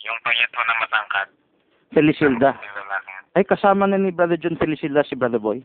Yung 0.05 0.18
payat 0.26 0.53
ho 0.53 0.62
na 0.62 0.74
matangkad. 0.84 1.28
Yung 2.61 2.76
lalaki. 2.76 3.11
Ay 3.39 3.45
kasama 3.47 3.86
na 3.86 3.97
ni 3.97 4.11
Brother 4.11 4.36
John 4.36 4.59
Felicilda 4.59 5.07
si 5.07 5.14
Brother 5.14 5.41
Boy. 5.41 5.62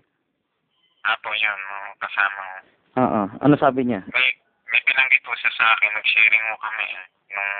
Apo 1.03 1.29
yun, 1.35 1.59
oh, 1.59 1.91
kasama 1.99 2.41
ho. 2.41 2.57
Oo. 3.03 3.21
Ano 3.43 3.55
sabi 3.59 3.83
niya? 3.83 4.03
May, 4.11 4.29
may 4.71 4.81
binanggit 4.87 5.23
ho 5.27 5.33
siya 5.35 5.51
sa 5.55 5.75
akin, 5.75 5.91
nag-sharing 5.95 6.43
ho 6.47 6.55
kami 6.59 6.85
eh. 6.87 7.05
Nung 7.33 7.51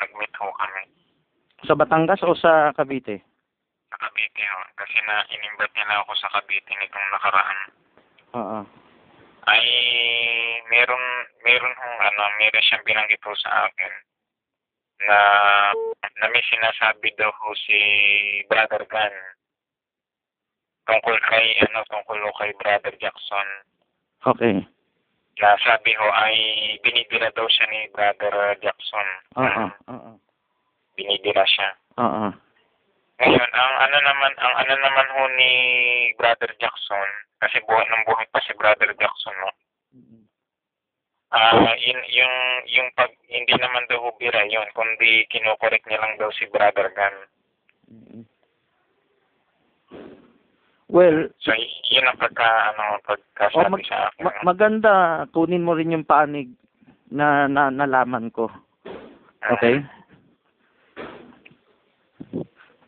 nag-meet 0.00 0.34
ho 0.40 0.48
kami. 0.56 0.82
Sa 1.68 1.76
Batangas 1.76 2.24
o 2.24 2.32
sa 2.32 2.72
Cavite? 2.72 3.20
Sa 3.92 3.96
Cavite 4.00 4.44
ho. 4.48 4.60
Kasi 4.80 4.96
na 5.04 5.28
inimbite 5.28 5.76
nila 5.76 6.00
ako 6.00 6.12
sa 6.16 6.32
Cavite 6.32 6.72
nitong 6.72 7.08
nakaraan. 7.12 7.60
Oo. 8.30 8.60
ay 9.50 9.64
meron 10.68 11.04
meron 11.42 11.74
hong 11.74 11.98
ano 11.98 12.22
meron 12.38 12.62
siyang 12.62 12.84
binanggit 12.84 13.18
po 13.24 13.32
sa 13.40 13.66
akin 13.66 13.92
na 15.08 15.18
na 16.20 16.26
may 16.28 16.44
sinasabi 16.44 17.08
daw 17.16 17.32
ho 17.32 17.48
si 17.56 17.78
Brother 18.52 18.84
Gan 18.86 19.14
tungkol 20.90 21.16
kay 21.30 21.46
ano 21.62 21.86
tungkol 21.86 22.18
kay 22.34 22.50
Brother 22.58 22.94
Jackson 22.98 23.48
Okay. 24.20 24.60
na 25.40 25.56
sabi 25.64 25.94
ho 25.96 26.06
ay 26.12 26.36
binidira 26.84 27.30
daw 27.32 27.46
siya 27.48 27.64
ni 27.70 27.88
Brother 27.94 28.58
Jackson 28.58 29.06
Oo. 29.38 29.64
Oo. 29.88 30.10
binidira 30.98 31.46
siya 31.46 31.70
Oo. 31.96 32.28
ngayon 33.22 33.50
ang 33.54 33.74
ano 33.80 33.98
naman 34.02 34.32
ang 34.36 34.54
ano 34.66 34.74
naman 34.76 35.06
ho 35.14 35.22
ni 35.38 35.52
Brother 36.18 36.50
Jackson 36.58 37.08
kasi 37.38 37.62
buhay 37.64 37.86
ng 37.86 38.04
buhay 38.04 38.26
pa 38.28 38.42
si 38.42 38.52
Brother 38.58 38.90
Jackson 38.98 39.36
no 39.38 39.50
Ah, 41.30 41.54
yun, 41.78 41.94
yung 42.10 42.34
yung 42.66 42.88
pag 42.98 43.14
hindi 43.30 43.54
naman 43.54 43.86
daw 43.86 44.02
bira 44.18 44.42
yun, 44.50 44.66
kundi 44.74 45.30
kinokorek 45.30 45.86
niya 45.86 46.02
lang 46.02 46.18
daw 46.18 46.26
si 46.34 46.42
Brother 46.50 46.90
Gan. 46.90 47.14
Well, 50.90 51.30
So 51.38 51.54
yun 51.86 52.02
ang 52.04 52.18
pagka 52.18 52.42
ano 52.74 52.82
Oh, 52.92 53.00
pagkasabi 53.06 53.70
mag- 53.70 53.86
sa 53.86 54.10
akin. 54.10 54.22
ma- 54.22 54.40
maganda 54.44 54.92
kunin 55.30 55.62
mo 55.62 55.72
rin 55.72 55.92
yung 55.92 56.02
panig 56.04 56.50
na, 57.08 57.46
na 57.46 57.70
nalaman 57.70 58.28
ko. 58.28 58.50
Okay? 59.40 59.82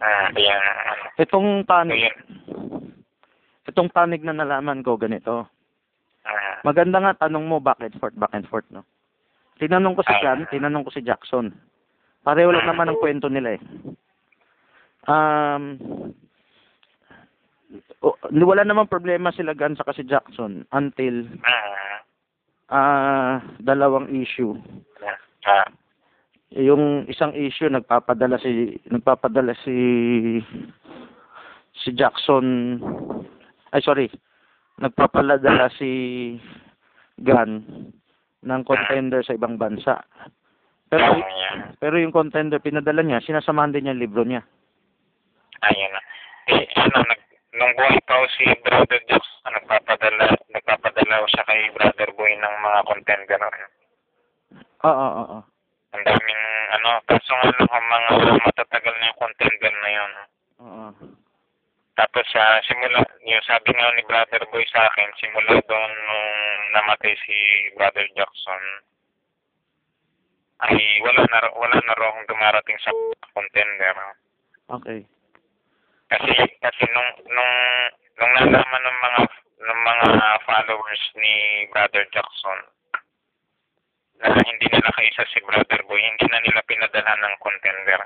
Ah, 0.02 0.28
yan 0.34 0.58
ano. 0.58 1.04
Itong 1.16 1.48
So 1.62 1.66
panig, 1.68 2.02
yun. 2.02 2.16
itong 3.64 3.88
panig 3.88 4.20
na 4.20 4.34
nalaman 4.34 4.82
ko 4.82 4.98
ganito. 4.98 5.46
Ah, 6.22 6.58
Maganda 6.62 6.98
nga 6.98 7.26
tanong 7.26 7.46
mo 7.46 7.58
back 7.58 7.78
and 7.80 7.94
forth, 7.96 8.14
back 8.14 8.30
and 8.32 8.46
forth, 8.46 8.66
no? 8.68 8.82
Tinanong 9.56 9.94
ko 9.94 10.02
si 10.02 10.14
Jan, 10.18 10.42
tinanong 10.48 10.82
ko 10.82 10.90
si 10.90 11.02
Jackson. 11.02 11.54
Pareho 12.20 12.50
lang 12.50 12.66
naman 12.66 12.86
ang 12.88 12.98
kwento 12.98 13.26
nila 13.26 13.54
eh. 13.54 13.62
Um, 15.04 15.78
o- 18.02 18.18
wala 18.28 18.66
namang 18.66 18.90
problema 18.90 19.30
sila 19.30 19.54
Gan 19.54 19.78
sa 19.78 19.86
si 19.94 20.02
Jackson 20.04 20.66
until 20.74 21.26
ah, 21.46 21.98
ah 22.68 23.34
dalawang 23.58 24.10
issue. 24.10 24.58
ah, 25.46 25.68
Yung 26.52 27.08
isang 27.08 27.32
issue 27.32 27.70
nagpapadala 27.70 28.36
si 28.36 28.76
nagpapadala 28.90 29.56
si 29.64 29.76
si 31.72 31.88
Jackson 31.96 32.76
ay 33.72 33.80
sorry 33.80 34.12
nagpapadala 34.76 35.72
si 35.72 35.90
Gan 37.16 37.64
ng 38.42 38.62
contender 38.66 39.22
sa 39.22 39.32
ibang 39.32 39.54
bansa. 39.56 40.02
Pero 40.90 41.22
pero 41.78 41.96
yung 41.96 42.12
contender 42.12 42.60
pinadala 42.60 43.00
niya, 43.00 43.24
sinasamahan 43.24 43.72
din 43.72 43.88
niya 43.88 43.96
libro 43.96 44.26
niya. 44.26 44.44
Ayun 45.62 45.90
na. 45.94 46.00
Eh, 46.52 46.66
ano, 46.74 47.06
nag, 47.06 47.20
nung 47.52 47.72
buhay 47.76 48.00
pa 48.08 48.16
ho 48.16 48.24
si 48.36 48.44
Brother 48.64 49.00
Jackson, 49.08 49.52
nagpapadala, 49.52 50.24
nagpapadala 50.52 51.20
ho 51.20 51.26
siya 51.28 51.44
kay 51.44 51.68
Brother 51.76 52.10
Boy 52.16 52.32
ng 52.36 52.54
mga 52.64 52.80
contender. 52.88 53.40
Oo, 54.82 54.90
oo, 54.90 55.22
oo. 55.22 55.38
Ang 55.92 56.02
daming, 56.08 56.42
ano, 56.72 57.04
kaso 57.04 57.32
nga 57.36 57.52
lang 57.52 57.68
ho, 57.68 57.76
mga 57.76 58.10
matatagal 58.48 58.94
na 58.96 59.08
yung 59.12 59.20
contender 59.20 59.74
na 59.76 59.90
yun. 59.92 60.12
Oo. 60.64 60.86
Tapos 61.92 62.24
sa 62.32 62.56
simula, 62.64 63.04
yung 63.28 63.44
sabi 63.44 63.68
nga 63.76 63.92
ni 63.92 64.02
Brother 64.08 64.42
Boy 64.48 64.64
sa 64.72 64.88
akin, 64.88 65.12
simula 65.20 65.60
doon 65.60 65.92
nung 66.08 66.32
namatay 66.72 67.12
si 67.20 67.36
Brother 67.76 68.08
Jackson, 68.16 68.62
ay 70.62 70.78
wala 71.04 71.20
na 71.26 71.38
wala 71.58 71.78
na 71.82 71.94
raw 71.98 72.08
akong 72.14 72.30
dumarating 72.30 72.78
sa 72.80 72.94
contender. 73.34 73.96
Okay. 74.72 75.04
Kasi 76.12 76.32
kasi 76.60 76.84
nung 76.92 77.10
nung 77.32 77.54
nung 78.20 78.32
nalaman 78.36 78.82
ng 78.84 78.98
mga 79.00 79.20
ng 79.62 79.80
mga 79.80 80.08
followers 80.44 81.02
ni 81.16 81.64
Brother 81.72 82.04
Jackson 82.12 82.60
na 84.20 84.36
hindi 84.44 84.66
nila 84.68 84.92
kaisa 84.92 85.24
si 85.32 85.40
Brother 85.40 85.80
Boy, 85.88 86.04
hindi 86.04 86.28
na 86.28 86.38
nila 86.44 86.60
pinadala 86.68 87.12
ng 87.16 87.34
contender. 87.40 88.00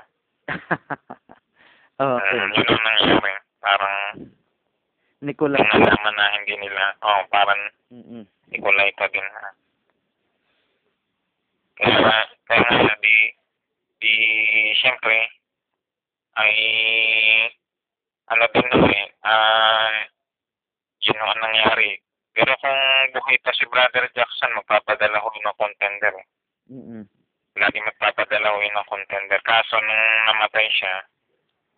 okay. 2.01 2.37
Mm, 2.39 2.51
yun 2.55 2.71
ang 2.71 2.83
nangyari. 2.87 3.33
Parang 3.61 3.95
Nicolas. 5.21 5.59
nung 5.59 5.83
nalaman 5.83 6.15
na 6.15 6.27
hindi 6.39 6.55
nila, 6.57 6.95
oh, 7.03 7.21
parang 7.29 7.61
Mm-mm. 7.91 8.23
Nikolay 8.49 8.89
pa 8.95 9.11
din 9.11 9.27
ha. 9.27 9.49
Kaya, 11.77 12.25
kaya 12.49 12.95
di, 13.03 13.17
di, 14.01 14.13
siyempre, 14.81 15.29
ay, 16.41 16.53
ano 18.27 18.43
din 18.51 18.67
na 18.67 18.77
eh, 18.91 19.05
ah, 19.23 19.97
yun 21.03 21.19
ang 21.19 21.39
nangyari. 21.39 21.99
Pero 22.35 22.53
kung 22.61 22.79
buhay 23.17 23.37
pa 23.41 23.51
si 23.55 23.65
Brother 23.65 24.05
Jackson, 24.13 24.53
magpapadala 24.53 25.23
ko 25.23 25.27
ng 25.33 25.57
contender. 25.57 26.15
Mm-mm. 26.69 27.03
Lagi 27.57 27.79
magpapadala 27.81 28.53
ko 28.53 28.57
ng 28.61 28.89
contender. 28.91 29.39
Kaso 29.41 29.79
nung 29.81 30.05
namatay 30.27 30.67
siya, 30.71 30.95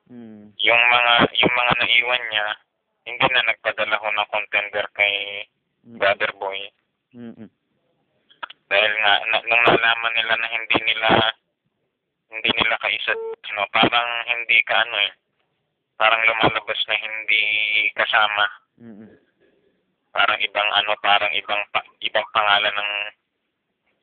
Mm. 0.10 0.58
yung 0.58 0.84
mga, 0.90 1.14
yung 1.38 1.54
mga 1.54 1.74
naiwan 1.86 2.24
niya, 2.34 2.48
hindi 3.06 3.26
na 3.30 3.46
nagpadala 3.46 3.94
ko 4.02 4.10
ng 4.10 4.30
contender 4.34 4.86
kay 4.98 5.46
Brother 5.86 6.34
Boy. 6.34 6.66
Mm-mm. 7.14 7.46
dahil 8.70 8.94
nga 9.02 9.14
na, 9.34 9.38
nung 9.50 9.64
nalaman 9.66 10.14
nila 10.14 10.34
na 10.38 10.50
hindi 10.54 10.78
nila 10.86 11.10
hindi 12.30 12.50
nila 12.54 12.78
kaisa 12.78 13.18
ano 13.50 13.66
parang 13.74 14.10
hindi 14.30 14.62
ka 14.62 14.86
ano 14.86 14.96
eh 15.02 15.12
parang 16.00 16.24
lumalabas 16.24 16.80
na 16.88 16.96
hindi 16.96 17.44
kasama 17.94 18.46
Mm-mm. 18.80 19.12
parang 20.16 20.40
ibang 20.40 20.70
ano 20.74 20.96
parang 21.04 21.32
ibang 21.36 21.62
pa, 21.76 21.84
ibang 22.00 22.26
pangalan 22.32 22.74
ng 22.74 22.92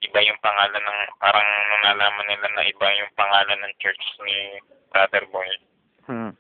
iba 0.04 0.20
yung 0.20 0.40
pangalan 0.44 0.82
ng, 0.82 1.00
parang 1.16 1.48
nalaman 1.84 2.26
nila 2.28 2.48
na 2.52 2.62
iba 2.68 2.86
yung 3.00 3.12
pangalan 3.16 3.58
ng 3.64 3.74
church 3.80 4.04
ni 4.24 4.60
Brother 4.92 5.24
Boy, 5.32 5.48
Hmm. 6.06 6.30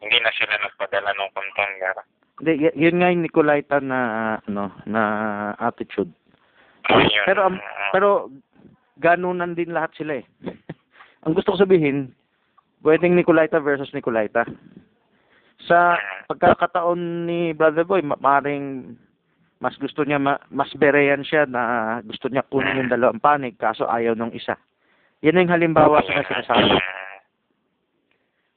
hindi 0.00 0.16
na 0.24 0.32
sila 0.32 0.56
nagpadala 0.56 1.12
ng 1.12 1.32
contender. 1.36 1.96
Hindi, 2.40 2.72
yun 2.72 2.96
nga 2.96 3.12
yung 3.12 3.24
Nicolaita 3.28 3.76
na, 3.84 4.00
ano, 4.48 4.72
na 4.88 5.02
attitude. 5.60 6.08
Ayun. 6.88 7.26
Pero, 7.28 7.40
um, 7.44 7.56
pero, 7.92 8.08
ganunan 8.96 9.52
din 9.52 9.76
lahat 9.76 9.92
sila 10.00 10.24
eh. 10.24 10.26
Ang 11.28 11.36
gusto 11.36 11.52
ko 11.52 11.60
sabihin, 11.60 12.16
pwedeng 12.82 13.16
Nicolaita 13.16 13.60
versus 13.60 13.92
Nicolaita. 13.92 14.44
Sa 15.68 15.96
pagkakataon 16.28 17.28
ni 17.28 17.52
Brother 17.52 17.84
Boy, 17.84 18.00
ma- 18.00 18.20
maring 18.20 18.96
mas 19.60 19.76
gusto 19.76 20.08
niya, 20.08 20.16
ma- 20.16 20.40
mas 20.48 20.72
berean 20.72 21.20
siya 21.20 21.44
na 21.44 22.00
gusto 22.00 22.32
niya 22.32 22.40
kunin 22.48 22.80
yung 22.80 22.92
dalawang 22.92 23.20
panig, 23.20 23.60
kaso 23.60 23.84
ayaw 23.84 24.16
nung 24.16 24.32
isa. 24.32 24.56
Yan 25.20 25.36
yung 25.36 25.52
halimbawa 25.52 26.00
sa 26.00 26.24
sinasabi. 26.24 26.80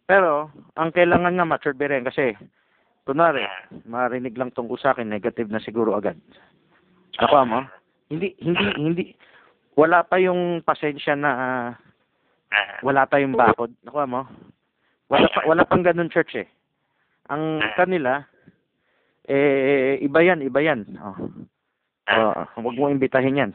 Pero, 0.07 0.47
ang 0.79 0.95
kailangan 0.95 1.35
nga 1.35 1.43
matured 1.43 1.75
berean 1.75 2.07
kasi, 2.07 2.39
kunwari, 3.03 3.43
marinig 3.83 4.39
lang 4.39 4.55
tungkol 4.55 4.79
sa 4.79 4.95
akin, 4.95 5.11
negative 5.11 5.51
na 5.51 5.59
siguro 5.59 5.91
agad. 5.91 6.15
Nakuha 7.19 7.43
mo? 7.43 7.59
Hindi, 8.07 8.31
hindi, 8.39 8.63
hindi, 8.79 9.03
wala 9.75 10.07
pa 10.07 10.23
yung 10.23 10.63
pasensya 10.63 11.19
na 11.19 11.31
Ah, 11.35 11.67
wala 12.83 13.07
tayong 13.07 13.35
bakod. 13.37 13.71
Nakuha 13.83 14.05
mo? 14.05 14.21
Wala 15.09 15.27
pa, 15.29 15.39
wala 15.45 15.63
pang 15.67 15.83
ganun 15.85 16.11
church 16.11 16.35
eh. 16.37 16.47
Ang 17.29 17.63
kanila, 17.79 18.23
eh, 19.27 19.99
iba 20.03 20.19
yan, 20.19 20.43
iba 20.43 20.59
yan. 20.59 20.83
Oh. 20.99 21.17
Oh, 22.03 22.35
huwag 22.59 22.75
mo 22.75 22.91
imbitahin 22.91 23.39
yan. 23.39 23.51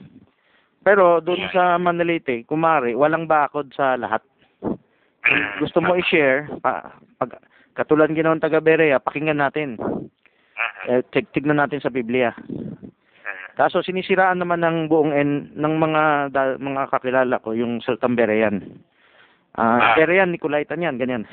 Pero 0.80 1.20
doon 1.20 1.52
sa 1.52 1.76
Manalite, 1.76 2.48
kumari, 2.48 2.96
walang 2.96 3.28
bakod 3.28 3.68
sa 3.76 3.98
lahat. 4.00 4.24
Gusto 5.60 5.84
mo 5.84 5.92
i-share, 6.00 6.48
pa, 6.64 6.96
pag, 7.20 7.36
katulad 7.76 8.08
ginawan 8.08 8.40
taga 8.40 8.64
Berea, 8.64 8.96
pakinggan 8.96 9.36
natin. 9.36 9.76
Eh, 10.88 11.04
tig- 11.12 11.28
tignan 11.36 11.60
natin 11.60 11.84
sa 11.84 11.92
Biblia. 11.92 12.32
Kaso 13.58 13.82
sinisiraan 13.82 14.38
naman 14.38 14.62
ng 14.62 14.86
buong 14.86 15.12
en, 15.12 15.50
ng 15.52 15.74
mga 15.82 16.02
da, 16.30 16.42
mga 16.56 16.94
kakilala 16.94 17.42
ko 17.42 17.52
yung 17.52 17.82
Sultan 17.82 18.14
Berean. 18.14 18.62
Ah, 19.58 19.92
Ah. 19.92 19.94
Berean, 19.98 20.30
Nicolaitan 20.30 20.78
yan, 20.78 20.96
ganyan. 20.96 21.26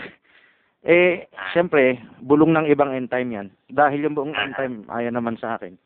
Eh, 0.81 1.29
siyempre, 1.49 1.97
bulong 2.19 2.53
ng 2.53 2.65
ibang 2.67 2.89
end 2.89 3.09
time 3.09 3.29
yan. 3.31 3.47
Dahil 3.69 4.01
yung 4.01 4.13
buong 4.13 4.33
end 4.33 4.53
time, 4.53 4.75
ayaw 4.89 5.13
naman 5.13 5.37
sa 5.37 5.57
akin. 5.57 5.77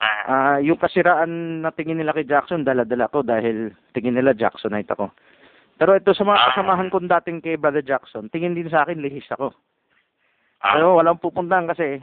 Ah, 0.00 0.60
yung 0.60 0.76
kasiraan 0.76 1.60
na 1.60 1.72
tingin 1.72 1.96
nila 1.96 2.12
kay 2.12 2.24
Jackson, 2.24 2.64
dala-dala 2.64 3.08
ko 3.08 3.20
dahil 3.20 3.72
tingin 3.92 4.12
nila 4.12 4.36
Jacksonite 4.36 4.88
ako. 4.88 5.08
Pero 5.74 5.96
ito 5.96 6.12
sa 6.12 6.24
mga 6.24 6.36
Ah. 6.36 6.44
kasamahan 6.52 6.88
kong 6.88 7.08
dating 7.08 7.40
kay 7.40 7.56
Brother 7.56 7.80
Jackson, 7.80 8.28
tingin 8.28 8.52
din 8.52 8.68
sa 8.68 8.84
akin, 8.84 9.00
lihis 9.00 9.28
ako. 9.32 9.52
Ah, 10.60 10.76
Pero 10.76 10.96
walang 10.96 11.20
pupuntahan 11.20 11.64
kasi 11.64 12.00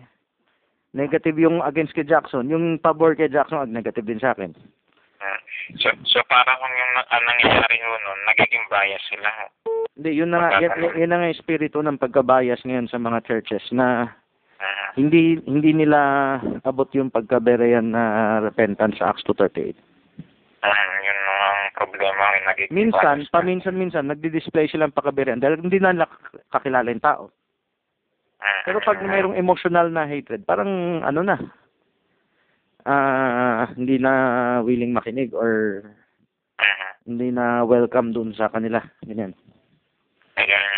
negative 0.93 1.37
yung 1.37 1.61
against 1.61 1.93
kay 1.93 2.03
Jackson. 2.03 2.49
Yung 2.49 2.77
pabor 2.77 3.13
kay 3.13 3.29
Jackson, 3.29 3.69
negative 3.69 4.05
din 4.05 4.19
sa 4.19 4.33
akin. 4.33 4.53
Ah. 5.21 5.39
So, 5.77 5.87
so 6.03 6.17
parang 6.25 6.57
kung 6.57 6.73
yung 6.73 6.93
ang 6.99 7.23
nangyayari 7.23 7.77
ho 7.79 7.93
nun, 7.95 8.19
nagiging 8.27 8.65
bias 8.67 9.03
sila. 9.07 9.29
Hindi, 9.93 10.09
yun 10.17 10.29
na 10.29 10.37
nga, 10.41 10.49
yun, 10.59 10.71
yun, 10.77 10.93
yun 10.97 11.09
na 11.09 11.17
nga 11.17 11.27
yung 11.29 11.37
espiritu 11.37 11.77
ng 11.79 12.01
pagkabayas 12.01 12.59
ngayon 12.65 12.89
sa 12.89 12.97
mga 12.97 13.21
churches 13.23 13.63
na 13.71 14.11
Ah, 14.61 14.93
hindi 14.93 15.41
hindi 15.49 15.73
nila 15.73 16.37
abot 16.61 16.85
yung 16.93 17.09
pagkabereyan 17.09 17.97
na 17.97 18.03
repentance 18.45 19.01
sa 19.01 19.09
Acts 19.09 19.25
2.38. 19.25 19.73
ah, 20.61 20.77
yun 21.01 21.17
ang 21.17 21.59
problema 21.73 22.23
yung 22.37 22.45
nagiging 22.45 22.69
Minsan, 22.77 23.25
bias. 23.25 23.33
paminsan-minsan, 23.33 24.05
nagdi-display 24.05 24.69
silang 24.69 24.93
pagkabereyan 24.93 25.41
dahil 25.41 25.65
hindi 25.65 25.81
na 25.81 25.97
nila 25.97 26.05
kakilala 26.53 26.93
yung 26.93 27.01
tao. 27.01 27.33
Ah, 28.37 28.61
Pero 28.61 28.85
pag 28.85 29.01
mayroong 29.01 29.33
emotional 29.33 29.89
na 29.89 30.05
hatred, 30.05 30.45
parang 30.45 31.01
ano 31.01 31.25
na, 31.25 31.41
ah 32.85 33.67
hindi 33.73 33.97
na 33.97 34.13
willing 34.61 34.93
makinig 34.93 35.33
or 35.33 35.83
hindi 37.05 37.33
na 37.33 37.65
welcome 37.65 38.13
dun 38.13 38.31
sa 38.37 38.47
kanila. 38.47 38.77
Ganyan. 39.03 39.33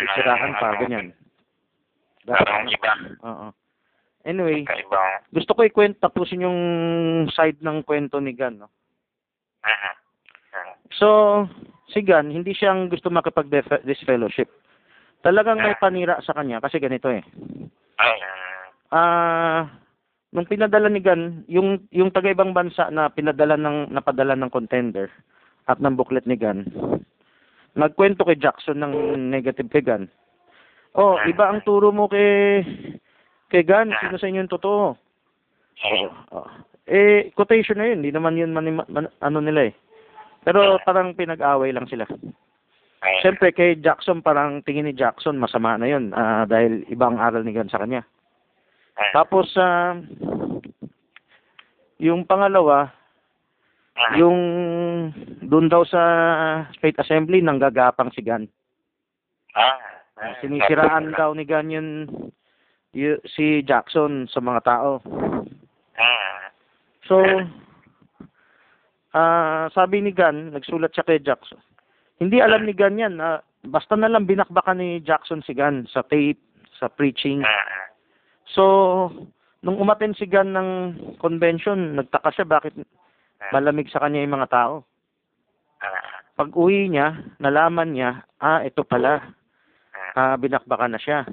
Sisirahan 0.00 0.56
pa, 0.56 0.76
ganyan. 0.80 1.12
Parang 2.24 2.64
iba. 2.68 2.92
Oo. 3.24 3.46
Anyway, 4.24 4.64
Kaiba. 4.64 5.20
gusto 5.28 5.52
ko 5.52 5.68
ikwento, 5.68 6.00
tapusin 6.00 6.48
yung 6.48 6.60
side 7.28 7.60
ng 7.60 7.84
kwento 7.84 8.16
ni 8.24 8.32
Gan. 8.32 8.56
No? 8.56 8.72
So, 10.96 11.08
si 11.92 12.00
Gan, 12.00 12.32
hindi 12.32 12.56
siyang 12.56 12.88
gusto 12.88 13.12
makipag-disfellowship. 13.12 14.48
Talagang 15.20 15.60
may 15.60 15.76
panira 15.76 16.20
sa 16.24 16.32
kanya 16.32 16.60
kasi 16.64 16.80
ganito 16.80 17.12
eh. 17.12 17.20
ah, 18.00 18.16
Ah, 18.94 19.60
nung 20.34 20.50
pinadala 20.50 20.90
ni 20.90 20.98
Gan, 20.98 21.46
yung 21.46 21.86
yung 21.94 22.10
taga-ibang 22.10 22.50
bansa 22.50 22.90
na 22.90 23.06
pinadala 23.06 23.54
ng 23.54 23.94
napadala 23.94 24.34
ng 24.34 24.50
contender 24.50 25.06
at 25.70 25.78
ng 25.78 25.94
booklet 25.94 26.26
ni 26.26 26.34
Gan, 26.34 26.66
nagkwento 27.78 28.26
kay 28.26 28.36
Jackson 28.36 28.82
ng 28.82 29.14
negative 29.30 29.70
kay 29.70 29.86
Gan. 29.86 30.10
Oh, 30.98 31.18
iba 31.26 31.50
ang 31.50 31.62
turo 31.62 31.94
mo 31.94 32.10
kay 32.10 32.66
kay 33.48 33.62
Gan, 33.62 33.94
sino 34.02 34.18
sa 34.18 34.26
inyo 34.26 34.42
yung 34.44 34.52
totoo? 34.52 34.98
ah, 36.10 36.42
Oh. 36.42 36.48
Eh, 36.84 37.32
quotation 37.32 37.80
na 37.80 37.88
yun, 37.88 38.04
hindi 38.04 38.12
naman 38.12 38.36
yun 38.36 38.52
mani, 38.52 38.76
man, 38.76 39.08
ano 39.08 39.38
nila 39.40 39.72
eh. 39.72 39.74
Pero 40.44 40.76
parang 40.84 41.16
pinag-away 41.16 41.72
lang 41.72 41.88
sila. 41.88 42.04
Siyempre, 43.24 43.56
kay 43.56 43.80
Jackson, 43.80 44.20
parang 44.20 44.60
tingin 44.64 44.84
ni 44.84 44.92
Jackson, 44.92 45.40
masama 45.40 45.80
na 45.80 45.88
yun 45.88 46.12
ah, 46.12 46.44
dahil 46.44 46.84
ibang 46.92 47.16
aral 47.16 47.40
ni 47.40 47.56
Gan 47.56 47.72
sa 47.72 47.80
kanya. 47.80 48.04
Ah, 48.96 49.10
Tapos, 49.12 49.50
ah, 49.56 49.98
yung 51.98 52.24
pangalawa, 52.24 52.90
ah, 53.94 54.12
yung 54.14 54.38
doon 55.40 55.68
daw 55.68 55.84
sa 55.84 56.00
State 56.74 56.98
Assembly, 56.98 57.40
nanggagapang 57.40 58.10
si 58.10 58.20
Gan. 58.20 58.46
ah, 59.54 59.78
Ah, 60.14 60.30
ah, 60.30 60.34
Sinisiraan 60.38 61.10
daw 61.12 61.34
ni 61.34 61.42
Gan 61.42 61.68
yun, 61.68 62.06
y- 62.90 63.18
si 63.26 63.62
Jackson 63.62 64.30
sa 64.30 64.38
mga 64.38 64.60
tao. 64.62 65.02
Ah, 65.94 66.50
So, 67.04 67.20
ah 69.12 69.68
sabi 69.70 70.00
ni 70.00 70.10
Gan, 70.10 70.50
nagsulat 70.50 70.90
siya 70.90 71.04
kay 71.04 71.18
Jackson. 71.18 71.58
Hindi 72.16 72.38
alam 72.38 72.62
ni 72.62 72.72
Gan 72.72 72.96
yan. 72.96 73.18
ah, 73.18 73.42
basta 73.64 73.94
na 73.94 74.06
lang 74.06 74.24
binakbakan 74.24 74.78
ni 74.78 74.98
Jackson 75.00 75.42
si 75.42 75.52
Gan 75.52 75.86
sa 75.86 76.02
tape, 76.02 76.38
sa 76.74 76.86
preaching. 76.86 77.42
ah, 77.42 77.90
So, 78.46 78.62
nung 79.60 79.78
umaten 79.78 80.12
si 80.12 80.26
Gan 80.26 80.52
ng 80.52 80.70
convention, 81.16 81.96
nagtaka 81.96 82.28
siya 82.30 82.44
bakit 82.44 82.76
malamig 83.50 83.88
sa 83.88 84.00
kanya 84.00 84.20
yung 84.20 84.36
mga 84.36 84.50
tao. 84.50 84.74
ah, 85.80 86.20
Pag 86.34 86.50
uwi 86.50 86.88
niya, 86.88 87.14
nalaman 87.38 87.94
niya, 87.94 88.10
ah, 88.36 88.60
ito 88.60 88.82
pala, 88.82 89.22
ah, 90.12 90.34
binakbakan 90.34 90.92
na 90.92 91.00
siya. 91.00 91.24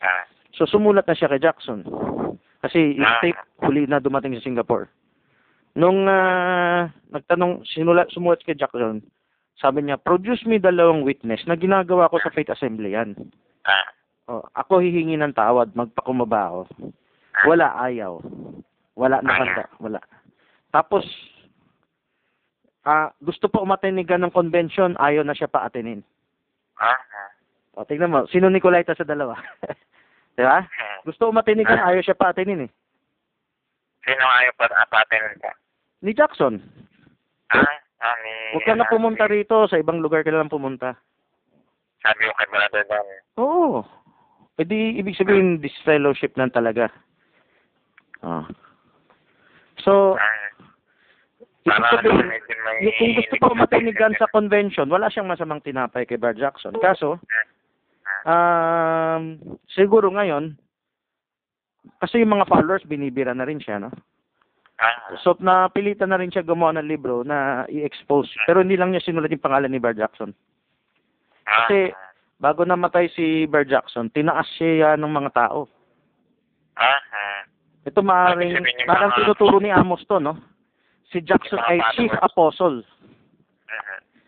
ah, 0.00 0.24
So, 0.54 0.64
sumulat 0.64 1.04
na 1.04 1.12
siya 1.12 1.28
kay 1.28 1.38
Jackson. 1.38 1.84
Kasi 2.60 2.96
yung 2.96 3.04
Ah. 3.04 3.20
tape, 3.20 3.36
huli 3.60 3.84
na 3.84 4.00
dumating 4.00 4.32
sa 4.36 4.46
Singapore. 4.46 4.88
Nung 5.74 6.08
ah, 6.08 6.88
nagtanong, 7.10 7.60
sinula, 7.66 8.08
sumulat 8.08 8.40
kay 8.40 8.56
Jackson, 8.56 9.04
sabi 9.54 9.82
niya, 9.82 9.96
produce 9.96 10.44
me 10.44 10.56
dalawang 10.56 11.00
witness 11.00 11.44
na 11.44 11.56
ginagawa 11.56 12.08
ko 12.08 12.16
sa 12.18 12.28
Faith 12.30 12.48
Assembly 12.48 12.92
yan. 12.92 13.12
Oh, 14.26 14.42
ako 14.58 14.82
hihingi 14.82 15.14
ng 15.14 15.34
tawad, 15.38 15.70
magpakumaba 15.78 16.50
ako. 16.50 16.60
Wala, 17.46 17.78
ayaw. 17.78 18.18
Wala 18.98 19.22
nakanda, 19.22 19.70
wala. 19.78 20.00
Tapos, 20.74 21.06
ah 22.82 23.14
gusto 23.22 23.46
po 23.46 23.62
umaten 23.62 23.94
ni 23.94 24.02
Gan 24.02 24.26
ng 24.26 24.34
convention, 24.34 24.98
ayaw 24.98 25.22
na 25.22 25.36
siya 25.36 25.46
pa-atenin. 25.46 26.02
ah, 26.82 26.90
ah, 26.90 27.30
O, 27.76 27.84
tingnan 27.84 28.10
mo, 28.10 28.24
sino 28.26 28.50
Nicolaita 28.50 28.96
sa 28.96 29.06
dalawa? 29.06 29.36
Di 30.36 30.42
ba? 30.42 30.64
Gusto 31.06 31.30
umaten 31.30 31.60
ni 31.60 31.64
Gan, 31.64 31.78
ayaw 31.78 32.02
siya 32.02 32.18
pa-atenin 32.18 32.66
eh. 32.66 32.70
Sino 34.06 34.22
ayaw 34.22 34.52
pa 34.54 34.70
apatin 34.86 35.38
ka? 35.42 35.50
Ni 36.02 36.14
Jackson. 36.14 36.62
Ah, 37.50 37.62
ah, 38.02 38.16
ni... 38.22 38.32
Huwag 38.54 38.64
ka 38.64 38.74
na 38.78 38.86
pumunta 38.86 39.26
rito, 39.26 39.66
sa 39.66 39.82
ibang 39.82 39.98
lugar 39.98 40.22
ka 40.22 40.30
na 40.30 40.46
lang 40.46 40.50
pumunta. 40.50 40.94
Sabi 42.06 42.30
ko 42.30 42.32
kay 42.38 42.48
Brother 42.54 42.86
Dan. 42.86 43.06
Oo. 43.42 43.82
E 44.56 44.64
di, 44.64 44.96
ibig 44.96 45.16
sabihin, 45.20 45.60
disfellowship 45.60 46.32
lang 46.40 46.48
talaga. 46.48 46.88
Oh. 48.24 48.44
So, 49.84 50.16
para 51.66 51.84
sabihin, 51.92 52.24
may... 52.24 52.88
kung 52.96 53.12
gusto 53.20 53.34
pa 53.36 53.46
umatay 53.52 53.80
ni 53.84 53.92
Gan 53.92 54.16
sa 54.16 54.30
convention, 54.32 54.88
wala 54.88 55.12
siyang 55.12 55.28
masamang 55.28 55.60
tinapay 55.60 56.08
kay 56.08 56.16
Bar 56.16 56.32
Jackson. 56.32 56.72
Kaso, 56.80 57.20
um, 58.24 59.36
siguro 59.68 60.08
ngayon, 60.08 60.56
kasi 62.00 62.24
yung 62.24 62.32
mga 62.32 62.48
followers, 62.48 62.86
binibira 62.88 63.36
na 63.36 63.44
rin 63.44 63.60
siya, 63.60 63.82
no? 63.82 63.90
Ah, 64.76 65.16
So, 65.24 65.36
napilitan 65.40 66.12
na 66.12 66.20
rin 66.20 66.28
siya 66.28 66.44
gumawa 66.44 66.76
ng 66.76 66.88
libro 66.88 67.24
na 67.24 67.64
i-expose. 67.68 68.28
Pero 68.44 68.60
hindi 68.60 68.76
lang 68.76 68.92
niya 68.92 69.04
sinulat 69.04 69.32
yung 69.32 69.44
pangalan 69.44 69.72
ni 69.72 69.80
Bar 69.80 69.96
Jackson. 69.96 70.36
ah, 71.44 71.64
Kasi, 71.64 71.92
bago 72.36 72.62
namatay 72.62 73.08
si 73.10 73.44
Bar 73.44 73.64
Jackson, 73.64 74.08
tinaas 74.08 74.46
siya 74.54 74.94
ng 74.94 75.08
mga 75.08 75.30
tao. 75.32 75.68
ah, 76.74 77.00
ah. 77.12 77.40
Ito 77.86 78.02
maaaring, 78.02 78.50
yung 78.52 78.66
parang 78.84 79.10
mga- 79.10 79.18
tinuturo 79.22 79.56
ni 79.56 79.70
Amos 79.70 80.02
to, 80.04 80.18
no? 80.18 80.34
Si 81.06 81.22
Jackson 81.22 81.56
Yung 81.56 81.70
ay 81.70 81.78
chief 81.94 82.10
apostle. 82.18 82.82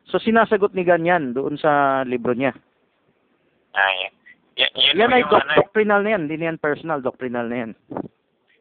So, 0.08 0.16
sinasagot 0.16 0.72
ni 0.72 0.86
ganyan 0.86 1.34
doon 1.34 1.58
sa 1.58 2.00
libro 2.02 2.32
niya. 2.32 2.54
Ah, 3.74 3.92
yan. 3.98 4.12
Y- 4.56 4.72
yun 4.88 4.94
Yan 4.96 5.12
ay 5.12 5.20
yung 5.20 5.28
doc- 5.28 5.42
ano, 5.42 5.52
eh. 5.52 5.58
doctrinal 5.60 6.00
na 6.00 6.10
yan, 6.16 6.22
hindi 6.24 6.36
na 6.38 6.46
yan 6.48 6.58
personal, 6.58 7.02
doctrinal 7.02 7.44
na 7.44 7.56
yan. 7.58 7.72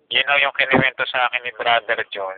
yun 0.08 0.24
ho 0.26 0.36
yung 0.40 0.56
kiniwento 0.56 1.04
sa 1.06 1.28
akin 1.28 1.42
ni 1.42 1.52
Brother 1.54 2.00
John. 2.10 2.36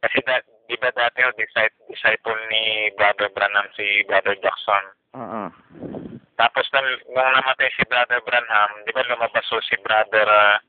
Kasi 0.00 0.16
da, 0.22 0.38
di 0.64 0.74
ba 0.74 0.90
dati 0.90 1.22
disciple, 1.36 1.86
disciple 1.86 2.40
ni 2.48 2.62
Brother 2.94 3.28
Branham 3.30 3.68
si 3.74 3.84
Brother 4.06 4.34
Jackson. 4.38 4.84
Oo. 5.10 5.42
Tapos 6.38 6.66
nung, 6.70 6.90
nung 7.10 7.30
namatay 7.34 7.68
si 7.74 7.82
Brother 7.90 8.22
Branham, 8.22 8.86
di 8.86 8.94
ba 8.94 9.02
lumabas 9.10 9.46
ho 9.50 9.58
si 9.58 9.74
Brother 9.82 10.26
ah, 10.30 10.62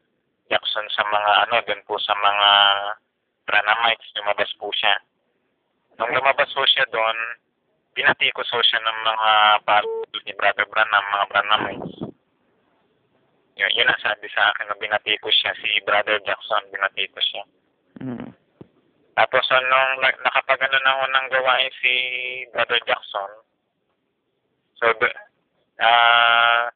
Jackson 0.49 0.87
sa 0.89 1.05
mga 1.05 1.31
ano, 1.47 1.55
dun 1.63 1.81
po 1.85 1.95
sa 2.01 2.17
mga 2.17 2.49
Branhamites, 3.45 4.11
lumabas 4.17 4.51
po 4.57 4.73
siya. 4.73 4.97
Nung 6.01 6.11
lumabas 6.11 6.49
ho 6.57 6.63
siya 6.65 6.89
doon, 6.89 7.17
binatikos 7.93 8.49
ho 8.49 8.59
siya 8.65 8.81
ng 8.81 8.99
mga 9.05 9.31
pastors 9.67 10.23
ni 10.25 10.33
Brother 10.33 10.65
Branham, 10.67 11.05
mga 11.05 11.29
Branhamites. 11.29 11.95
Yun, 13.61 13.71
yun 13.77 13.91
ang 13.93 14.01
sabi 14.01 14.25
sa 14.33 14.49
akin 14.49 14.73
na 14.73 14.79
binatikos 14.81 15.35
siya, 15.37 15.53
si 15.61 15.69
Brother 15.85 16.17
Jackson, 16.25 16.65
binatikos 16.73 17.25
siya. 17.29 17.43
Mm. 18.01 18.29
Tapos 19.13 19.43
so, 19.45 19.53
nung 19.59 20.01
na- 20.01 20.21
nakapagano 20.23 20.77
na 20.81 20.97
ho 20.97 21.03
ng 21.05 21.27
gawain 21.29 21.71
si 21.77 21.93
Brother 22.49 22.79
Jackson, 22.89 23.29
so, 24.81 24.89
ah, 25.79 26.73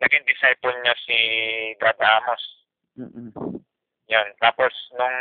naging 0.00 0.24
disciple 0.24 0.74
niya 0.80 0.94
si 1.02 1.18
Brother 1.82 2.06
Amos. 2.06 2.42
Mm-mm. 2.96 3.28
Yan. 4.10 4.28
Tapos, 4.42 4.74
nung 4.98 5.18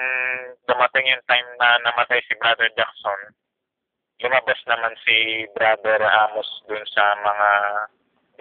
dumating 0.65 1.09
yung 1.09 1.25
time 1.29 1.49
na 1.61 1.77
namatay 1.85 2.21
si 2.25 2.33
Brother 2.37 2.69
Jackson, 2.73 3.33
lumabas 4.21 4.59
naman 4.65 4.93
si 5.05 5.45
Brother 5.57 6.01
Amos 6.05 6.49
dun 6.69 6.85
sa 6.93 7.17
mga 7.21 7.49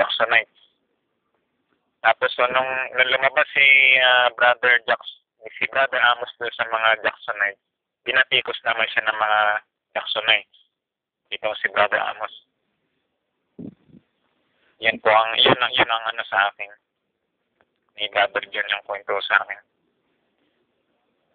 Jacksonites. 0.01 0.61
Tapos, 2.05 2.31
so, 2.33 2.47
nung, 2.49 2.73
nung 2.97 3.11
lumabas 3.13 3.49
si 3.53 3.65
ah, 4.01 4.29
Brother 4.37 4.81
Jackson, 4.85 5.21
si 5.57 5.65
Brother 5.73 6.01
Amos 6.01 6.33
dun 6.37 6.53
sa 6.57 6.65
mga 6.69 7.01
Jacksonites, 7.05 7.65
binatikos 8.05 8.57
naman 8.65 8.89
siya 8.89 9.05
ng 9.05 9.19
mga 9.21 9.41
Jacksonites. 9.97 10.59
Ito 11.29 11.49
si 11.61 11.69
Brother 11.77 12.01
Amos. 12.01 12.33
Yan 14.79 14.99
po 15.03 15.11
ang, 15.11 15.35
yun 15.37 15.59
ang, 15.59 15.73
yun 15.75 15.91
ang 15.91 16.05
ano 16.07 16.23
sa 16.25 16.51
akin. 16.51 16.71
Ni 17.99 18.07
Brother 18.15 18.47
John 18.49 18.71
yung 18.71 18.85
kwento 18.87 19.19
sa 19.27 19.43
akin. 19.43 19.59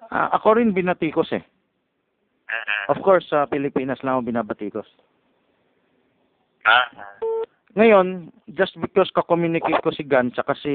Ah, 0.08 0.30
ako 0.36 0.60
rin 0.60 0.72
binatikos 0.72 1.32
eh. 1.32 1.44
Mhm. 2.48 2.84
Of 2.90 3.00
course, 3.04 3.28
sa 3.28 3.48
Pilipinas 3.48 4.00
lang 4.04 4.20
ako 4.20 4.30
binabatikos. 4.30 4.88
Ah, 6.64 6.88
Ngayon, 7.74 8.30
just 8.54 8.78
because 8.78 9.10
ka-communicate 9.10 9.82
ko 9.82 9.90
si 9.90 10.06
Gan 10.06 10.30
tsaka 10.30 10.54
si 10.54 10.74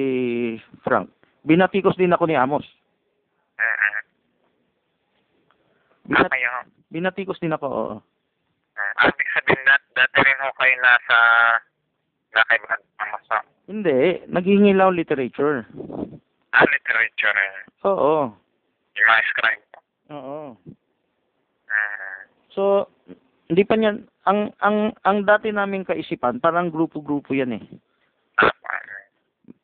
Frank, 0.83 1.07
binatikos 1.47 1.95
din 1.95 2.11
ako 2.11 2.27
ni 2.27 2.35
Amos. 2.35 2.67
mhm. 3.55 3.97
Binat- 6.09 6.33
Ah, 6.33 6.65
binatikos 6.91 7.39
din 7.39 7.55
ako, 7.55 7.67
oo. 7.69 7.97
Ibig 8.99 9.29
sabihin 9.31 9.63
na, 9.63 9.77
dati 9.95 10.19
rin 10.19 10.43
ho 10.43 10.51
kayo 10.57 10.75
nasa, 10.81 11.17
na 12.39 12.47
kay 12.47 12.59
Brad 12.63 12.83
Amasa. 13.03 13.39
Hindi, 13.67 13.99
naghihingilaw 14.31 14.95
literature. 14.95 15.67
Ah, 16.55 16.65
literature 16.65 17.35
rin. 17.35 17.55
Oo. 17.85 18.31
Yung 18.95 19.07
mga 19.07 19.23
scribe. 19.29 19.65
Oo. 20.15 20.55
Mhm. 20.55 22.21
So, 22.55 22.89
hindi 23.47 23.63
pa 23.63 23.75
niyan, 23.75 24.07
ang, 24.25 24.55
ang, 24.59 24.97
ang 25.05 25.19
dati 25.23 25.51
naming 25.51 25.85
kaisipan, 25.85 26.39
parang 26.39 26.71
grupo-grupo 26.71 27.35
yan 27.35 27.59
eh. 27.61 27.65
Ah, 28.39 28.51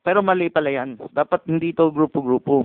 Pero 0.04 0.20
mali 0.20 0.52
pala 0.52 0.68
yan. 0.68 1.00
Dapat 1.10 1.48
hindi 1.48 1.72
to 1.72 1.88
grupo-grupo. 1.90 2.60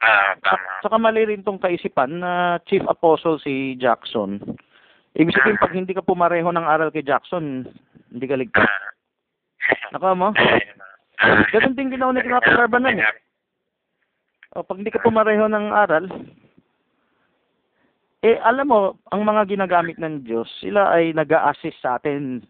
ah, 0.00 0.32
tama. 0.40 0.80
Saka 0.80 0.96
mali 0.96 1.26
rin 1.26 1.42
tong 1.42 1.60
kaisipan 1.60 2.22
na 2.22 2.56
chief 2.64 2.82
apostle 2.86 3.36
si 3.38 3.76
Jackson. 3.76 4.40
Ibig 5.16 5.32
sabihin, 5.32 5.60
pag 5.60 5.72
hindi 5.72 5.92
ka 5.92 6.04
pumareho 6.04 6.48
ng 6.48 6.64
aral 6.64 6.92
kay 6.92 7.00
Jackson, 7.04 7.64
hindi 8.12 8.26
ka 8.28 8.36
ligtas. 8.36 8.68
Nako 9.92 10.14
mo? 10.14 10.28
Ganun 11.52 11.76
din 11.76 11.92
ginawa 11.92 12.12
ni 12.12 12.24
Kinakabarban 12.24 12.82
nun 12.84 13.00
eh. 13.00 13.08
O, 14.56 14.64
pag 14.64 14.80
hindi 14.80 14.92
ka 14.92 15.04
pumareho 15.04 15.48
ng 15.48 15.66
aral, 15.72 16.08
eh, 18.24 18.40
alam 18.40 18.66
mo, 18.66 18.96
ang 19.12 19.22
mga 19.22 19.52
ginagamit 19.52 20.00
ng 20.00 20.24
Diyos, 20.24 20.48
sila 20.58 20.90
ay 20.96 21.12
nag 21.12 21.28
assist 21.30 21.76
sa 21.84 22.00
atin 22.00 22.40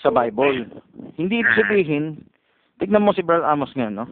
sa 0.00 0.08
Bible. 0.08 0.66
Hindi 1.20 1.44
ibig 1.44 1.58
sabihin, 1.58 2.24
tignan 2.80 3.04
mo 3.04 3.12
si 3.12 3.20
Brother 3.20 3.46
Amos 3.46 3.70
ngayon, 3.76 4.00
no? 4.00 4.06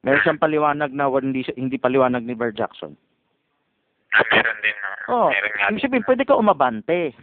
Meron 0.00 0.22
siyang 0.24 0.42
paliwanag 0.42 0.90
na 0.96 1.08
hindi, 1.12 1.44
hindi 1.54 1.76
paliwanag 1.76 2.24
ni 2.24 2.34
Brother 2.34 2.66
Jackson. 2.66 2.96
Ah, 4.16 4.26
meron 4.32 4.58
din. 4.64 4.74
no? 4.74 4.88
Oh, 5.08 5.28
meron 5.30 5.52
nga. 5.54 5.68
ibig 5.70 5.84
sabihin, 5.84 6.06
pwede 6.08 6.22
ka 6.26 6.34
umabante. 6.34 7.14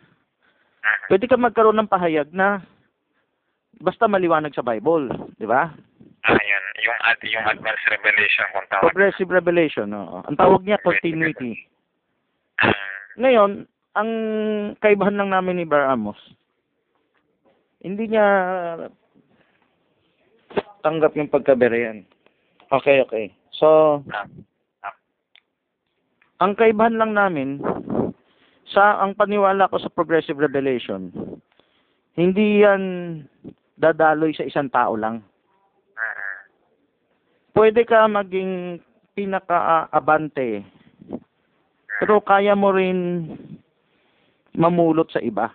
Pwede 1.11 1.25
ka 1.27 1.35
magkaroon 1.35 1.77
ng 1.83 1.91
pahayag 1.91 2.31
na 2.31 2.63
basta 3.81 4.09
maliwanag 4.09 4.53
sa 4.53 4.65
Bible, 4.65 5.09
di 5.37 5.45
ba? 5.45 5.73
ah, 6.27 6.43
yun. 6.43 6.63
Yung, 6.83 6.99
ad, 7.07 7.19
yung 7.23 7.45
advanced 7.47 7.87
revelation 7.87 8.45
kung 8.51 8.67
tawag. 8.67 8.83
Progressive 8.91 9.29
revelation, 9.31 9.87
oo. 9.95 10.17
Ang 10.27 10.37
tawag 10.37 10.61
niya 10.67 10.81
continuity. 10.83 11.55
Ngayon, 13.21 13.65
ang 13.97 14.09
kaibahan 14.83 15.17
lang 15.17 15.29
namin 15.33 15.57
ni 15.57 15.65
Bar 15.65 15.89
Amos, 15.89 16.19
hindi 17.81 18.11
niya 18.11 18.27
tanggap 20.85 21.17
yung 21.17 21.31
pagkaberean. 21.31 22.05
Okay, 22.69 23.01
okay. 23.01 23.33
So, 23.55 24.01
ang 26.37 26.53
kaibahan 26.53 26.99
lang 26.99 27.17
namin, 27.17 27.63
sa 28.69 29.01
ang 29.01 29.15
paniwala 29.15 29.71
ko 29.71 29.79
sa 29.79 29.89
progressive 29.89 30.37
revelation, 30.37 31.09
hindi 32.13 32.61
yan 32.61 32.83
dadaloy 33.77 34.33
sa 34.33 34.43
isang 34.43 34.67
tao 34.73 34.97
lang. 34.97 35.21
Pwede 37.53 37.85
ka 37.85 38.05
maging 38.05 38.81
pinaka-abante, 39.17 40.61
pero 41.97 42.21
kaya 42.21 42.53
mo 42.53 42.69
rin 42.69 43.33
mamulot 44.53 45.09
sa 45.09 45.21
iba. 45.21 45.49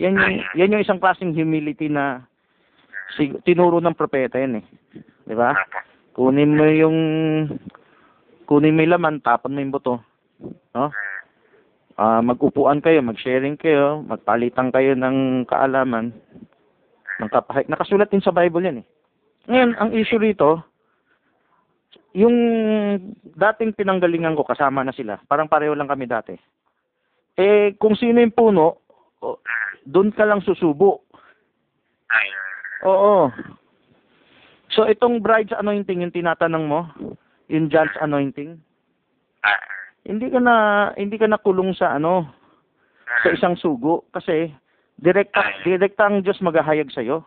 Yan 0.00 0.16
yung, 0.16 0.36
yan 0.56 0.72
yung 0.72 0.84
isang 0.84 0.96
klaseng 0.96 1.36
humility 1.36 1.92
na 1.92 2.24
sig- 3.16 3.36
tinuro 3.44 3.84
ng 3.84 3.96
propeta 3.96 4.40
yan 4.40 4.64
eh. 4.64 4.64
Di 5.28 5.36
ba? 5.36 5.52
Kunin 6.16 6.56
mo 6.56 6.64
yung 6.64 6.98
kunin 8.48 8.74
mo 8.76 8.80
yung 8.80 8.94
laman, 8.96 9.20
tapon 9.20 9.52
mo 9.52 9.60
yung 9.60 9.74
buto. 9.76 10.00
No? 10.72 10.88
Ah, 12.00 12.24
mag-upuan 12.24 12.80
kayo, 12.80 13.04
mag-sharing 13.04 13.60
kayo, 13.60 14.00
magpalitan 14.00 14.72
kayo 14.72 14.96
ng 14.96 15.44
kaalaman, 15.44 16.16
kapahayag. 17.28 17.68
Nakasulat 17.68 18.08
din 18.08 18.24
sa 18.24 18.32
Bible 18.32 18.64
yan 18.64 18.80
eh. 18.80 18.86
Ngayon, 19.50 19.70
ang 19.76 19.90
issue 19.92 20.20
rito, 20.20 20.62
yung 22.14 22.36
dating 23.36 23.76
pinanggalingan 23.76 24.38
ko, 24.38 24.46
kasama 24.46 24.86
na 24.86 24.94
sila. 24.94 25.18
Parang 25.26 25.50
pareho 25.50 25.74
lang 25.74 25.90
kami 25.90 26.06
dati. 26.06 26.34
Eh, 27.36 27.76
kung 27.76 27.98
sino 27.98 28.22
yung 28.22 28.34
puno, 28.36 28.80
doon 29.84 30.14
ka 30.14 30.24
lang 30.24 30.40
susubo. 30.40 31.04
Oo. 32.86 33.28
So, 34.70 34.86
itong 34.86 35.20
bride's 35.20 35.52
anointing, 35.52 36.06
yung 36.06 36.14
tinatanong 36.14 36.64
mo, 36.64 36.86
yung 37.50 37.68
John's 37.68 37.96
anointing, 37.98 38.56
hindi 40.06 40.26
ka 40.30 40.40
na, 40.40 40.54
hindi 40.94 41.18
ka 41.18 41.26
na 41.26 41.42
kulong 41.42 41.74
sa 41.74 41.98
ano, 41.98 42.30
sa 43.20 43.28
isang 43.34 43.58
sugo 43.58 44.06
kasi 44.14 44.54
direkta 45.00 45.40
direkta 45.64 46.06
ang 46.06 46.20
Diyos 46.20 46.40
maghahayag 46.44 46.92
sa 46.92 47.00
iyo. 47.00 47.24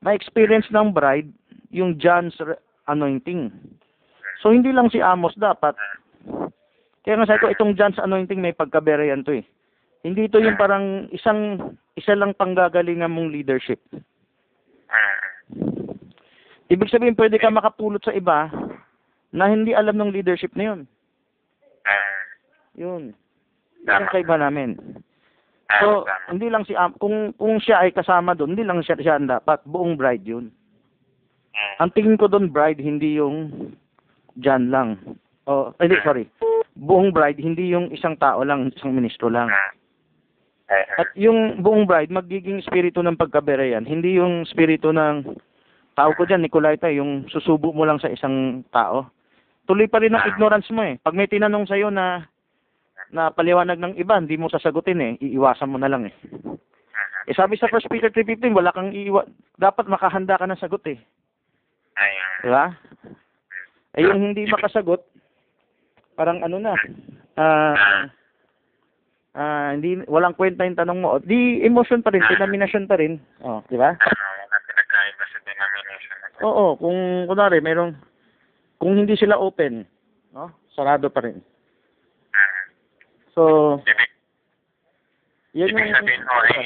Ma-experience 0.00 0.70
ng 0.70 0.94
bride 0.94 1.28
yung 1.74 1.98
John's 1.98 2.38
anointing. 2.86 3.50
So 4.40 4.54
hindi 4.54 4.70
lang 4.70 4.88
si 4.94 5.02
Amos 5.02 5.34
dapat. 5.34 5.74
Kaya 7.02 7.18
nga 7.18 7.28
sabi 7.28 7.42
ko 7.42 7.46
itong 7.50 7.74
John's 7.74 7.98
anointing 7.98 8.38
may 8.38 8.54
pagkaberehan 8.54 9.26
to 9.26 9.42
eh. 9.42 9.44
Hindi 10.06 10.30
ito 10.30 10.38
yung 10.38 10.54
parang 10.54 11.10
isang 11.10 11.74
isa 11.98 12.14
lang 12.14 12.38
panggagalingan 12.38 13.10
mong 13.10 13.34
leadership. 13.34 13.82
ah, 14.88 15.18
Ibig 16.70 16.92
sabihin 16.92 17.18
pwede 17.18 17.42
ka 17.42 17.50
makapulot 17.50 18.00
sa 18.06 18.14
iba 18.14 18.46
na 19.34 19.50
hindi 19.50 19.74
alam 19.74 19.98
ng 19.98 20.14
leadership 20.14 20.54
na 20.54 20.64
yun. 20.70 20.80
Yun. 22.78 23.02
Yun 23.10 23.18
ang 23.88 24.06
Tama. 24.06 24.12
kaiba 24.12 24.36
namin. 24.36 24.76
Ah, 25.68 25.80
So, 25.84 26.08
tama. 26.08 26.32
hindi 26.32 26.48
lang 26.48 26.64
si 26.64 26.72
Am, 26.72 26.96
kung 26.96 27.36
kung 27.36 27.60
siya 27.60 27.84
ay 27.84 27.92
kasama 27.92 28.32
doon, 28.32 28.56
hindi 28.56 28.64
lang 28.64 28.80
siya 28.80 28.96
siya 28.96 29.20
ang 29.20 29.28
dapat, 29.28 29.60
buong 29.68 30.00
bride 30.00 30.24
'yun. 30.24 30.48
Mm. 31.52 31.74
Ang 31.84 31.90
tingin 31.92 32.16
ko 32.16 32.26
doon 32.26 32.48
bride 32.48 32.80
hindi 32.80 33.20
yung 33.20 33.52
Jan 34.38 34.70
lang. 34.70 34.96
Oh, 35.50 35.74
hindi 35.82 35.98
sorry. 36.06 36.24
Buong 36.78 37.10
bride 37.10 37.42
hindi 37.42 37.74
yung 37.74 37.90
isang 37.90 38.14
tao 38.16 38.46
lang, 38.46 38.70
isang 38.70 38.94
ministro 38.94 39.26
lang. 39.26 39.50
Eh, 39.50 40.72
eh. 40.72 40.86
At 41.00 41.10
yung 41.18 41.58
buong 41.64 41.88
bride 41.88 42.12
magiging 42.12 42.62
espiritu 42.62 43.02
ng 43.02 43.18
pagkabereyan, 43.18 43.82
hindi 43.82 44.16
yung 44.20 44.46
espiritu 44.46 44.94
ng 44.94 45.26
tao 45.98 46.14
ko 46.14 46.22
diyan, 46.22 46.46
Nicolaita, 46.46 46.86
yung 46.94 47.26
susubo 47.26 47.74
mo 47.74 47.82
lang 47.82 47.98
sa 47.98 48.06
isang 48.06 48.62
tao. 48.70 49.10
Tuloy 49.66 49.90
pa 49.90 49.98
rin 49.98 50.14
ang 50.14 50.22
ignorance 50.30 50.70
mo 50.70 50.86
eh. 50.86 50.94
Pag 51.02 51.18
may 51.18 51.26
tinanong 51.26 51.66
sa'yo 51.66 51.90
na 51.90 52.22
na 53.12 53.32
paliwanag 53.32 53.80
ng 53.80 53.94
iba, 53.96 54.20
hindi 54.20 54.36
mo 54.36 54.52
sasagutin 54.52 55.00
eh. 55.00 55.12
Iiwasan 55.20 55.72
mo 55.72 55.80
na 55.80 55.88
lang 55.88 56.08
eh. 56.08 56.14
Eh 57.28 57.36
sabi 57.36 57.60
sa 57.60 57.68
1 57.68 57.92
Peter 57.92 58.08
3.15, 58.08 58.56
wala 58.56 58.72
kang 58.72 58.92
iiwa... 58.92 59.24
Dapat 59.60 59.84
makahanda 59.88 60.40
ka 60.40 60.48
ng 60.48 60.60
sagot 60.60 60.80
eh. 60.88 60.98
Ayun. 61.98 62.30
Di 62.40 62.50
ba? 62.52 62.64
Eh 63.98 64.02
yung 64.06 64.20
hindi 64.32 64.46
makasagot, 64.46 65.02
parang 66.14 66.40
ano 66.46 66.56
na, 66.62 66.72
ah, 67.34 68.06
ah, 69.34 69.68
hindi, 69.74 70.06
walang 70.06 70.38
kwenta 70.38 70.62
yung 70.62 70.78
tanong 70.78 70.98
mo. 71.02 71.18
Di 71.18 71.60
emotion 71.66 72.00
pa 72.00 72.14
rin, 72.14 72.22
denomination 72.30 72.86
pa 72.86 72.96
rin. 72.96 73.18
Oh, 73.42 73.60
di 73.66 73.74
ba? 73.74 73.98
Oo, 76.46 76.78
kung 76.78 77.26
kunwari, 77.26 77.58
merong, 77.58 77.98
kung 78.78 78.94
hindi 78.94 79.18
sila 79.18 79.42
open, 79.42 79.82
no? 80.30 80.54
sarado 80.70 81.10
pa 81.10 81.26
rin. 81.26 81.42
So, 83.38 83.78
Ibig, 83.86 84.10
yan 85.54 85.70
ibig 85.70 85.94
sabihin 85.94 86.26
ho 86.26 86.34
ay, 86.42 86.58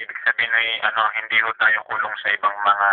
ibig 0.00 0.18
sabihin 0.24 0.52
ay, 0.56 0.68
ano, 0.80 1.12
hindi 1.20 1.36
ho 1.44 1.52
tayo 1.60 1.76
kulong 1.84 2.16
sa 2.24 2.28
ibang 2.32 2.56
mga, 2.56 2.88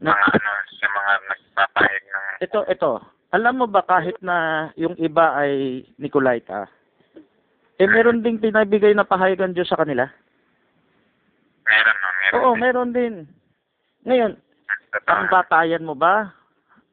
na, 0.00 0.10
mga, 0.16 0.26
ano, 0.32 0.50
sa 0.80 0.88
mga 0.88 1.12
nagpapahig 1.28 2.04
ng, 2.08 2.26
ito, 2.40 2.60
ito. 2.72 2.92
Alam 3.36 3.54
mo 3.60 3.66
ba 3.68 3.84
kahit 3.84 4.16
na 4.24 4.68
yung 4.80 4.96
iba 4.96 5.36
ay 5.36 5.84
Nicolaita, 6.00 6.64
eh 7.76 7.84
meron 7.84 8.24
ding 8.24 8.40
pinabigay 8.40 8.96
na 8.96 9.04
pahayagan 9.04 9.52
Diyos 9.52 9.68
sa 9.68 9.76
kanila? 9.76 10.08
meron, 11.68 11.96
no, 12.00 12.08
meron. 12.16 12.40
Oo, 12.40 12.52
din. 12.56 12.60
meron 12.64 12.90
din. 12.96 13.14
Ngayon, 14.08 14.32
ang 15.04 15.28
batayan 15.28 15.84
mo 15.84 15.92
ba 15.92 16.32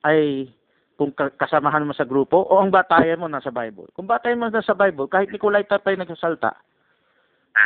ay 0.03 0.51
kung 0.95 1.11
ka- 1.11 1.35
kasamahan 1.35 1.83
mo 1.83 1.91
sa 1.91 2.07
grupo 2.07 2.39
o 2.47 2.59
ang 2.59 2.71
batayan 2.71 3.19
mo 3.19 3.27
nasa 3.27 3.51
Bible? 3.51 3.91
Kung 3.91 4.07
batayan 4.07 4.39
mo 4.39 4.47
nasa 4.47 4.71
Bible, 4.71 5.07
kahit 5.07 5.27
Nicolaita 5.27 5.79
pa 5.79 5.91
yung 5.91 6.03
nagsasalta, 6.03 6.55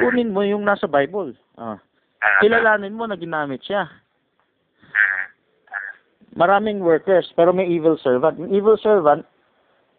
kunin 0.02 0.34
mo 0.34 0.42
yung 0.42 0.66
nasa 0.66 0.90
Bible. 0.90 1.38
Ah. 1.58 1.78
Ah, 2.20 2.40
Kilalanin 2.44 2.98
mo 2.98 3.08
na 3.08 3.16
ginamit 3.16 3.64
siya. 3.64 3.88
Ah, 3.88 5.26
Maraming 6.36 6.84
workers, 6.84 7.32
pero 7.34 7.54
may 7.54 7.66
evil 7.66 7.98
servant. 7.98 8.38
Yung 8.38 8.52
evil 8.54 8.78
servant, 8.78 9.26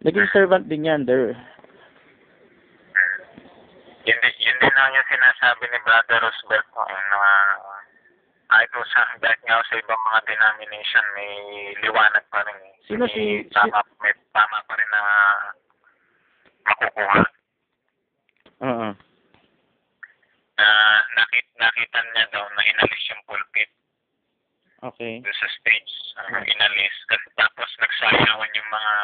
naging 0.03 0.29
servant 0.31 0.69
din 0.69 0.87
yan. 0.87 1.07
They're, 1.09 1.33
mm. 1.33 1.39
Yun, 4.05 4.19
din- 4.21 4.41
yun 4.41 4.57
din 4.59 4.75
ang 4.75 4.93
yung 4.95 5.09
sinasabi 5.11 5.65
ni 5.69 5.79
Brother 5.85 6.19
Roosevelt 6.25 6.67
eh, 6.67 7.03
na 7.13 7.17
kahit 8.51 8.69
po 8.69 8.83
sa, 8.85 9.07
kahit 9.17 9.39
nga 9.43 9.63
sa 9.63 9.79
ibang 9.79 10.03
mga 10.05 10.21
denomination, 10.27 11.05
may 11.15 11.33
liwanag 11.81 12.25
pa 12.29 12.43
rin. 12.43 12.59
eh. 12.61 12.75
Sino 12.85 13.07
si- 13.07 13.47
Tama, 13.49 13.79
may 13.99 14.11
tama 14.31 14.59
pa 14.67 14.75
rin 14.75 14.91
na 14.91 15.03
makukuha. 16.67 17.19
Oo. 18.61 18.89
Na 20.59 20.69
nakit, 21.17 21.47
nakita 21.57 21.99
niya 22.05 22.25
daw 22.29 22.45
na 22.51 22.63
inalis 22.65 23.09
yung 23.09 23.23
pulpit 23.25 23.71
Okay. 24.81 25.21
doon 25.21 25.37
sa 25.37 25.49
stage. 25.55 25.93
Uh, 26.17 26.41
inalis. 26.43 26.95
Kasi 27.07 27.27
tapos 27.35 27.69
nagsayawan 27.79 28.49
yung 28.51 28.71
mga 28.71 28.95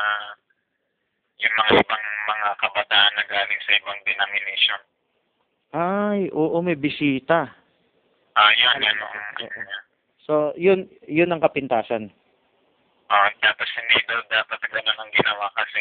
yung 1.36 1.54
mga 1.54 1.70
ibang 1.84 2.04
mga 2.26 2.48
kabataan 2.58 3.12
na 3.12 3.24
galing 3.24 3.60
sa 3.60 3.72
ibang 3.76 3.98
denomination. 4.02 4.80
Ay, 5.70 6.20
oo, 6.32 6.56
may 6.60 6.74
bisita. 6.74 7.52
Ah, 8.36 8.52
ano 8.52 8.84
niya. 8.84 9.78
So, 10.28 10.52
yun, 10.60 10.84
yun 11.08 11.32
ang 11.32 11.40
kapintasan. 11.40 12.12
Ah, 13.08 13.30
tapos 13.40 13.70
hindi 13.78 14.02
daw 14.04 14.18
dapat 14.28 14.60
ganun 14.66 14.98
ang 14.98 15.10
ginawa 15.14 15.46
kasi 15.54 15.80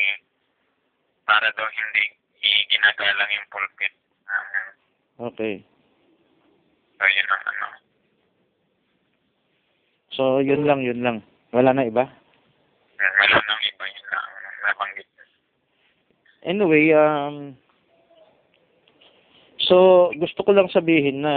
para 1.25 1.49
daw 1.57 1.65
hindi 1.67 2.03
iginagalang 2.39 3.31
yung 3.33 3.49
pulpit. 3.51 3.93
Ah, 4.29 4.71
Okay. 5.27 5.63
so, 6.95 7.03
yun 7.03 7.27
ang 7.27 7.43
ano. 7.43 7.67
So, 10.15 10.23
yun 10.39 10.63
lang, 10.63 10.79
yun 10.79 11.01
lang. 11.03 11.17
Wala 11.51 11.75
na 11.75 11.83
iba? 11.83 12.07
Hmm, 12.07 13.13
Wala 13.19 13.35
nang 13.35 13.61
iba 13.65 13.83
yun 13.83 14.05
na 14.07 14.17
ang 14.21 14.35
nabanggit. 14.63 15.07
Anyway, 16.45 16.85
um, 16.93 17.35
so, 19.59 20.07
gusto 20.15 20.45
ko 20.45 20.53
lang 20.53 20.69
sabihin 20.69 21.25
na 21.25 21.33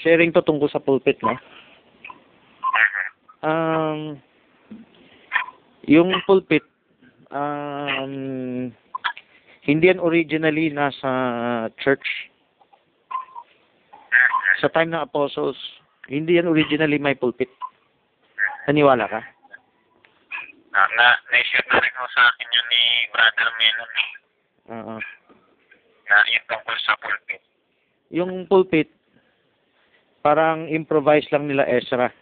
sharing 0.00 0.32
to 0.32 0.42
tungkol 0.44 0.68
sa 0.68 0.82
pulpit, 0.82 1.20
no? 1.22 1.36
Um, 3.40 4.20
yung 5.88 6.12
pulpit, 6.28 6.64
um, 7.32 8.68
hindi 9.64 9.84
yan 9.88 10.00
originally 10.00 10.68
nasa 10.68 11.72
church. 11.80 12.04
Sa 14.60 14.68
time 14.68 14.92
ng 14.92 15.04
apostles, 15.04 15.56
hindi 16.12 16.36
yan 16.36 16.52
originally 16.52 17.00
may 17.00 17.16
pulpit. 17.16 17.48
Naniwala 18.68 19.08
ka? 19.08 19.20
Ah, 20.70 20.88
na, 20.94 21.16
na-share 21.32 21.66
na 21.66 21.82
rin 21.82 21.94
ko 21.96 22.06
sa 22.14 22.30
akin 22.30 22.48
yun 22.54 22.66
ni 22.70 22.82
Brother 23.10 23.50
Menon 23.58 23.90
eh, 23.90 24.10
Oo. 24.70 24.96
na 26.06 26.16
yung 26.30 26.46
tungkol 26.46 26.76
sa 26.86 26.94
pulpit. 27.02 27.42
Yung 28.14 28.32
pulpit, 28.46 28.88
parang 30.20 30.68
improvise 30.68 31.26
lang 31.32 31.48
nila 31.48 31.64
Ezra. 31.68 32.12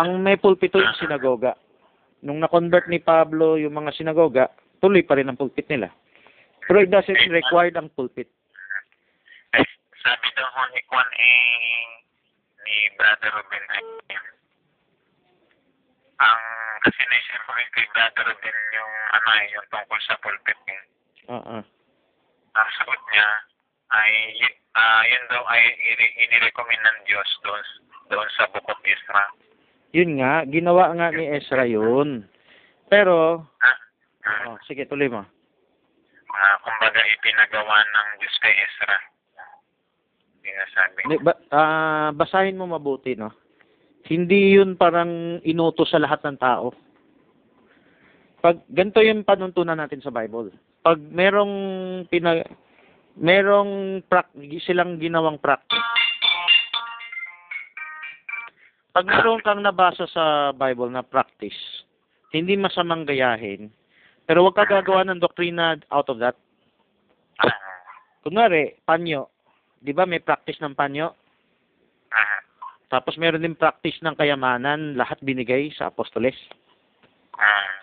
Ang 0.00 0.24
may 0.24 0.40
pulpito 0.40 0.80
yung 0.80 0.96
sinagoga. 0.96 1.52
Nung 2.24 2.40
na-convert 2.40 2.88
ni 2.88 3.02
Pablo 3.02 3.60
yung 3.60 3.76
mga 3.76 3.92
sinagoga, 3.92 4.48
tuloy 4.80 5.04
pa 5.04 5.20
rin 5.20 5.28
ang 5.28 5.36
pulpit 5.36 5.68
nila. 5.68 5.92
Pero 6.64 6.80
it 6.80 6.88
doesn't 6.88 7.28
require 7.28 7.74
ang 7.76 7.92
pulpit. 7.92 8.30
Eh, 9.52 9.66
sabi 10.00 10.26
daw 10.32 10.48
ho 10.48 10.62
ni 10.72 10.80
Kwan 10.88 11.10
eh, 11.12 11.84
ni 12.64 12.76
Brother 12.96 13.30
Ruben 13.36 13.64
ay 13.68 13.84
ang 16.22 16.42
kasi 16.86 17.02
na-share 17.02 17.42
ko 17.44 17.50
rin 17.58 17.70
kay 17.74 17.86
Brother 17.90 18.24
Ruben 18.30 18.56
yung 18.78 18.92
ano 19.10 19.28
eh, 19.42 19.44
yung 19.52 19.66
tungkol 19.68 20.00
sa 20.06 20.14
pulpit 20.22 20.60
eh. 20.70 20.82
Oo. 21.34 21.56
Ang 22.52 22.68
sagot 22.78 23.00
niya 23.10 23.26
ay 23.92 24.12
ah, 24.72 25.02
yun 25.04 25.24
daw 25.28 25.42
ay 25.52 25.62
inirecommend 26.28 26.82
ng 26.82 26.98
Diyos 27.04 27.28
doon 27.44 27.64
doon 28.12 28.28
sa 28.36 28.48
Book 28.52 28.66
of 28.68 28.80
Ezra. 28.84 29.24
Yun 29.92 30.20
nga, 30.20 30.44
ginawa 30.48 30.92
nga 30.96 31.12
ni 31.12 31.28
Ezra 31.28 31.68
yun. 31.68 32.24
Pero, 32.88 33.44
Ah, 33.60 33.78
ah, 34.24 34.52
oh, 34.52 34.56
sige, 34.68 34.84
tuloy 34.88 35.08
mo. 35.08 35.24
ah, 36.32 36.56
kumbaga 36.64 37.00
ipinagawa 37.12 37.84
ng 37.84 38.08
Diyos 38.20 38.36
kay 38.40 38.52
Ezra. 38.56 38.96
Sinasabi. 40.42 41.00
Hindi, 41.04 41.16
ba, 41.20 41.32
ah, 41.52 42.08
basahin 42.12 42.56
mo 42.56 42.68
mabuti, 42.68 43.16
no? 43.16 43.32
Hindi 44.08 44.58
yun 44.58 44.74
parang 44.74 45.40
inutos 45.46 45.92
sa 45.92 46.02
lahat 46.02 46.24
ng 46.26 46.40
tao. 46.40 46.74
Pag 48.42 48.58
ganito 48.66 48.98
yung 48.98 49.22
panuntunan 49.22 49.78
natin 49.78 50.02
sa 50.02 50.10
Bible. 50.10 50.50
Pag 50.82 50.98
merong 50.98 51.54
pina 52.10 52.42
merong 53.16 54.02
prak, 54.06 54.32
silang 54.64 54.96
ginawang 54.96 55.36
practice. 55.40 55.80
Pag 58.92 59.08
meron 59.08 59.40
kang 59.40 59.64
nabasa 59.64 60.04
sa 60.12 60.52
Bible 60.52 60.92
na 60.92 61.00
practice, 61.00 61.56
hindi 62.32 62.60
masamang 62.60 63.08
gayahin, 63.08 63.72
pero 64.28 64.44
huwag 64.44 64.56
ka 64.56 64.68
gagawa 64.68 65.04
ng 65.08 65.20
doktrina 65.20 65.80
out 65.88 66.08
of 66.12 66.20
that. 66.20 66.36
Kunwari, 68.22 68.76
panyo. 68.84 69.32
Di 69.82 69.90
ba 69.90 70.06
may 70.06 70.22
practice 70.22 70.60
ng 70.62 70.76
panyo? 70.76 71.10
Tapos 72.92 73.16
meron 73.16 73.40
din 73.40 73.56
practice 73.56 73.96
ng 74.04 74.12
kayamanan, 74.12 74.92
lahat 75.00 75.16
binigay 75.24 75.72
sa 75.72 75.88
apostoles. 75.88 76.36
ah, 77.40 77.80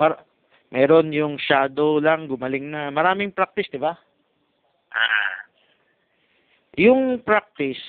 Par 0.00 0.24
meron 0.72 1.12
yung 1.12 1.36
shadow 1.36 2.00
lang, 2.00 2.24
gumaling 2.24 2.72
na. 2.72 2.88
Maraming 2.88 3.36
practice, 3.36 3.68
di 3.68 3.76
ba? 3.76 3.92
Ah, 4.94 5.34
Yung 6.74 7.22
practice, 7.22 7.82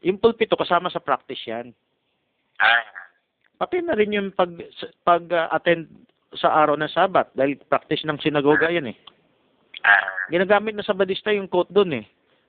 yung 0.00 0.16
pulpito 0.16 0.56
kasama 0.56 0.88
sa 0.88 1.02
practice 1.02 1.40
yan. 1.44 1.72
ah, 2.60 2.84
Pati 3.56 3.80
na 3.80 3.96
rin 3.96 4.12
yung 4.12 4.28
pag 4.36 4.52
pag 5.00 5.24
uh, 5.32 5.48
attend 5.48 5.88
sa 6.36 6.52
araw 6.52 6.76
ng 6.76 6.92
Sabat 6.92 7.32
dahil 7.32 7.56
practice 7.64 8.04
ng 8.04 8.20
sinagoga 8.20 8.68
yan 8.68 8.92
eh. 8.92 8.96
Ah, 9.80 10.28
Ginagamit 10.28 10.76
na 10.76 10.84
Sabadista 10.84 11.32
yung 11.32 11.48
quote 11.48 11.72
doon 11.72 12.00
eh. 12.00 12.06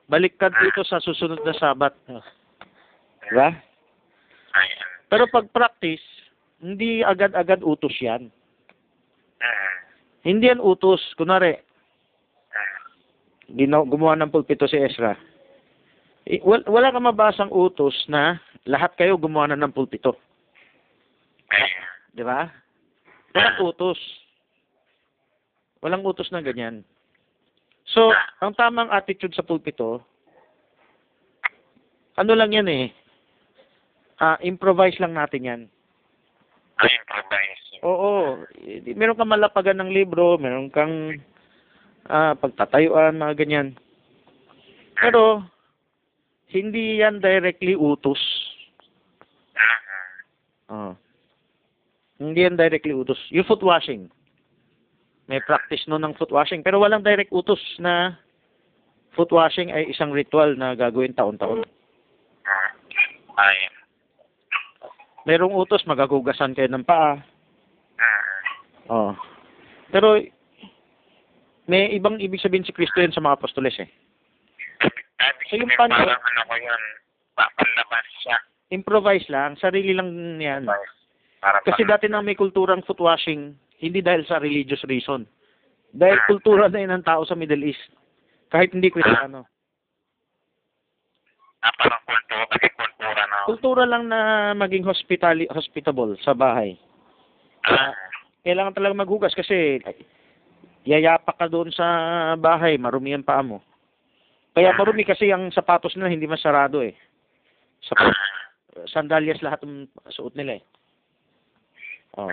Balik 0.07 0.35
ka 0.35 0.51
dito 0.51 0.83
sa 0.83 0.99
susunod 0.99 1.39
na 1.43 1.55
Sabat. 1.55 1.95
Diba? 3.27 3.55
ayan. 4.55 4.87
Pero 5.07 5.23
pag 5.31 5.47
practice, 5.51 6.03
hindi 6.59 7.03
agad-agad 7.03 7.63
utos 7.63 7.95
yan. 7.99 8.27
Hindi 10.23 10.51
yan 10.51 10.59
utos. 10.59 10.99
Kunwari. 11.15 11.55
Ginaw, 13.51 13.87
gumawa 13.87 14.19
ng 14.19 14.31
pulpito 14.31 14.67
si 14.67 14.75
Ezra. 14.75 15.15
Eh, 16.27 16.43
wal, 16.43 16.63
wala 16.67 16.91
kang 16.91 17.07
mabasang 17.07 17.51
utos 17.51 17.95
na 18.11 18.35
lahat 18.67 18.91
kayo 18.99 19.15
gumawa 19.15 19.51
na 19.51 19.59
ng 19.63 19.71
pulpito. 19.71 20.19
Di 22.11 22.23
ba? 22.25 22.51
Walang 23.31 23.59
utos. 23.63 23.99
Walang 25.79 26.03
utos 26.03 26.27
na 26.35 26.43
ganyan. 26.43 26.83
So, 27.87 28.11
ang 28.43 28.51
tamang 28.59 28.91
attitude 28.91 29.31
sa 29.31 29.47
pulpito, 29.47 30.03
ano 32.19 32.33
lang 32.35 32.51
yan 32.51 32.67
eh, 32.67 32.91
ah 34.19 34.35
improvise 34.43 34.99
lang 34.99 35.15
natin 35.15 35.47
yan. 35.47 35.61
Ay, 36.83 36.91
improvise. 36.91 37.65
Oo, 37.85 38.43
eh, 38.59 38.83
meron 38.97 39.15
kang 39.15 39.31
malapagan 39.31 39.79
ng 39.79 39.93
libro, 39.93 40.35
meron 40.35 40.67
kang 40.67 41.15
ah, 42.09 42.33
pagtatayuan, 42.35 43.19
mga 43.19 43.37
ganyan. 43.37 43.67
Pero, 44.97 45.43
hindi 46.49 47.03
yan 47.03 47.19
directly 47.19 47.75
utos. 47.75 48.19
Oo. 50.71 50.95
Hindi 52.17 52.39
yan 52.43 52.57
directly 52.57 52.95
utos. 52.95 53.19
Yung 53.29 53.45
foot 53.45 53.61
washing. 53.61 54.09
May 55.27 55.43
practice 55.43 55.83
no 55.91 55.99
ng 55.99 56.15
foot 56.15 56.31
washing. 56.31 56.63
Pero 56.63 56.79
walang 56.79 57.03
direct 57.03 57.35
utos 57.35 57.59
na 57.83 58.15
foot 59.11 59.29
washing 59.29 59.75
ay 59.75 59.91
isang 59.91 60.15
ritual 60.15 60.55
na 60.55 60.71
gagawin 60.73 61.11
taon-taon. 61.13 61.67
Mm. 61.67 61.71
Ayan. 63.37 63.73
Merong 65.27 65.53
utos, 65.53 65.83
magagugasan 65.83 66.55
kayo 66.55 66.71
ng 66.71 66.87
paa. 66.87 67.19
Oo. 68.87 69.11
Pero, 69.91 70.15
may 71.67 71.91
ibang 71.91 72.15
ibig 72.17 72.39
sabihin 72.39 72.63
si 72.63 72.71
Kristo 72.71 72.97
yan 72.97 73.11
sa 73.11 73.19
mga 73.19 73.37
apostoles 73.37 73.75
eh. 73.77 73.89
Sabi 75.17 75.41
So, 75.47 75.55
yung 75.57 75.71
pan- 75.73 75.89
parang 75.89 76.15
ano 76.17 76.41
ko 76.43 76.55
yun, 76.55 76.83
pa- 77.33 77.51
panlabas 77.53 78.07
siya. 78.19 78.37
Improvise 78.69 79.27
lang, 79.27 79.55
sarili 79.55 79.91
lang 79.91 80.09
yan. 80.37 80.67
Para 81.37 81.59
Kasi 81.61 81.83
pan- 81.83 81.91
dati 81.93 82.05
nang 82.05 82.23
may 82.23 82.33
kulturang 82.33 82.83
foot 82.83 82.97
washing, 82.97 83.51
hindi 83.77 83.99
dahil 83.99 84.23
sa 84.23 84.37
religious 84.37 84.83
reason. 84.83 85.27
Dahil 85.89 86.19
kultura 86.25 86.67
na 86.67 86.77
yun 86.77 86.91
ng 86.93 87.03
tao 87.03 87.23
sa 87.23 87.33
Middle 87.33 87.63
East. 87.63 87.83
Kahit 88.47 88.71
hindi 88.71 88.87
Kristiyano. 88.87 89.43
ah, 91.57 91.73
parang 91.73 92.03
kultura, 92.05 92.43
kasi 92.47 92.67
kultura 92.69 93.21
na. 93.23 93.37
Kultura 93.43 93.83
lang 93.83 94.03
na 94.05 94.19
maging 94.53 94.83
hospitali 94.83 95.47
hospitable 95.47 96.15
sa 96.17 96.31
bahay. 96.31 96.75
Ah, 97.63 97.91
Kailangan 98.41 98.71
talaga 98.73 98.95
maghugas 98.95 99.33
kasi 99.33 99.83
yayapa 100.87 101.35
ka 101.35 101.51
doon 101.51 101.67
sa 101.75 101.85
bahay, 102.39 102.79
marumi 102.79 103.11
ang 103.11 103.27
paa 103.27 103.43
mo. 103.43 103.59
Kaya 104.55 104.71
marumi 104.73 105.03
kasi 105.03 105.29
ang 105.29 105.51
sapatos 105.51 105.93
nila 105.93 106.09
hindi 106.09 106.25
masarado 106.25 106.79
eh. 106.79 106.95
Sa 107.83 107.93
sandalyas 108.89 109.43
lahat 109.43 109.61
ng 109.67 109.85
suot 110.09 110.33
nila 110.33 110.57
eh. 110.57 110.63
Oh. 112.17 112.31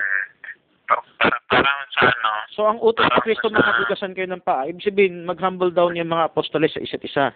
sa 0.89 2.01
ano, 2.09 2.31
So 2.55 2.65
ang 2.65 2.79
utos 2.81 3.05
ni 3.05 3.21
Kristo 3.27 3.51
na 3.51 3.61
maghugasan 3.61 4.15
kayo 4.17 4.31
ng 4.31 4.45
paa, 4.45 4.65
ibig 4.71 4.87
sabihin 4.87 5.29
mag-humble 5.29 5.75
down 5.75 5.99
yung 5.99 6.13
mga 6.13 6.33
apostoles 6.33 6.73
sa 6.73 6.81
isa't 6.81 7.05
isa. 7.05 7.27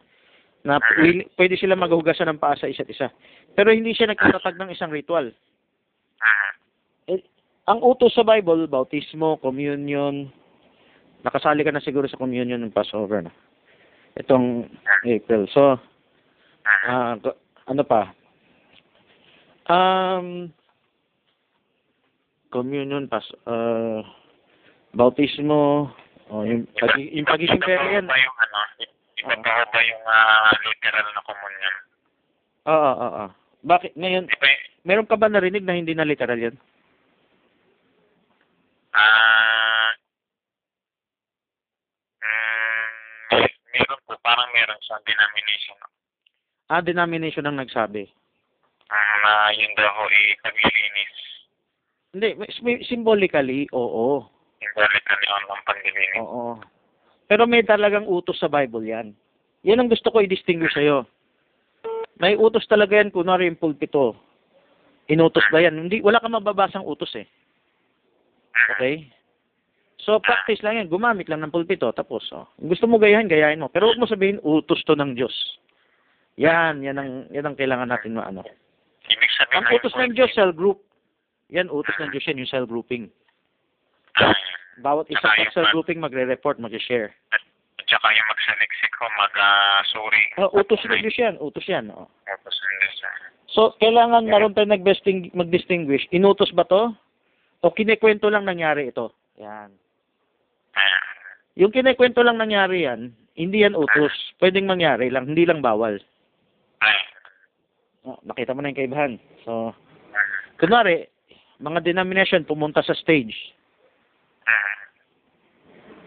Na 0.65 0.81
pwede, 1.37 1.55
sila 1.59 1.77
maghugasan 1.77 2.33
ng 2.33 2.41
paa 2.41 2.57
sa 2.57 2.71
isa't 2.71 2.89
isa. 2.89 3.13
Pero 3.53 3.75
hindi 3.75 3.93
siya 3.93 4.09
nagtatatag 4.09 4.57
ng 4.57 4.73
isang 4.73 4.95
ritual. 4.95 5.33
mm, 6.23 6.53
Eh, 7.09 7.21
ang 7.69 7.81
utos 7.85 8.17
sa 8.17 8.25
Bible, 8.25 8.69
bautismo, 8.69 9.41
communion, 9.41 10.33
nakasali 11.29 11.61
ka 11.61 11.69
na 11.69 11.85
siguro 11.85 12.09
sa 12.09 12.17
communion 12.17 12.57
ng 12.65 12.73
Passover 12.73 13.21
na. 13.21 13.33
Itong 14.17 14.65
April. 15.05 15.45
So, 15.53 15.77
ko- 17.21 17.39
ano 17.69 17.83
pa? 17.85 18.17
Um, 19.69 20.49
communion, 22.49 23.05
pas, 23.13 23.25
uh, 23.45 24.01
bautismo, 24.97 25.93
oh, 26.33 26.43
yung, 26.49 26.65
pag- 26.81 26.97
yung 26.97 27.29
pagiging 27.29 27.61
iba 27.61 27.69
pera 27.69 27.85
yan. 27.93 28.09
ba 28.09 28.17
yung 28.17 28.39
ano, 28.41 28.59
iba 29.21 29.35
pa 29.45 29.53
ba 29.69 29.81
yung 29.85 30.05
ah, 30.09 30.51
literal 30.65 31.07
na 31.13 31.23
komunyon? 31.29 31.75
Oo, 32.65 32.91
oo, 32.97 33.09
oo. 33.21 33.27
Bakit 33.69 33.93
ngayon, 34.01 34.25
meron 34.89 35.05
ka 35.05 35.21
ba 35.21 35.29
narinig 35.29 35.69
na 35.69 35.77
hindi 35.77 35.93
na 35.93 36.09
literal 36.09 36.41
yan? 36.41 36.57
ah, 38.99 39.93
mm, 42.25 43.37
may- 43.37 43.57
meron 43.79 44.01
po, 44.05 44.13
parang 44.21 44.51
meron 44.51 44.81
sa 44.83 44.99
denomination 45.07 45.79
Ah, 46.69 46.83
denomination 46.85 47.47
ang 47.47 47.57
nagsabi. 47.57 48.11
ah, 48.91 49.15
na 49.25 49.33
yun 49.55 49.73
daw 49.73 49.89
ho 49.89 50.03
ipaglilinis. 50.11 51.17
Hindi, 52.13 52.29
may- 52.37 52.85
symbolically, 52.85 53.69
oo. 53.73 54.27
Yung 54.59 54.75
galit 54.75 55.05
na 55.07 55.15
ni 55.15 55.27
ng 55.29 55.63
paglilinis. 55.65 56.21
Oo. 56.21 56.61
Pero 57.29 57.45
may 57.45 57.63
talagang 57.63 58.09
utos 58.09 58.41
sa 58.41 58.49
Bible 58.49 58.85
yan. 58.85 59.13
Yan 59.65 59.81
ang 59.81 59.93
gusto 59.93 60.09
ko 60.09 60.25
i-distinguish 60.25 60.73
sa'yo. 60.73 61.05
May 62.19 62.35
utos 62.35 62.65
talaga 62.67 62.97
yan, 62.99 63.13
kunwari 63.13 63.47
yung 63.47 63.61
pulpito. 63.61 64.17
Inutos 65.09 65.45
ba 65.49 65.61
yan? 65.63 65.89
Hindi, 65.89 66.01
wala 66.05 66.21
kang 66.21 66.37
mababasang 66.37 66.85
utos 66.85 67.13
eh. 67.17 67.25
Okay? 68.77 69.09
So, 70.09 70.17
practice 70.25 70.65
lang 70.65 70.81
yan. 70.81 70.89
Gumamit 70.89 71.29
lang 71.29 71.45
ng 71.45 71.53
pulpito. 71.53 71.93
Tapos, 71.93 72.25
oh. 72.33 72.49
Gusto 72.57 72.89
mo 72.89 72.97
gayahin, 72.97 73.29
gayahin 73.29 73.61
mo. 73.61 73.69
Pero 73.69 73.93
huwag 73.93 74.01
mo 74.01 74.09
sabihin, 74.09 74.41
utos 74.41 74.81
to 74.89 74.97
ng 74.97 75.13
Diyos. 75.13 75.37
Yan, 76.41 76.81
yan 76.81 76.97
ang, 76.97 77.29
yan 77.29 77.45
ang 77.45 77.53
kailangan 77.61 77.93
natin 77.93 78.17
maano. 78.17 78.41
Ibig 79.05 79.33
sabihin 79.37 79.69
Ang 79.69 79.77
utos 79.77 79.93
ng 80.01 80.17
Diyos, 80.17 80.33
cell 80.33 80.57
group. 80.57 80.81
Yan, 81.53 81.69
utos 81.69 81.93
ng 82.01 82.09
Diyos 82.09 82.25
yan, 82.25 82.41
yung 82.41 82.49
cell 82.49 82.65
grouping. 82.65 83.13
Ah, 84.17 84.33
Bawat 84.81 85.13
isa 85.13 85.21
sa 85.21 85.53
cell 85.53 85.69
grouping, 85.77 86.01
magre-report, 86.01 86.57
mag-share. 86.57 87.13
at, 87.37 87.43
at 87.77 87.87
saka 87.93 88.09
yung 88.09 88.29
magsaliksik 88.33 88.93
ko, 88.97 89.05
mag-sorry. 89.13 90.25
Oh, 90.41 90.49
utos 90.57 90.81
ng 90.89 91.05
Diyos 91.05 91.19
yan, 91.21 91.35
utos 91.37 91.69
yan. 91.69 91.93
Oh. 91.93 92.09
Utos 92.25 92.57
ng 92.57 92.77
Diyos. 92.81 92.97
ah. 93.05 93.17
So, 93.53 93.61
kailangan 93.77 94.25
naroon 94.25 94.57
tayo 94.57 94.73
nag-disting- 94.73 95.37
mag-distinguish. 95.37 96.09
Inutos 96.17 96.49
ba 96.57 96.65
to? 96.65 96.97
O 97.61 97.77
kinikwento 97.77 98.33
lang 98.33 98.49
nangyari 98.49 98.89
ito? 98.89 99.13
Yan. 99.37 99.69
Yung 101.59 101.75
kinikwento 101.75 102.23
lang 102.23 102.39
nangyari 102.39 102.87
yan, 102.87 103.11
hindi 103.35 103.67
yan 103.67 103.75
utos. 103.75 104.15
Pwedeng 104.39 104.71
mangyari 104.71 105.11
lang, 105.11 105.27
hindi 105.27 105.43
lang 105.43 105.59
bawal. 105.59 105.99
ah, 106.83 107.05
Oh, 108.07 108.19
nakita 108.25 108.55
mo 108.55 108.63
na 108.63 108.71
yung 108.71 108.79
kaibahan. 108.79 109.13
So, 109.43 109.75
kunwari, 110.57 111.11
mga 111.59 111.83
denomination 111.83 112.47
pumunta 112.47 112.81
sa 112.81 112.95
stage. 112.95 113.35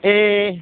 Eh, 0.01 0.57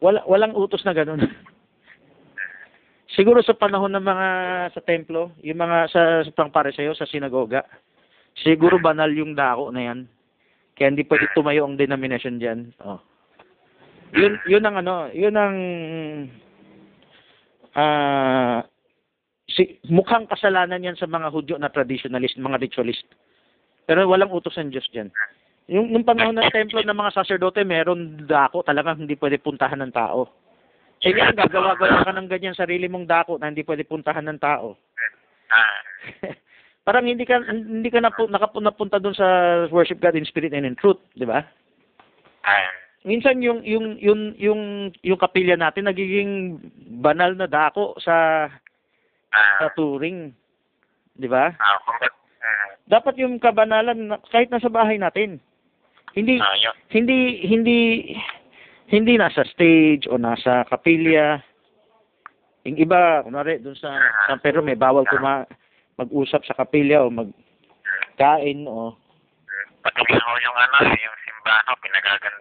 wala, 0.00 0.24
walang 0.24 0.56
utos 0.56 0.80
na 0.88 0.96
ganun. 0.96 1.20
Siguro 3.18 3.44
sa 3.44 3.52
panahon 3.52 3.92
ng 3.92 4.06
mga 4.06 4.28
sa 4.72 4.80
templo, 4.80 5.36
yung 5.44 5.60
mga 5.60 5.76
sa, 5.92 6.02
sa 6.24 6.32
pangparesayo, 6.32 6.96
sa 6.96 7.06
sinagoga, 7.06 7.62
siguro 8.42 8.80
banal 8.80 9.12
yung 9.12 9.36
dako 9.36 9.70
na 9.70 9.92
yan. 9.92 9.98
Kaya 10.74 10.90
hindi 10.90 11.06
pwede 11.06 11.30
tumayo 11.36 11.62
ang 11.68 11.78
denomination 11.78 12.40
dyan. 12.42 12.74
Oh. 12.82 12.98
Yun, 14.14 14.38
yun 14.46 14.64
ang 14.64 14.76
ano, 14.78 15.10
yun 15.10 15.34
ang 15.34 15.56
ah 17.74 18.62
si, 19.50 19.82
mukhang 19.90 20.30
kasalanan 20.30 20.82
yan 20.82 20.94
sa 20.94 21.10
mga 21.10 21.34
Hudyo 21.34 21.58
na 21.58 21.70
traditionalist, 21.70 22.38
mga 22.38 22.62
ritualist. 22.62 23.06
Pero 23.84 24.06
walang 24.06 24.32
utos 24.32 24.56
ng 24.56 24.70
Diyos 24.70 24.86
dyan. 24.94 25.10
Yung 25.68 25.90
nung 25.90 26.06
panahon 26.06 26.36
ng 26.36 26.52
templo 26.52 26.80
ng 26.80 26.94
mga 26.94 27.14
sacerdote, 27.16 27.64
meron 27.64 28.24
dako 28.28 28.62
talagang 28.62 29.04
hindi 29.04 29.16
pwede 29.16 29.40
puntahan 29.40 29.80
ng 29.82 29.92
tao. 29.92 30.28
Eh 31.04 31.12
ngayon, 31.12 31.36
gagawa-gawa 31.36 32.04
ka 32.04 32.12
ng 32.16 32.28
ganyan 32.30 32.56
sarili 32.56 32.88
mong 32.88 33.04
dako 33.04 33.36
na 33.36 33.52
hindi 33.52 33.60
pwede 33.66 33.84
puntahan 33.84 34.24
ng 34.24 34.40
tao. 34.40 34.76
Parang 36.86 37.04
hindi 37.04 37.24
ka 37.24 37.40
hindi 37.48 37.88
ka 37.88 38.00
napu, 38.00 38.28
nakapu, 38.28 38.60
napunta 38.60 39.00
doon 39.00 39.16
sa 39.16 39.28
worship 39.72 40.00
God 40.00 40.16
in 40.20 40.28
spirit 40.28 40.52
and 40.52 40.68
in 40.68 40.76
truth, 40.76 41.00
di 41.16 41.24
ba? 41.24 41.44
ah, 42.44 42.68
Minsan 43.04 43.44
yung 43.44 43.60
yung 43.68 44.00
yung 44.00 44.20
yung 44.40 44.60
yung 45.04 45.20
kapilya 45.20 45.60
natin 45.60 45.84
nagiging 45.84 46.56
banal 47.04 47.36
na 47.36 47.44
dako 47.44 48.00
sa 48.00 48.48
ah, 49.28 49.56
sa 49.60 49.68
touring, 49.76 50.32
di 51.12 51.28
ba? 51.28 51.52
kumbaga, 51.84 52.08
ah, 52.40 52.68
Dapat 52.88 53.14
yung 53.20 53.36
kabanalan 53.36 54.08
na- 54.08 54.24
kahit 54.32 54.48
nasa 54.48 54.72
bahay 54.72 54.96
natin. 54.96 55.36
Hindi 56.16 56.40
yun. 56.40 56.74
hindi 56.88 57.44
hindi 57.44 57.78
hindi 58.88 59.12
nasa 59.20 59.44
stage 59.52 60.08
o 60.08 60.16
nasa 60.16 60.64
kapilya. 60.72 61.44
Yung 62.64 62.80
iba, 62.80 63.20
kunwari, 63.20 63.60
dun 63.60 63.76
sa 63.76 63.92
San 64.24 64.40
Pedro, 64.40 64.64
may 64.64 64.80
bawal 64.80 65.04
kuma 65.04 65.44
mag-usap 66.00 66.40
sa 66.48 66.56
kapilya 66.56 67.04
o 67.04 67.12
magkain 67.12 68.64
o 68.64 68.96
Pati 69.84 70.00
ho 70.00 70.30
yung 70.40 70.56
ano, 70.56 70.96
yung 70.96 71.16
simbahan, 71.28 71.76
pinagaganda 71.84 72.40